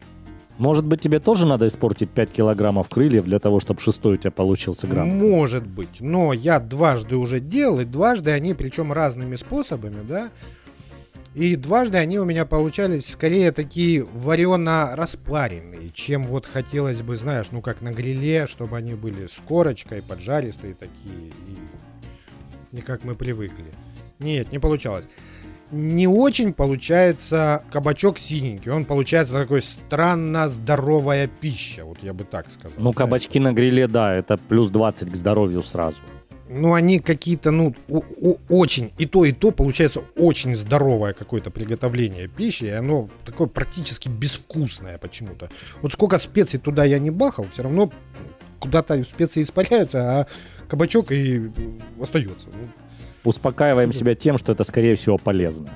Может 0.58 0.84
быть, 0.84 1.00
тебе 1.00 1.20
тоже 1.20 1.46
надо 1.46 1.68
испортить 1.68 2.10
5 2.10 2.32
килограммов 2.32 2.88
крыльев 2.88 3.24
для 3.24 3.38
того, 3.38 3.60
чтобы 3.60 3.80
шестой 3.80 4.14
у 4.14 4.16
тебя 4.16 4.32
получился 4.32 4.88
грамм? 4.88 5.08
Может 5.08 5.66
быть, 5.66 6.00
но 6.00 6.32
я 6.32 6.58
дважды 6.58 7.16
уже 7.16 7.38
делал, 7.38 7.80
и 7.80 7.84
дважды 7.84 8.32
они, 8.32 8.54
причем 8.54 8.92
разными 8.92 9.36
способами, 9.36 10.04
да, 10.06 10.30
и 11.34 11.54
дважды 11.54 11.98
они 11.98 12.18
у 12.18 12.24
меня 12.24 12.44
получались 12.44 13.08
скорее 13.08 13.52
такие 13.52 14.04
варено-распаренные, 14.04 15.90
чем 15.94 16.24
вот 16.24 16.46
хотелось 16.46 17.02
бы, 17.02 17.16
знаешь, 17.16 17.46
ну 17.52 17.62
как 17.62 17.80
на 17.80 17.92
гриле, 17.92 18.48
чтобы 18.48 18.76
они 18.76 18.94
были 18.94 19.28
с 19.28 19.36
корочкой, 19.46 20.02
поджаристые 20.02 20.74
такие, 20.74 21.28
и 21.46 21.58
не 22.72 22.80
как 22.80 23.04
мы 23.04 23.14
привыкли. 23.14 23.66
Нет, 24.18 24.50
не 24.50 24.58
получалось. 24.58 25.04
Не 25.70 26.06
очень 26.08 26.54
получается 26.54 27.62
кабачок 27.70 28.18
синенький, 28.18 28.70
он 28.70 28.86
получается 28.86 29.34
такой 29.34 29.62
странно 29.62 30.48
здоровая 30.48 31.26
пища, 31.26 31.84
вот 31.84 31.98
я 32.02 32.14
бы 32.14 32.24
так 32.24 32.50
сказал. 32.50 32.72
Ну, 32.78 32.92
кабачки 32.92 33.38
на 33.38 33.52
гриле, 33.52 33.86
да, 33.86 34.14
это 34.14 34.38
плюс 34.38 34.70
20 34.70 35.10
к 35.12 35.14
здоровью 35.14 35.62
сразу. 35.62 35.98
ну, 36.48 36.74
они 36.74 36.98
какие-то, 37.00 37.50
ну, 37.50 37.74
очень, 38.48 38.92
и 38.98 39.06
то, 39.06 39.24
и 39.24 39.32
то 39.32 39.50
получается 39.50 40.02
очень 40.16 40.54
здоровое 40.56 41.12
какое-то 41.12 41.50
приготовление 41.50 42.28
пищи, 42.28 42.64
и 42.64 42.70
оно 42.70 43.08
такое 43.24 43.46
практически 43.46 44.08
безвкусное 44.08 44.98
почему-то. 44.98 45.50
Вот 45.82 45.92
сколько 45.92 46.18
специй 46.18 46.58
туда 46.58 46.84
я 46.84 46.98
не 46.98 47.10
бахал, 47.10 47.46
все 47.52 47.62
равно 47.62 47.90
куда-то 48.58 49.04
специи 49.04 49.42
испаряются, 49.42 50.20
а 50.20 50.26
кабачок 50.68 51.12
и 51.12 51.50
остается. 52.00 52.46
Ну, 52.46 52.68
Успокаиваем 53.24 53.92
себя 53.92 54.14
тем, 54.14 54.38
что 54.38 54.52
это, 54.52 54.64
скорее 54.64 54.94
всего, 54.94 55.18
полезно. 55.18 55.70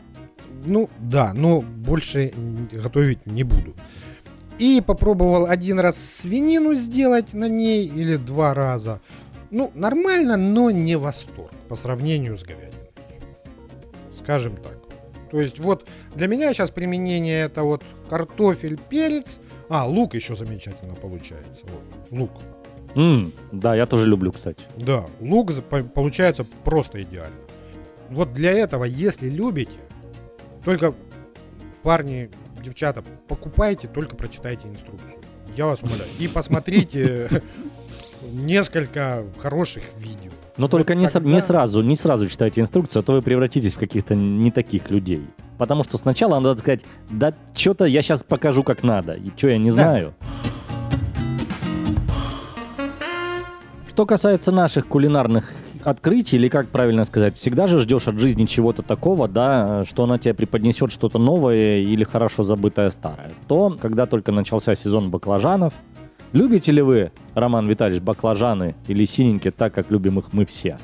Ну, 0.64 0.88
да, 0.98 1.32
но 1.34 1.60
больше 1.60 2.32
готовить 2.72 3.26
не 3.26 3.42
буду. 3.42 3.74
И 4.58 4.82
попробовал 4.84 5.46
один 5.46 5.80
раз 5.80 5.96
свинину 5.96 6.74
сделать 6.74 7.34
на 7.34 7.48
ней 7.48 7.86
или 7.86 8.16
два 8.16 8.54
раза. 8.54 9.00
Ну, 9.50 9.70
нормально, 9.74 10.36
но 10.36 10.70
не 10.70 10.96
восторг 10.96 11.50
по 11.68 11.74
сравнению 11.74 12.36
с 12.38 12.42
говядиной. 12.42 12.90
Скажем 14.16 14.56
так. 14.56 14.78
То 15.30 15.40
есть 15.40 15.58
вот 15.58 15.88
для 16.14 16.28
меня 16.28 16.52
сейчас 16.52 16.70
применение 16.70 17.46
это 17.46 17.62
вот 17.62 17.82
картофель, 18.08 18.78
перец. 18.88 19.38
А, 19.68 19.86
лук 19.86 20.14
еще 20.14 20.36
замечательно 20.36 20.94
получается. 20.94 21.64
Вот, 21.64 22.10
лук. 22.10 22.30
М, 22.94 23.32
да, 23.52 23.74
я 23.74 23.86
тоже 23.86 24.06
люблю, 24.08 24.32
кстати. 24.32 24.64
Да, 24.76 25.04
лук 25.20 25.50
получается 25.94 26.44
просто 26.64 27.02
идеально. 27.02 27.36
Вот 28.10 28.34
для 28.34 28.50
этого, 28.52 28.84
если 28.84 29.28
любите, 29.30 29.72
только 30.64 30.94
парни, 31.82 32.30
девчата, 32.62 33.02
покупайте, 33.28 33.88
только 33.88 34.14
прочитайте 34.16 34.68
инструкцию. 34.68 35.20
Я 35.56 35.66
вас 35.66 35.82
умоляю. 35.82 36.08
И 36.18 36.28
посмотрите 36.34 37.28
несколько 38.32 39.24
хороших 39.38 39.82
видео. 39.98 40.30
Но 40.56 40.68
только 40.68 40.94
не, 40.94 41.06
с- 41.06 41.12
тогда- 41.12 41.30
не 41.30 41.40
сразу, 41.40 41.82
не 41.82 41.96
сразу 41.96 42.28
читайте 42.28 42.60
инструкцию, 42.60 43.00
а 43.00 43.02
то 43.02 43.12
вы 43.14 43.22
превратитесь 43.22 43.74
в 43.74 43.78
каких-то 43.78 44.14
не 44.14 44.50
таких 44.50 44.90
людей. 44.90 45.26
Потому 45.58 45.82
что 45.82 45.96
сначала 45.96 46.38
надо 46.40 46.60
сказать, 46.60 46.84
да 47.10 47.32
что-то 47.54 47.84
я 47.86 48.02
сейчас 48.02 48.22
покажу 48.22 48.62
как 48.62 48.82
надо, 48.82 49.14
и 49.14 49.30
что 49.36 49.48
я 49.48 49.58
не 49.58 49.70
Да. 49.70 49.74
знаю. 49.74 50.14
Что 53.92 54.06
касается 54.06 54.52
наших 54.52 54.86
кулинарных 54.86 55.52
открытий, 55.84 56.36
или 56.36 56.48
как 56.48 56.68
правильно 56.68 57.04
сказать, 57.04 57.36
всегда 57.36 57.66
же 57.66 57.78
ждешь 57.78 58.08
от 58.08 58.18
жизни 58.18 58.46
чего-то 58.46 58.80
такого, 58.80 59.28
да, 59.28 59.84
что 59.84 60.04
она 60.04 60.16
тебе 60.16 60.32
преподнесет 60.32 60.90
что-то 60.90 61.18
новое 61.18 61.80
или 61.80 62.02
хорошо 62.02 62.42
забытое 62.42 62.88
старое. 62.88 63.32
То, 63.48 63.76
когда 63.78 64.06
только 64.06 64.32
начался 64.32 64.74
сезон 64.74 65.10
баклажанов, 65.10 65.74
любите 66.32 66.72
ли 66.72 66.80
вы, 66.80 67.12
Роман 67.34 67.68
Витальевич, 67.68 68.02
баклажаны 68.02 68.76
или 68.86 69.04
синенькие 69.04 69.50
так, 69.50 69.74
как 69.74 69.90
любим 69.90 70.18
их 70.18 70.32
мы 70.32 70.46
все? 70.46 70.78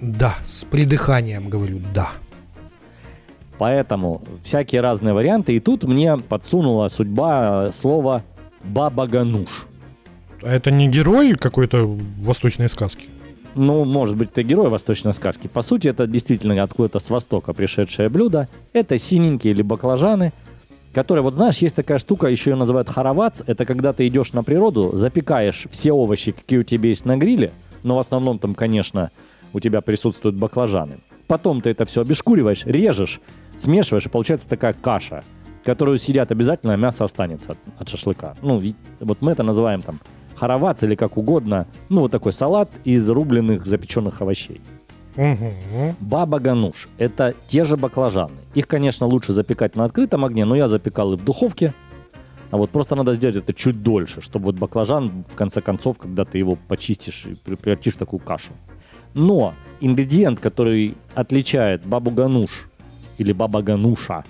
Да, 0.00 0.36
с 0.46 0.62
придыханием 0.64 1.48
говорю, 1.48 1.80
да. 1.92 2.10
Поэтому 3.58 4.22
всякие 4.44 4.82
разные 4.82 5.14
варианты. 5.14 5.56
И 5.56 5.58
тут 5.58 5.82
мне 5.82 6.16
подсунула 6.16 6.86
судьба 6.86 7.64
э, 7.66 7.72
слово 7.72 8.22
«баба-гануш». 8.62 9.66
А 10.42 10.54
это 10.54 10.70
не 10.70 10.88
герой 10.88 11.34
какой-то 11.34 11.86
восточной 12.18 12.68
сказки? 12.68 13.08
Ну, 13.54 13.84
может 13.84 14.16
быть, 14.16 14.30
это 14.30 14.42
герой 14.42 14.68
восточной 14.68 15.12
сказки. 15.12 15.48
По 15.48 15.62
сути, 15.62 15.88
это 15.88 16.06
действительно 16.06 16.62
откуда-то 16.62 16.98
с 16.98 17.10
востока 17.10 17.52
пришедшее 17.52 18.08
блюдо. 18.08 18.48
Это 18.72 18.96
синенькие 18.96 19.52
или 19.52 19.62
баклажаны, 19.62 20.32
которые, 20.92 21.22
вот 21.22 21.34
знаешь, 21.34 21.58
есть 21.58 21.74
такая 21.74 21.98
штука, 21.98 22.28
еще 22.28 22.50
ее 22.50 22.56
называют 22.56 22.88
харавац. 22.88 23.42
Это 23.46 23.64
когда 23.64 23.92
ты 23.92 24.06
идешь 24.06 24.32
на 24.32 24.42
природу, 24.42 24.92
запекаешь 24.94 25.66
все 25.70 25.92
овощи, 25.92 26.32
какие 26.32 26.60
у 26.60 26.62
тебя 26.62 26.88
есть 26.88 27.04
на 27.04 27.16
гриле, 27.16 27.52
но 27.82 27.96
в 27.96 27.98
основном 27.98 28.38
там, 28.38 28.54
конечно, 28.54 29.10
у 29.52 29.60
тебя 29.60 29.80
присутствуют 29.80 30.36
баклажаны. 30.36 30.98
Потом 31.26 31.60
ты 31.60 31.70
это 31.70 31.84
все 31.84 32.02
обешкуриваешь, 32.02 32.64
режешь, 32.66 33.20
смешиваешь, 33.56 34.06
и 34.06 34.08
получается 34.08 34.48
такая 34.48 34.72
каша, 34.72 35.24
которую 35.64 35.98
съедят 35.98 36.32
обязательно, 36.32 36.74
а 36.74 36.76
мясо 36.76 37.04
останется 37.04 37.52
от, 37.52 37.58
от 37.78 37.88
шашлыка. 37.88 38.36
Ну, 38.42 38.60
вот 39.00 39.22
мы 39.22 39.32
это 39.32 39.42
называем 39.42 39.82
там 39.82 40.00
харавац 40.40 40.82
или 40.82 40.94
как 40.94 41.18
угодно. 41.18 41.66
Ну, 41.90 42.00
вот 42.00 42.12
такой 42.12 42.32
салат 42.32 42.70
из 42.84 43.08
рубленых 43.10 43.66
запеченных 43.66 44.22
овощей. 44.22 44.60
Угу. 45.16 45.96
Баба 46.00 46.38
гануш– 46.38 46.88
это 46.98 47.34
те 47.46 47.64
же 47.64 47.76
баклажаны. 47.76 48.38
Их, 48.54 48.66
конечно, 48.66 49.06
лучше 49.06 49.32
запекать 49.32 49.76
на 49.76 49.84
открытом 49.84 50.24
огне, 50.24 50.44
но 50.46 50.56
я 50.56 50.66
запекал 50.68 51.12
и 51.12 51.16
в 51.16 51.24
духовке. 51.24 51.74
А 52.50 52.56
вот 52.56 52.70
просто 52.70 52.96
надо 52.96 53.12
сделать 53.12 53.36
это 53.36 53.52
чуть 53.52 53.82
дольше, 53.82 54.22
чтобы 54.22 54.46
вот 54.46 54.56
баклажан, 54.56 55.24
в 55.28 55.36
конце 55.36 55.60
концов, 55.60 55.98
когда 55.98 56.24
ты 56.24 56.38
его 56.38 56.56
почистишь 56.68 57.26
и 57.26 57.34
пре- 57.34 57.56
превратишь 57.56 57.94
в 57.94 57.98
такую 57.98 58.20
кашу. 58.20 58.52
Но 59.14 59.52
ингредиент, 59.80 60.40
который 60.40 60.96
отличает 61.14 61.84
бабу 61.84 62.10
гануш 62.10 62.68
или 63.18 63.32
баба 63.32 63.60
гануша 63.60 64.24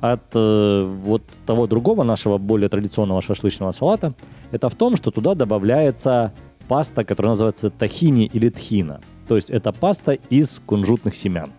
от 0.00 0.22
э, 0.34 0.84
вот 1.02 1.22
того 1.46 1.66
другого 1.66 2.02
нашего 2.02 2.38
более 2.38 2.68
традиционного 2.68 3.20
шашлычного 3.20 3.72
салата, 3.72 4.14
это 4.50 4.68
в 4.68 4.74
том, 4.74 4.96
что 4.96 5.10
туда 5.10 5.34
добавляется 5.34 6.32
паста, 6.68 7.04
которая 7.04 7.30
называется 7.30 7.70
тахини 7.70 8.26
или 8.26 8.48
тхина. 8.48 9.00
То 9.28 9.36
есть 9.36 9.50
это 9.50 9.72
паста 9.72 10.12
из 10.12 10.60
кунжутных 10.64 11.14
семян. 11.14 11.50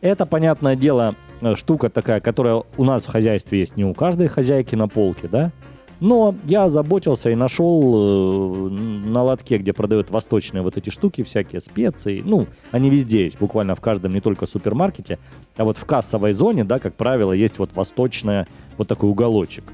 Это, 0.00 0.26
понятное 0.26 0.76
дело, 0.76 1.16
э, 1.40 1.54
штука 1.56 1.88
такая, 1.88 2.20
которая 2.20 2.62
у 2.76 2.84
нас 2.84 3.04
в 3.04 3.10
хозяйстве 3.10 3.60
есть 3.60 3.76
не 3.76 3.84
у 3.84 3.94
каждой 3.94 4.28
хозяйки 4.28 4.74
на 4.74 4.88
полке, 4.88 5.28
да? 5.28 5.52
Но 6.00 6.34
я 6.44 6.68
заботился 6.68 7.30
и 7.30 7.34
нашел 7.34 8.68
э, 8.68 8.68
на 8.70 9.22
лотке, 9.24 9.58
где 9.58 9.72
продают 9.72 10.10
восточные 10.10 10.62
вот 10.62 10.76
эти 10.76 10.90
штуки, 10.90 11.24
всякие 11.24 11.60
специи. 11.60 12.22
Ну, 12.24 12.46
они 12.70 12.88
везде 12.88 13.24
есть, 13.24 13.38
буквально 13.40 13.74
в 13.74 13.80
каждом, 13.80 14.12
не 14.12 14.20
только 14.20 14.46
супермаркете. 14.46 15.18
А 15.56 15.64
вот 15.64 15.76
в 15.76 15.84
кассовой 15.84 16.32
зоне, 16.32 16.64
да, 16.64 16.78
как 16.78 16.94
правило, 16.94 17.32
есть 17.32 17.58
вот 17.58 17.72
восточная, 17.74 18.46
вот 18.76 18.86
такой 18.86 19.10
уголочек. 19.10 19.64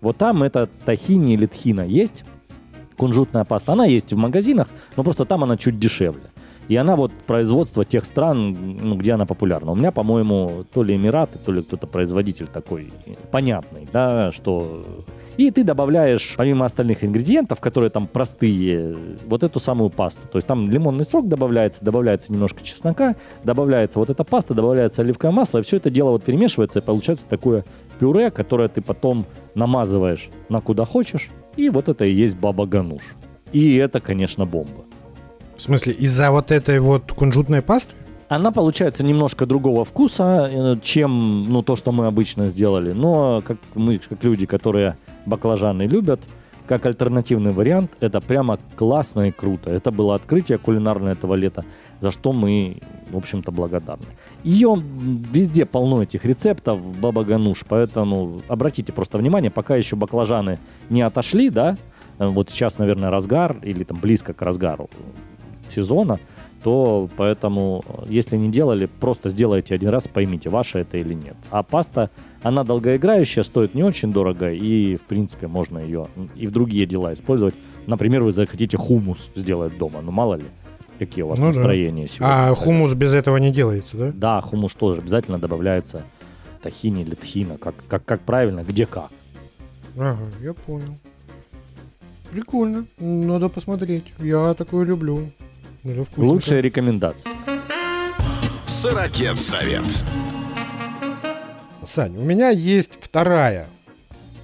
Вот 0.00 0.16
там 0.16 0.44
это 0.44 0.68
тахини 0.84 1.34
или 1.34 1.46
тхина 1.46 1.80
есть, 1.80 2.24
кунжутная 2.96 3.44
паста. 3.44 3.72
Она 3.72 3.86
есть 3.86 4.12
в 4.12 4.16
магазинах, 4.16 4.68
но 4.96 5.02
просто 5.02 5.24
там 5.24 5.42
она 5.42 5.56
чуть 5.56 5.80
дешевле. 5.80 6.30
И 6.68 6.76
она 6.76 6.96
вот 6.96 7.12
производство 7.26 7.84
тех 7.84 8.04
стран, 8.04 8.78
ну, 8.80 8.96
где 8.96 9.12
она 9.12 9.26
популярна. 9.26 9.72
У 9.72 9.74
меня, 9.76 9.92
по-моему, 9.92 10.64
то 10.72 10.82
ли 10.82 10.96
Эмираты, 10.96 11.38
то 11.38 11.52
ли 11.52 11.62
кто-то 11.62 11.86
производитель 11.86 12.46
такой 12.46 12.92
понятный, 13.30 13.88
да, 13.92 14.30
что... 14.32 14.84
И 15.36 15.50
ты 15.50 15.64
добавляешь, 15.64 16.34
помимо 16.36 16.64
остальных 16.64 17.04
ингредиентов, 17.04 17.60
которые 17.60 17.90
там 17.90 18.06
простые, 18.06 18.96
вот 19.26 19.42
эту 19.42 19.60
самую 19.60 19.90
пасту. 19.90 20.22
То 20.30 20.38
есть 20.38 20.48
там 20.48 20.68
лимонный 20.68 21.04
сок 21.04 21.28
добавляется, 21.28 21.84
добавляется 21.84 22.32
немножко 22.32 22.64
чеснока, 22.64 23.16
добавляется 23.44 23.98
вот 23.98 24.10
эта 24.10 24.24
паста, 24.24 24.54
добавляется 24.54 25.02
оливковое 25.02 25.34
масло, 25.34 25.58
и 25.58 25.62
все 25.62 25.76
это 25.76 25.90
дело 25.90 26.10
вот 26.10 26.24
перемешивается, 26.24 26.78
и 26.78 26.82
получается 26.82 27.26
такое 27.26 27.64
пюре, 27.98 28.30
которое 28.30 28.68
ты 28.68 28.80
потом 28.80 29.26
намазываешь 29.54 30.30
на 30.48 30.60
куда 30.60 30.84
хочешь, 30.84 31.30
и 31.56 31.68
вот 31.68 31.88
это 31.88 32.04
и 32.04 32.12
есть 32.12 32.36
баба 32.36 32.66
гануш. 32.66 33.02
И 33.52 33.76
это, 33.76 34.00
конечно, 34.00 34.46
бомба. 34.46 34.85
В 35.56 35.62
смысле, 35.62 35.94
из-за 35.94 36.30
вот 36.30 36.50
этой 36.50 36.78
вот 36.80 37.12
кунжутной 37.12 37.62
пасты? 37.62 37.92
Она 38.28 38.50
получается 38.50 39.04
немножко 39.04 39.46
другого 39.46 39.84
вкуса, 39.84 40.48
э, 40.50 40.76
чем 40.82 41.44
ну, 41.48 41.62
то, 41.62 41.76
что 41.76 41.92
мы 41.92 42.06
обычно 42.06 42.48
сделали. 42.48 42.92
Но 42.92 43.40
как 43.46 43.56
мы, 43.74 43.98
как 43.98 44.22
люди, 44.22 44.46
которые 44.46 44.96
баклажаны 45.24 45.82
любят, 45.82 46.20
как 46.66 46.84
альтернативный 46.84 47.52
вариант, 47.52 47.92
это 48.00 48.20
прямо 48.20 48.58
классно 48.74 49.28
и 49.28 49.30
круто. 49.30 49.70
Это 49.70 49.92
было 49.92 50.14
открытие 50.14 50.58
кулинарное 50.58 51.12
этого 51.12 51.34
лета, 51.34 51.64
за 52.00 52.10
что 52.10 52.32
мы, 52.32 52.78
в 53.10 53.16
общем-то, 53.16 53.52
благодарны. 53.52 54.06
Ее 54.42 54.76
везде 55.32 55.64
полно 55.64 56.02
этих 56.02 56.24
рецептов, 56.24 56.80
баба 56.98 57.24
гануш, 57.24 57.64
поэтому 57.68 58.42
обратите 58.48 58.92
просто 58.92 59.18
внимание, 59.18 59.50
пока 59.50 59.76
еще 59.76 59.96
баклажаны 59.96 60.58
не 60.90 61.02
отошли, 61.02 61.48
да, 61.48 61.78
э, 62.18 62.26
вот 62.26 62.50
сейчас, 62.50 62.78
наверное, 62.78 63.10
разгар 63.10 63.56
или 63.62 63.84
там 63.84 63.98
близко 64.00 64.34
к 64.34 64.42
разгару 64.42 64.90
сезона, 65.70 66.18
то 66.62 67.08
поэтому, 67.16 67.84
если 68.08 68.36
не 68.36 68.50
делали, 68.50 68.86
просто 68.86 69.28
сделайте 69.28 69.74
один 69.74 69.90
раз, 69.90 70.08
поймите, 70.08 70.50
ваше 70.50 70.80
это 70.80 70.96
или 70.98 71.14
нет. 71.14 71.36
А 71.50 71.62
паста, 71.62 72.10
она 72.42 72.64
долгоиграющая, 72.64 73.44
стоит 73.44 73.74
не 73.74 73.84
очень 73.84 74.12
дорого, 74.12 74.50
и, 74.50 74.96
в 74.96 75.04
принципе, 75.04 75.46
можно 75.46 75.78
ее 75.78 76.06
и 76.34 76.46
в 76.46 76.50
другие 76.50 76.86
дела 76.86 77.12
использовать. 77.12 77.54
Например, 77.86 78.22
вы 78.22 78.32
захотите 78.32 78.76
хумус 78.76 79.30
сделать 79.36 79.78
дома, 79.78 80.00
ну 80.02 80.10
мало 80.10 80.34
ли, 80.34 80.44
какие 80.98 81.22
у 81.22 81.28
вас 81.28 81.38
Ну 81.38 81.44
да. 81.44 81.48
настроения 81.48 82.08
сегодня. 82.08 82.48
А 82.48 82.50
кстати. 82.50 82.64
хумус 82.66 82.94
без 82.94 83.12
этого 83.14 83.36
не 83.36 83.52
делается, 83.52 83.96
да? 83.96 84.12
Да, 84.12 84.40
хумус 84.40 84.74
тоже 84.74 85.00
обязательно 85.02 85.38
добавляется 85.38 86.02
тахини 86.62 87.02
или 87.02 87.14
тхина, 87.14 87.58
как, 87.58 87.74
как, 87.86 88.04
как 88.04 88.20
правильно, 88.22 88.64
где 88.64 88.86
как. 88.86 89.10
Ага, 89.96 90.18
я 90.42 90.52
понял. 90.52 90.96
Прикольно. 92.32 92.86
Надо 92.98 93.48
посмотреть. 93.48 94.04
Я 94.18 94.52
такое 94.54 94.84
люблю. 94.84 95.30
Лучшая 96.16 96.60
рекомендация. 96.60 97.32
Сырокет 98.66 99.38
совет. 99.38 99.84
Сань, 101.84 102.16
у 102.16 102.22
меня 102.22 102.50
есть 102.50 102.92
вторая 103.00 103.68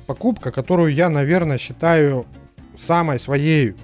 покупка, 0.07 0.53
которую 0.53 0.95
я, 0.95 1.09
наверное, 1.11 1.59
считаю 1.59 2.27
самой 2.79 3.19
своей 3.19 3.75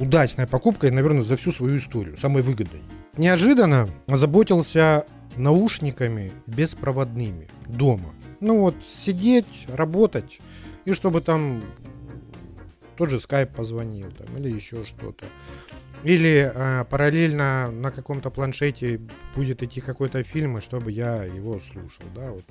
удачной 0.00 0.48
покупкой, 0.48 0.90
наверное, 0.90 1.22
за 1.22 1.36
всю 1.36 1.52
свою 1.52 1.78
историю, 1.78 2.16
самой 2.18 2.42
выгодной. 2.42 2.82
Неожиданно 3.16 3.88
озаботился 4.08 5.06
наушниками 5.36 6.32
беспроводными 6.46 7.48
дома. 7.68 8.10
Ну 8.40 8.58
вот, 8.58 8.74
сидеть, 8.88 9.46
работать, 9.68 10.40
и 10.84 10.92
чтобы 10.92 11.20
там 11.20 11.62
тот 12.96 13.10
же 13.10 13.20
скайп 13.20 13.50
позвонил 13.50 14.10
там, 14.10 14.36
или 14.36 14.52
еще 14.52 14.84
что-то. 14.84 15.26
Или 16.04 16.52
э, 16.54 16.84
параллельно 16.84 17.70
на 17.70 17.90
каком-то 17.90 18.30
планшете 18.30 19.00
будет 19.34 19.62
идти 19.62 19.80
какой-то 19.80 20.22
фильм, 20.22 20.58
и 20.58 20.60
чтобы 20.60 20.92
я 20.92 21.24
его 21.24 21.58
слушал. 21.60 22.04
Да? 22.14 22.30
Вот. 22.30 22.44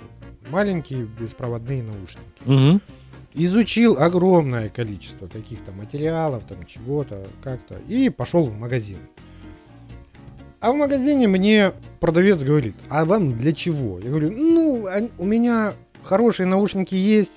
Маленькие 0.49 1.05
беспроводные 1.05 1.83
наушники. 1.83 2.41
Мгм. 2.45 2.81
Изучил 3.35 3.97
огромное 3.99 4.69
количество 4.69 5.27
каких-то 5.27 5.71
материалов, 5.71 6.43
там 6.47 6.65
чего-то, 6.65 7.25
как-то, 7.43 7.79
и 7.87 8.09
пошел 8.09 8.45
в 8.45 8.57
магазин. 8.57 8.97
А 10.59 10.71
в 10.71 10.75
магазине 10.75 11.27
мне 11.27 11.73
продавец 11.99 12.41
говорит, 12.41 12.75
а 12.89 13.05
вам 13.05 13.37
для 13.37 13.53
чего? 13.53 13.99
Я 13.99 14.09
говорю, 14.09 14.31
ну, 14.31 14.85
у 15.17 15.25
меня 15.25 15.73
хорошие 16.03 16.47
наушники 16.47 16.95
есть, 16.95 17.33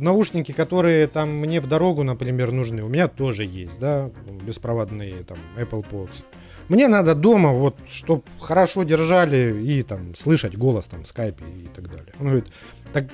наушники, 0.00 0.52
которые 0.52 1.06
там 1.06 1.30
мне 1.30 1.60
в 1.60 1.66
дорогу, 1.66 2.02
например, 2.02 2.52
нужны, 2.52 2.82
у 2.82 2.88
меня 2.88 3.08
тоже 3.08 3.44
есть, 3.44 3.78
да, 3.78 4.10
беспроводные, 4.46 5.24
там, 5.24 5.38
Apple 5.56 5.84
Pods. 5.90 6.24
Мне 6.68 6.88
надо 6.88 7.14
дома, 7.14 7.50
вот, 7.50 7.76
чтобы 7.88 8.22
хорошо 8.38 8.84
держали 8.84 9.60
и 9.62 9.82
там 9.82 10.14
слышать 10.14 10.56
голос 10.56 10.84
там 10.86 11.02
в 11.02 11.06
скайпе 11.06 11.44
и 11.44 11.66
так 11.74 11.90
далее. 11.90 12.14
Он 12.20 12.26
говорит, 12.26 12.46
так 12.92 13.06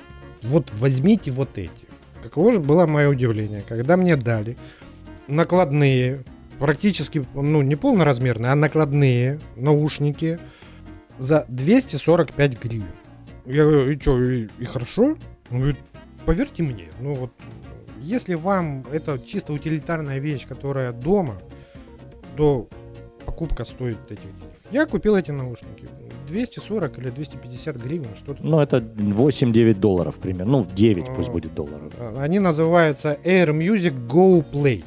вот 0.43 0.71
возьмите 0.73 1.31
вот 1.31 1.57
эти. 1.57 1.71
Каково 2.21 2.53
же 2.53 2.59
было 2.59 2.85
мое 2.85 3.09
удивление, 3.09 3.63
когда 3.67 3.97
мне 3.97 4.15
дали 4.15 4.57
накладные, 5.27 6.23
практически, 6.59 7.25
ну, 7.33 7.61
не 7.61 7.75
полноразмерные, 7.75 8.51
а 8.51 8.55
накладные 8.55 9.39
наушники 9.55 10.39
за 11.17 11.45
245 11.47 12.61
гривен. 12.61 12.85
Я 13.45 13.63
говорю, 13.63 13.91
и 13.91 13.99
что, 13.99 14.21
и, 14.21 14.47
и 14.59 14.65
хорошо? 14.65 15.17
Он 15.49 15.57
говорит, 15.57 15.77
поверьте 16.27 16.61
мне, 16.61 16.89
ну 16.99 17.15
вот, 17.15 17.31
если 18.01 18.35
вам 18.35 18.83
это 18.91 19.17
чисто 19.17 19.53
утилитарная 19.53 20.19
вещь, 20.19 20.45
которая 20.45 20.91
дома, 20.91 21.37
то 22.35 22.67
покупка 23.25 23.63
стоит 23.63 23.97
этих 24.11 24.23
денег. 24.23 24.51
Я 24.71 24.85
купил 24.85 25.15
эти 25.15 25.31
наушники. 25.31 25.87
240 26.27 26.97
или 26.99 27.09
250 27.09 27.77
гривен, 27.77 28.09
что-то 28.15 28.43
Ну, 28.43 28.59
это 28.59 28.77
8-9 28.79 29.75
долларов 29.75 30.17
примерно. 30.17 30.51
Ну, 30.57 30.65
9 30.65 31.05
пусть 31.15 31.29
А. 31.29 31.31
будет 31.31 31.55
долларов. 31.55 31.93
А, 31.97 32.21
Они 32.21 32.39
называются 32.39 33.17
Air 33.23 33.51
Music 33.57 33.93
Go 34.07 34.43
Play. 34.51 34.83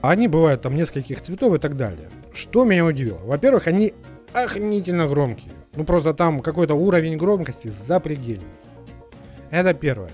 Они 0.00 0.26
бывают 0.26 0.62
там 0.62 0.74
нескольких 0.74 1.20
цветов 1.22 1.54
и 1.54 1.58
так 1.58 1.76
далее. 1.76 2.08
Что 2.34 2.64
меня 2.64 2.84
удивило? 2.84 3.18
Во-первых, 3.18 3.68
они 3.68 3.94
охренительно 4.32 5.06
громкие. 5.06 5.52
Ну 5.76 5.84
просто 5.84 6.12
там 6.12 6.40
какой-то 6.40 6.74
уровень 6.74 7.16
громкости 7.16 7.68
запредельный. 7.68 8.44
Это 9.52 9.74
первое. 9.74 10.10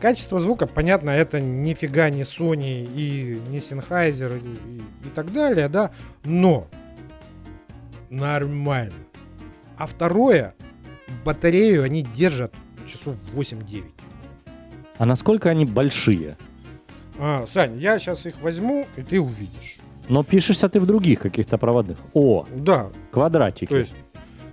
Качество 0.00 0.38
звука, 0.38 0.66
понятно, 0.66 1.10
это 1.10 1.40
нифига 1.40 2.08
не 2.10 2.22
Sony 2.22 2.88
и 2.94 3.40
не 3.50 3.58
Sennheiser 3.58 4.38
и, 4.38 4.76
и- 4.76 5.08
и 5.08 5.10
так 5.14 5.32
далее, 5.32 5.68
да, 5.68 5.90
но 6.24 6.68
нормально. 8.10 8.92
А 9.76 9.86
второе, 9.86 10.54
батарею 11.24 11.82
они 11.82 12.02
держат 12.02 12.54
часов 12.86 13.16
8-9. 13.34 13.84
А 14.98 15.04
насколько 15.06 15.50
они 15.50 15.64
большие? 15.64 16.36
А, 17.18 17.46
Сань, 17.48 17.76
я 17.78 17.98
сейчас 17.98 18.24
их 18.26 18.40
возьму, 18.40 18.86
и 18.96 19.02
ты 19.02 19.20
увидишь. 19.20 19.78
Но 20.08 20.22
пишешься 20.24 20.68
ты 20.68 20.80
в 20.80 20.86
других 20.86 21.20
каких-то 21.20 21.58
проводных. 21.58 21.98
О, 22.14 22.46
Да, 22.54 22.90
квадратики. 23.10 23.68
то 23.68 23.76
есть 23.76 23.92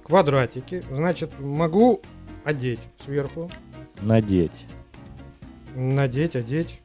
квадратики. 0.04 0.84
Значит, 0.90 1.32
могу 1.40 2.02
одеть 2.44 2.80
сверху, 3.06 3.50
Надеть. 4.02 4.66
Надеть, 5.76 6.36
одеть. 6.36 6.82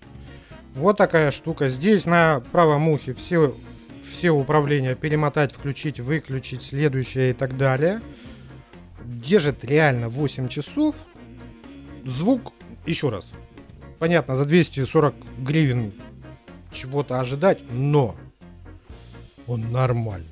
Вот 0.74 0.96
такая 0.96 1.30
штука. 1.30 1.68
Здесь 1.68 2.06
на 2.06 2.40
правом 2.52 2.88
ухе 2.88 3.14
все, 3.14 3.56
все 4.02 4.30
управления 4.30 4.94
перемотать, 4.94 5.52
включить, 5.52 6.00
выключить, 6.00 6.62
следующее 6.62 7.30
и 7.30 7.34
так 7.34 7.56
далее. 7.56 8.00
Держит 9.04 9.64
реально 9.64 10.08
8 10.08 10.48
часов. 10.48 10.94
Звук, 12.04 12.52
еще 12.86 13.08
раз, 13.08 13.26
понятно, 13.98 14.36
за 14.36 14.44
240 14.44 15.14
гривен 15.38 15.92
чего-то 16.72 17.20
ожидать, 17.20 17.58
но 17.70 18.16
он 19.46 19.70
нормальный. 19.72 20.26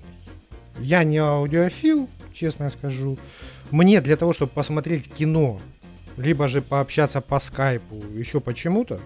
Я 0.80 1.02
не 1.04 1.18
аудиофил, 1.18 2.08
честно 2.32 2.70
скажу. 2.70 3.18
Мне 3.70 4.00
для 4.00 4.16
того, 4.16 4.32
чтобы 4.32 4.52
посмотреть 4.52 5.12
кино, 5.12 5.60
либо 6.18 6.48
же 6.48 6.60
пообщаться 6.60 7.20
по 7.20 7.38
скайпу, 7.38 7.96
еще 8.12 8.40
почему-то, 8.40 9.00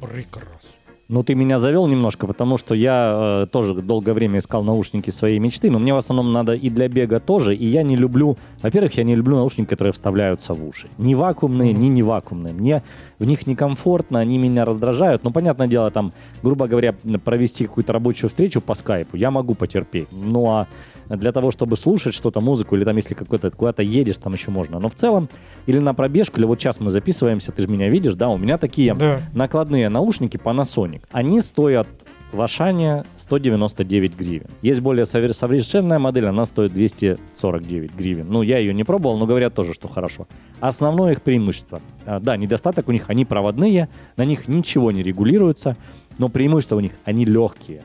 прекрасно. 0.00 0.81
Ну, 1.12 1.22
ты 1.22 1.34
меня 1.34 1.58
завел 1.58 1.86
немножко, 1.86 2.26
потому 2.26 2.56
что 2.56 2.74
я 2.74 3.42
э, 3.42 3.46
тоже 3.52 3.74
долгое 3.74 4.14
время 4.14 4.38
искал 4.38 4.62
наушники 4.64 5.10
своей 5.10 5.38
мечты, 5.38 5.70
но 5.70 5.78
мне 5.78 5.92
в 5.92 5.98
основном 5.98 6.32
надо 6.32 6.54
и 6.54 6.70
для 6.70 6.88
бега 6.88 7.18
тоже, 7.18 7.54
и 7.54 7.66
я 7.66 7.82
не 7.82 7.96
люблю... 7.96 8.38
Во-первых, 8.62 8.94
я 8.96 9.04
не 9.04 9.14
люблю 9.14 9.36
наушники, 9.36 9.68
которые 9.68 9.92
вставляются 9.92 10.54
в 10.54 10.66
уши. 10.66 10.88
Ни 10.96 11.12
вакуумные, 11.14 11.72
Мгм. 11.72 11.80
ни 11.82 11.86
не 11.88 12.02
вакуумные. 12.02 12.54
Мне 12.54 12.82
в 13.18 13.26
них 13.26 13.46
некомфортно, 13.46 14.20
они 14.20 14.38
меня 14.38 14.64
раздражают. 14.64 15.22
Ну, 15.22 15.32
понятное 15.32 15.66
дело, 15.66 15.90
там, 15.90 16.14
грубо 16.42 16.66
говоря, 16.66 16.94
провести 17.22 17.66
какую-то 17.66 17.92
рабочую 17.92 18.30
встречу 18.30 18.62
по 18.62 18.72
скайпу 18.74 19.18
я 19.18 19.30
могу 19.30 19.54
потерпеть. 19.54 20.08
Ну, 20.12 20.46
а 20.48 20.66
для 21.10 21.32
того, 21.32 21.50
чтобы 21.50 21.76
слушать 21.76 22.14
что-то, 22.14 22.40
музыку, 22.40 22.74
или 22.74 22.84
там, 22.84 22.96
если 22.96 23.12
какой-то 23.12 23.50
куда-то 23.50 23.82
едешь, 23.82 24.16
там 24.16 24.32
еще 24.32 24.50
можно. 24.50 24.78
Но 24.78 24.88
в 24.88 24.94
целом, 24.94 25.28
или 25.66 25.78
на 25.78 25.92
пробежку, 25.92 26.38
или 26.38 26.46
вот 26.46 26.58
сейчас 26.58 26.80
мы 26.80 26.88
записываемся, 26.90 27.52
ты 27.52 27.60
же 27.60 27.68
меня 27.68 27.90
видишь, 27.90 28.14
да, 28.14 28.30
у 28.30 28.38
меня 28.38 28.56
такие 28.56 28.94
Да. 28.94 29.20
накладные 29.34 29.90
наушники 29.90 30.38
Panasonic. 30.38 31.01
Они 31.10 31.40
стоят 31.40 31.86
в 32.32 32.40
Ашане 32.40 33.04
199 33.16 34.16
гривен. 34.16 34.46
Есть 34.62 34.80
более 34.80 35.04
совер- 35.04 35.34
совершенная 35.34 35.98
модель, 35.98 36.26
она 36.26 36.46
стоит 36.46 36.72
249 36.72 37.94
гривен. 37.94 38.26
Ну, 38.30 38.40
я 38.42 38.58
ее 38.58 38.72
не 38.72 38.84
пробовал, 38.84 39.18
но 39.18 39.26
говорят 39.26 39.54
тоже, 39.54 39.74
что 39.74 39.88
хорошо. 39.88 40.26
Основное 40.60 41.12
их 41.12 41.20
преимущество. 41.22 41.82
а, 42.06 42.20
Да, 42.20 42.36
недостаток 42.38 42.88
у 42.88 42.92
них, 42.92 43.10
они 43.10 43.24
проводные, 43.26 43.88
на 44.16 44.24
них 44.24 44.48
ничего 44.48 44.92
не 44.92 45.02
регулируется, 45.02 45.76
но 46.18 46.28
преимущество 46.30 46.76
у 46.76 46.80
них, 46.80 46.92
они 47.04 47.26
легкие. 47.26 47.82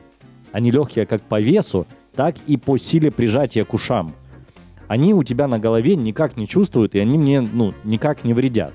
Они 0.52 0.70
легкие 0.70 1.04
как 1.04 1.20
по 1.20 1.40
весу, 1.40 1.86
так 2.14 2.36
и 2.46 2.56
по 2.56 2.78
силе 2.78 3.10
прижатия 3.10 3.64
к 3.66 3.74
ушам. 3.74 4.14
Они 4.86 5.12
у 5.12 5.22
тебя 5.22 5.46
на 5.46 5.58
голове 5.58 5.94
никак 5.94 6.38
не 6.38 6.48
чувствуют, 6.48 6.94
и 6.94 6.98
они 6.98 7.18
мне, 7.18 7.42
ну, 7.42 7.74
никак 7.84 8.24
не 8.24 8.32
вредят. 8.32 8.72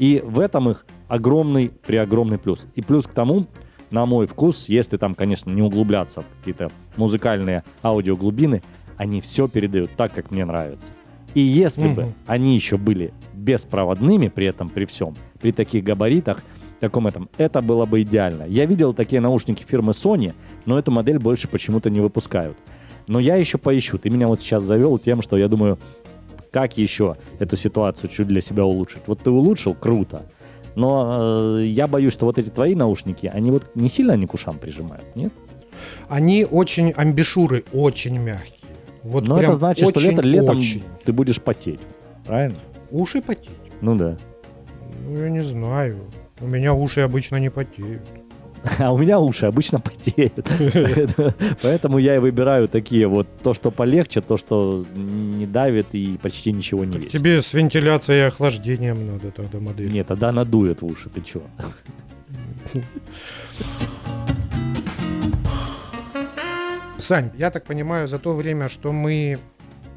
И 0.00 0.22
в 0.24 0.40
этом 0.40 0.70
их 0.70 0.86
огромный, 1.08 1.70
преогромный 1.86 2.38
плюс. 2.38 2.66
И 2.74 2.80
плюс 2.80 3.06
к 3.06 3.12
тому, 3.12 3.46
на 3.90 4.06
мой 4.06 4.26
вкус, 4.26 4.70
если 4.70 4.96
там, 4.96 5.14
конечно, 5.14 5.50
не 5.50 5.60
углубляться 5.60 6.22
в 6.22 6.26
какие-то 6.38 6.70
музыкальные 6.96 7.64
аудиоглубины, 7.82 8.62
они 8.96 9.20
все 9.20 9.46
передают 9.46 9.90
так, 9.98 10.14
как 10.14 10.30
мне 10.30 10.46
нравится. 10.46 10.92
И 11.34 11.40
если 11.40 11.86
бы 11.86 12.02
Мгм. 12.02 12.14
они 12.26 12.54
еще 12.54 12.78
были 12.78 13.12
беспроводными 13.34 14.28
при 14.28 14.46
этом, 14.46 14.70
при 14.70 14.86
всем, 14.86 15.14
при 15.38 15.52
таких 15.52 15.84
габаритах, 15.84 16.42
таком 16.80 17.06
этом, 17.06 17.28
это 17.36 17.60
было 17.60 17.84
бы 17.84 18.00
идеально. 18.00 18.44
Я 18.44 18.64
видел 18.64 18.94
такие 18.94 19.20
наушники 19.20 19.64
фирмы 19.68 19.92
Sony, 19.92 20.32
но 20.64 20.78
эту 20.78 20.90
модель 20.92 21.18
больше 21.18 21.46
почему-то 21.46 21.90
не 21.90 22.00
выпускают. 22.00 22.56
Но 23.06 23.18
я 23.20 23.36
еще 23.36 23.58
поищу. 23.58 23.98
Ты 23.98 24.08
меня 24.08 24.28
вот 24.28 24.40
сейчас 24.40 24.62
завел 24.62 24.96
тем, 24.96 25.20
что 25.20 25.36
я 25.36 25.48
думаю, 25.48 25.78
как 26.50 26.76
еще 26.76 27.16
эту 27.38 27.56
ситуацию 27.56 28.10
чуть 28.10 28.28
для 28.28 28.40
себя 28.40 28.64
улучшить. 28.64 29.02
Вот 29.06 29.20
ты 29.20 29.30
улучшил, 29.30 29.74
круто. 29.74 30.26
Но 30.76 31.58
э, 31.58 31.66
я 31.66 31.86
боюсь, 31.86 32.12
что 32.12 32.26
вот 32.26 32.38
эти 32.38 32.50
твои 32.50 32.74
наушники, 32.74 33.26
они 33.26 33.50
вот 33.50 33.70
не 33.74 33.88
сильно 33.88 34.12
они 34.12 34.26
к 34.26 34.34
ушам 34.34 34.58
прижимают, 34.58 35.04
нет? 35.16 35.32
Они 36.08 36.44
очень 36.44 36.92
амбишуры, 36.92 37.64
очень 37.72 38.18
мягкие. 38.18 38.56
Вот 39.02 39.26
Но 39.26 39.40
это 39.40 39.54
значит, 39.54 39.88
что 39.88 39.98
очень, 39.98 40.10
лето, 40.10 40.22
летом 40.22 40.58
очень. 40.58 40.82
ты 41.04 41.12
будешь 41.12 41.40
потеть, 41.40 41.80
правильно? 42.24 42.58
Уши 42.90 43.22
потеть? 43.22 43.50
Ну 43.80 43.96
да. 43.96 44.18
Ну, 45.06 45.18
я 45.18 45.30
не 45.30 45.42
знаю. 45.42 45.98
У 46.40 46.46
меня 46.46 46.74
уши 46.74 47.00
обычно 47.00 47.36
не 47.36 47.50
потеют. 47.50 48.02
А 48.78 48.92
у 48.92 48.98
меня 48.98 49.18
уши 49.18 49.46
обычно 49.46 49.80
потеют. 49.80 50.34
Поэтому- 51.62 51.98
я 51.98 52.16
и 52.16 52.18
выбираю 52.18 52.68
такие 52.68 53.06
вот, 53.06 53.26
то, 53.42 53.54
что 53.54 53.70
полегче, 53.70 54.20
то, 54.20 54.36
что 54.36 54.84
не 54.94 55.46
давит 55.46 55.86
и 55.92 56.18
почти 56.22 56.52
ничего 56.52 56.84
не 56.84 56.98
весит. 56.98 57.12
Тебе 57.12 57.40
с 57.42 57.52
вентиляцией 57.54 58.20
и 58.20 58.26
охлаждением 58.26 59.06
надо 59.06 59.30
тогда 59.30 59.60
модель. 59.60 59.90
Нет, 59.92 60.06
тогда 60.06 60.32
надует 60.32 60.82
в 60.82 60.86
уши, 60.86 61.08
ты 61.08 61.20
чё? 61.22 61.42
Сань, 66.98 67.30
я 67.38 67.50
так 67.50 67.64
понимаю, 67.64 68.06
за 68.08 68.18
то 68.18 68.34
время, 68.34 68.68
что 68.68 68.92
мы 68.92 69.38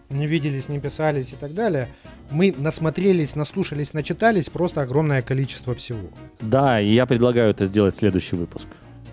не 0.09 0.27
виделись, 0.27 0.69
не 0.69 0.79
писались 0.79 1.33
и 1.33 1.35
так 1.35 1.53
далее, 1.53 1.89
мы 2.33 2.53
насмотрелись, 2.57 3.35
наслушались, 3.35 3.93
начитались 3.93 4.49
просто 4.49 4.81
огромное 4.81 5.21
количество 5.21 5.73
всего. 5.75 6.09
Да, 6.41 6.81
и 6.81 6.93
я 6.93 7.05
предлагаю 7.05 7.51
это 7.51 7.65
сделать 7.65 7.93
в 7.93 7.97
следующий 7.97 8.35
выпуск. 8.35 8.67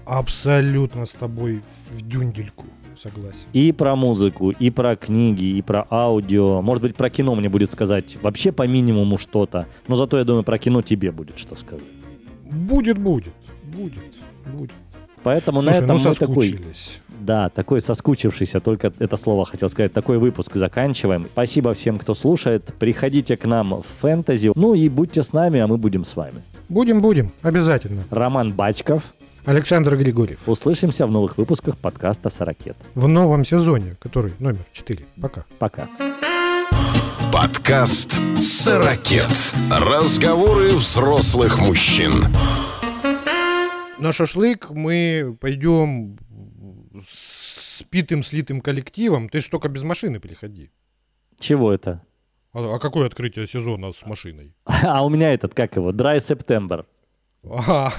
Абсолютно 0.07 1.07
с 1.07 1.13
тобой 1.13 1.63
в 1.91 2.01
дюндельку 2.01 2.65
согласен. 3.01 3.47
И 3.53 3.73
про 3.73 3.95
музыку, 3.95 4.51
и 4.51 4.71
про 4.71 4.97
книги, 4.97 5.45
и 5.45 5.63
про 5.63 5.87
аудио. 5.91 6.63
Может 6.63 6.83
быть, 6.83 6.97
про 6.97 7.11
кино 7.11 7.35
мне 7.35 7.49
будет 7.49 7.71
сказать 7.71 8.17
вообще 8.23 8.53
по 8.53 8.67
минимуму 8.67 9.19
что-то. 9.19 9.67
Но 9.87 9.97
зато, 9.97 10.19
я 10.19 10.25
думаю, 10.25 10.43
про 10.43 10.59
кино 10.59 10.83
тебе 10.83 11.13
будет 11.13 11.39
что 11.39 11.55
сказать. 11.55 11.85
Будет, 12.51 12.99
будет, 12.99 13.35
будет, 13.65 14.15
будет. 14.47 14.73
Поэтому 15.23 15.61
Слушай, 15.61 15.81
на 15.81 15.85
этом 15.85 15.97
ну 15.97 16.09
мы 16.09 16.15
такой, 16.15 16.61
да, 17.09 17.49
такой 17.51 17.81
соскучившийся, 17.81 18.61
только 18.61 18.93
это 18.99 19.17
слово 19.17 19.45
хотел 19.45 19.69
сказать, 19.69 19.93
такой 19.93 20.19
выпуск 20.19 20.55
заканчиваем. 20.55 21.29
Спасибо 21.33 21.75
всем, 21.75 21.99
кто 21.99 22.15
слушает. 22.15 22.73
Приходите 22.79 23.37
к 23.37 23.45
нам 23.45 23.83
в 23.83 23.87
фэнтези. 24.01 24.53
Ну 24.55 24.75
и 24.75 24.89
будьте 24.89 25.23
с 25.23 25.33
нами, 25.33 25.61
а 25.61 25.67
мы 25.67 25.77
будем 25.77 26.05
с 26.05 26.17
вами. 26.17 26.43
Будем, 26.69 27.01
будем, 27.01 27.33
обязательно. 27.43 28.03
Роман 28.11 28.53
Бачков. 28.53 29.15
Александр 29.47 29.97
Григорьев 29.97 30.39
Услышимся 30.47 31.07
в 31.07 31.11
новых 31.11 31.39
выпусках 31.39 31.79
подкаста 31.79 32.29
«Сорокет». 32.29 32.77
в 32.95 33.09
новом 33.09 33.45
сезоне, 33.45 33.97
который 33.99 34.33
номер 34.39 34.61
4. 34.73 35.05
Пока. 35.21 35.45
Пока. 35.59 35.89
Подкаст 37.33 38.21
«Сорокет». 38.39 39.55
Разговоры 39.71 40.75
взрослых 40.75 41.59
мужчин. 41.59 42.25
На 44.01 44.15
шашлык 44.15 44.71
мы 44.71 45.37
пойдем 45.41 46.17
с 47.07 47.83
питым 47.91 48.23
слитым 48.23 48.63
коллективом. 48.63 49.29
Ты 49.29 49.43
ж 49.43 49.49
только 49.49 49.69
без 49.69 49.83
машины 49.83 50.21
приходи. 50.21 50.71
Чего 51.39 51.71
это? 51.71 52.03
А, 52.55 52.77
а 52.77 52.79
какое 52.79 53.07
открытие 53.07 53.47
сезона 53.47 53.93
с 53.93 54.07
машиной? 54.07 54.55
А 54.83 55.05
у 55.05 55.11
меня 55.11 55.35
этот, 55.35 55.55
как 55.55 55.77
его, 55.77 55.93
Dry 55.93 56.17
September. 56.17 56.87
А, 57.45 57.93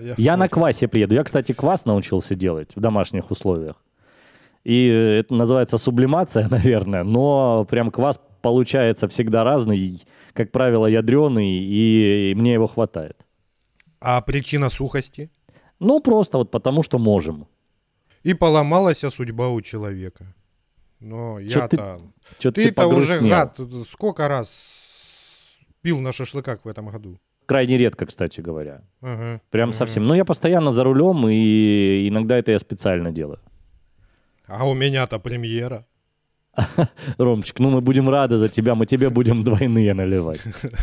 Я 0.18 0.36
на 0.36 0.48
квасе 0.48 0.86
приеду. 0.86 1.14
Я, 1.14 1.24
кстати, 1.24 1.52
квас 1.52 1.86
научился 1.86 2.34
делать 2.34 2.76
в 2.76 2.80
домашних 2.80 3.30
условиях. 3.30 3.76
И 4.64 4.86
э, 4.86 5.20
это 5.20 5.32
называется 5.32 5.78
сублимация, 5.78 6.46
наверное, 6.50 7.04
но 7.04 7.66
прям 7.70 7.90
квас 7.90 8.20
получается 8.42 9.08
всегда 9.08 9.44
разный. 9.44 10.02
Как 10.34 10.52
правило, 10.52 10.86
ядреный, 10.86 11.58
и 11.64 12.34
мне 12.36 12.52
его 12.52 12.66
хватает. 12.66 13.24
А 14.00 14.20
причина 14.20 14.68
сухости? 14.68 15.30
Ну, 15.80 16.00
просто 16.00 16.38
вот 16.38 16.50
потому, 16.50 16.82
что 16.82 16.98
можем. 16.98 17.46
И 18.24 18.34
поломалась 18.34 18.98
судьба 19.10 19.48
у 19.48 19.60
человека. 19.60 20.34
Но 21.00 21.38
я-то... 21.38 22.00
Ты, 22.38 22.50
Ты-то 22.50 22.88
уже, 22.88 23.20
гад, 23.20 23.58
сколько 23.90 24.28
раз 24.28 24.50
пил 25.82 26.00
на 26.00 26.12
шашлыках 26.12 26.64
в 26.64 26.68
этом 26.68 26.88
году? 26.88 27.18
Крайне 27.46 27.78
редко, 27.78 28.04
кстати 28.06 28.42
говоря. 28.42 28.82
Ага. 29.00 29.40
Прям 29.50 29.68
Мгм. 29.68 29.74
совсем. 29.74 30.02
Но 30.02 30.14
я 30.14 30.24
постоянно 30.24 30.70
за 30.70 30.84
рулем, 30.84 31.28
и 31.28 32.08
иногда 32.08 32.36
это 32.36 32.50
я 32.50 32.58
специально 32.58 33.10
делаю. 33.12 33.38
А 34.46 34.66
у 34.68 34.74
меня-то 34.74 35.18
премьера. 35.18 35.86
Ромчик, 37.18 37.60
ну 37.60 37.70
мы 37.70 37.80
будем 37.80 38.08
рады 38.10 38.36
за 38.36 38.48
тебя, 38.48 38.74
мы 38.74 38.86
тебе 38.86 39.10
будем 39.10 39.44
двойные 39.44 39.94
наливать. 39.94 40.40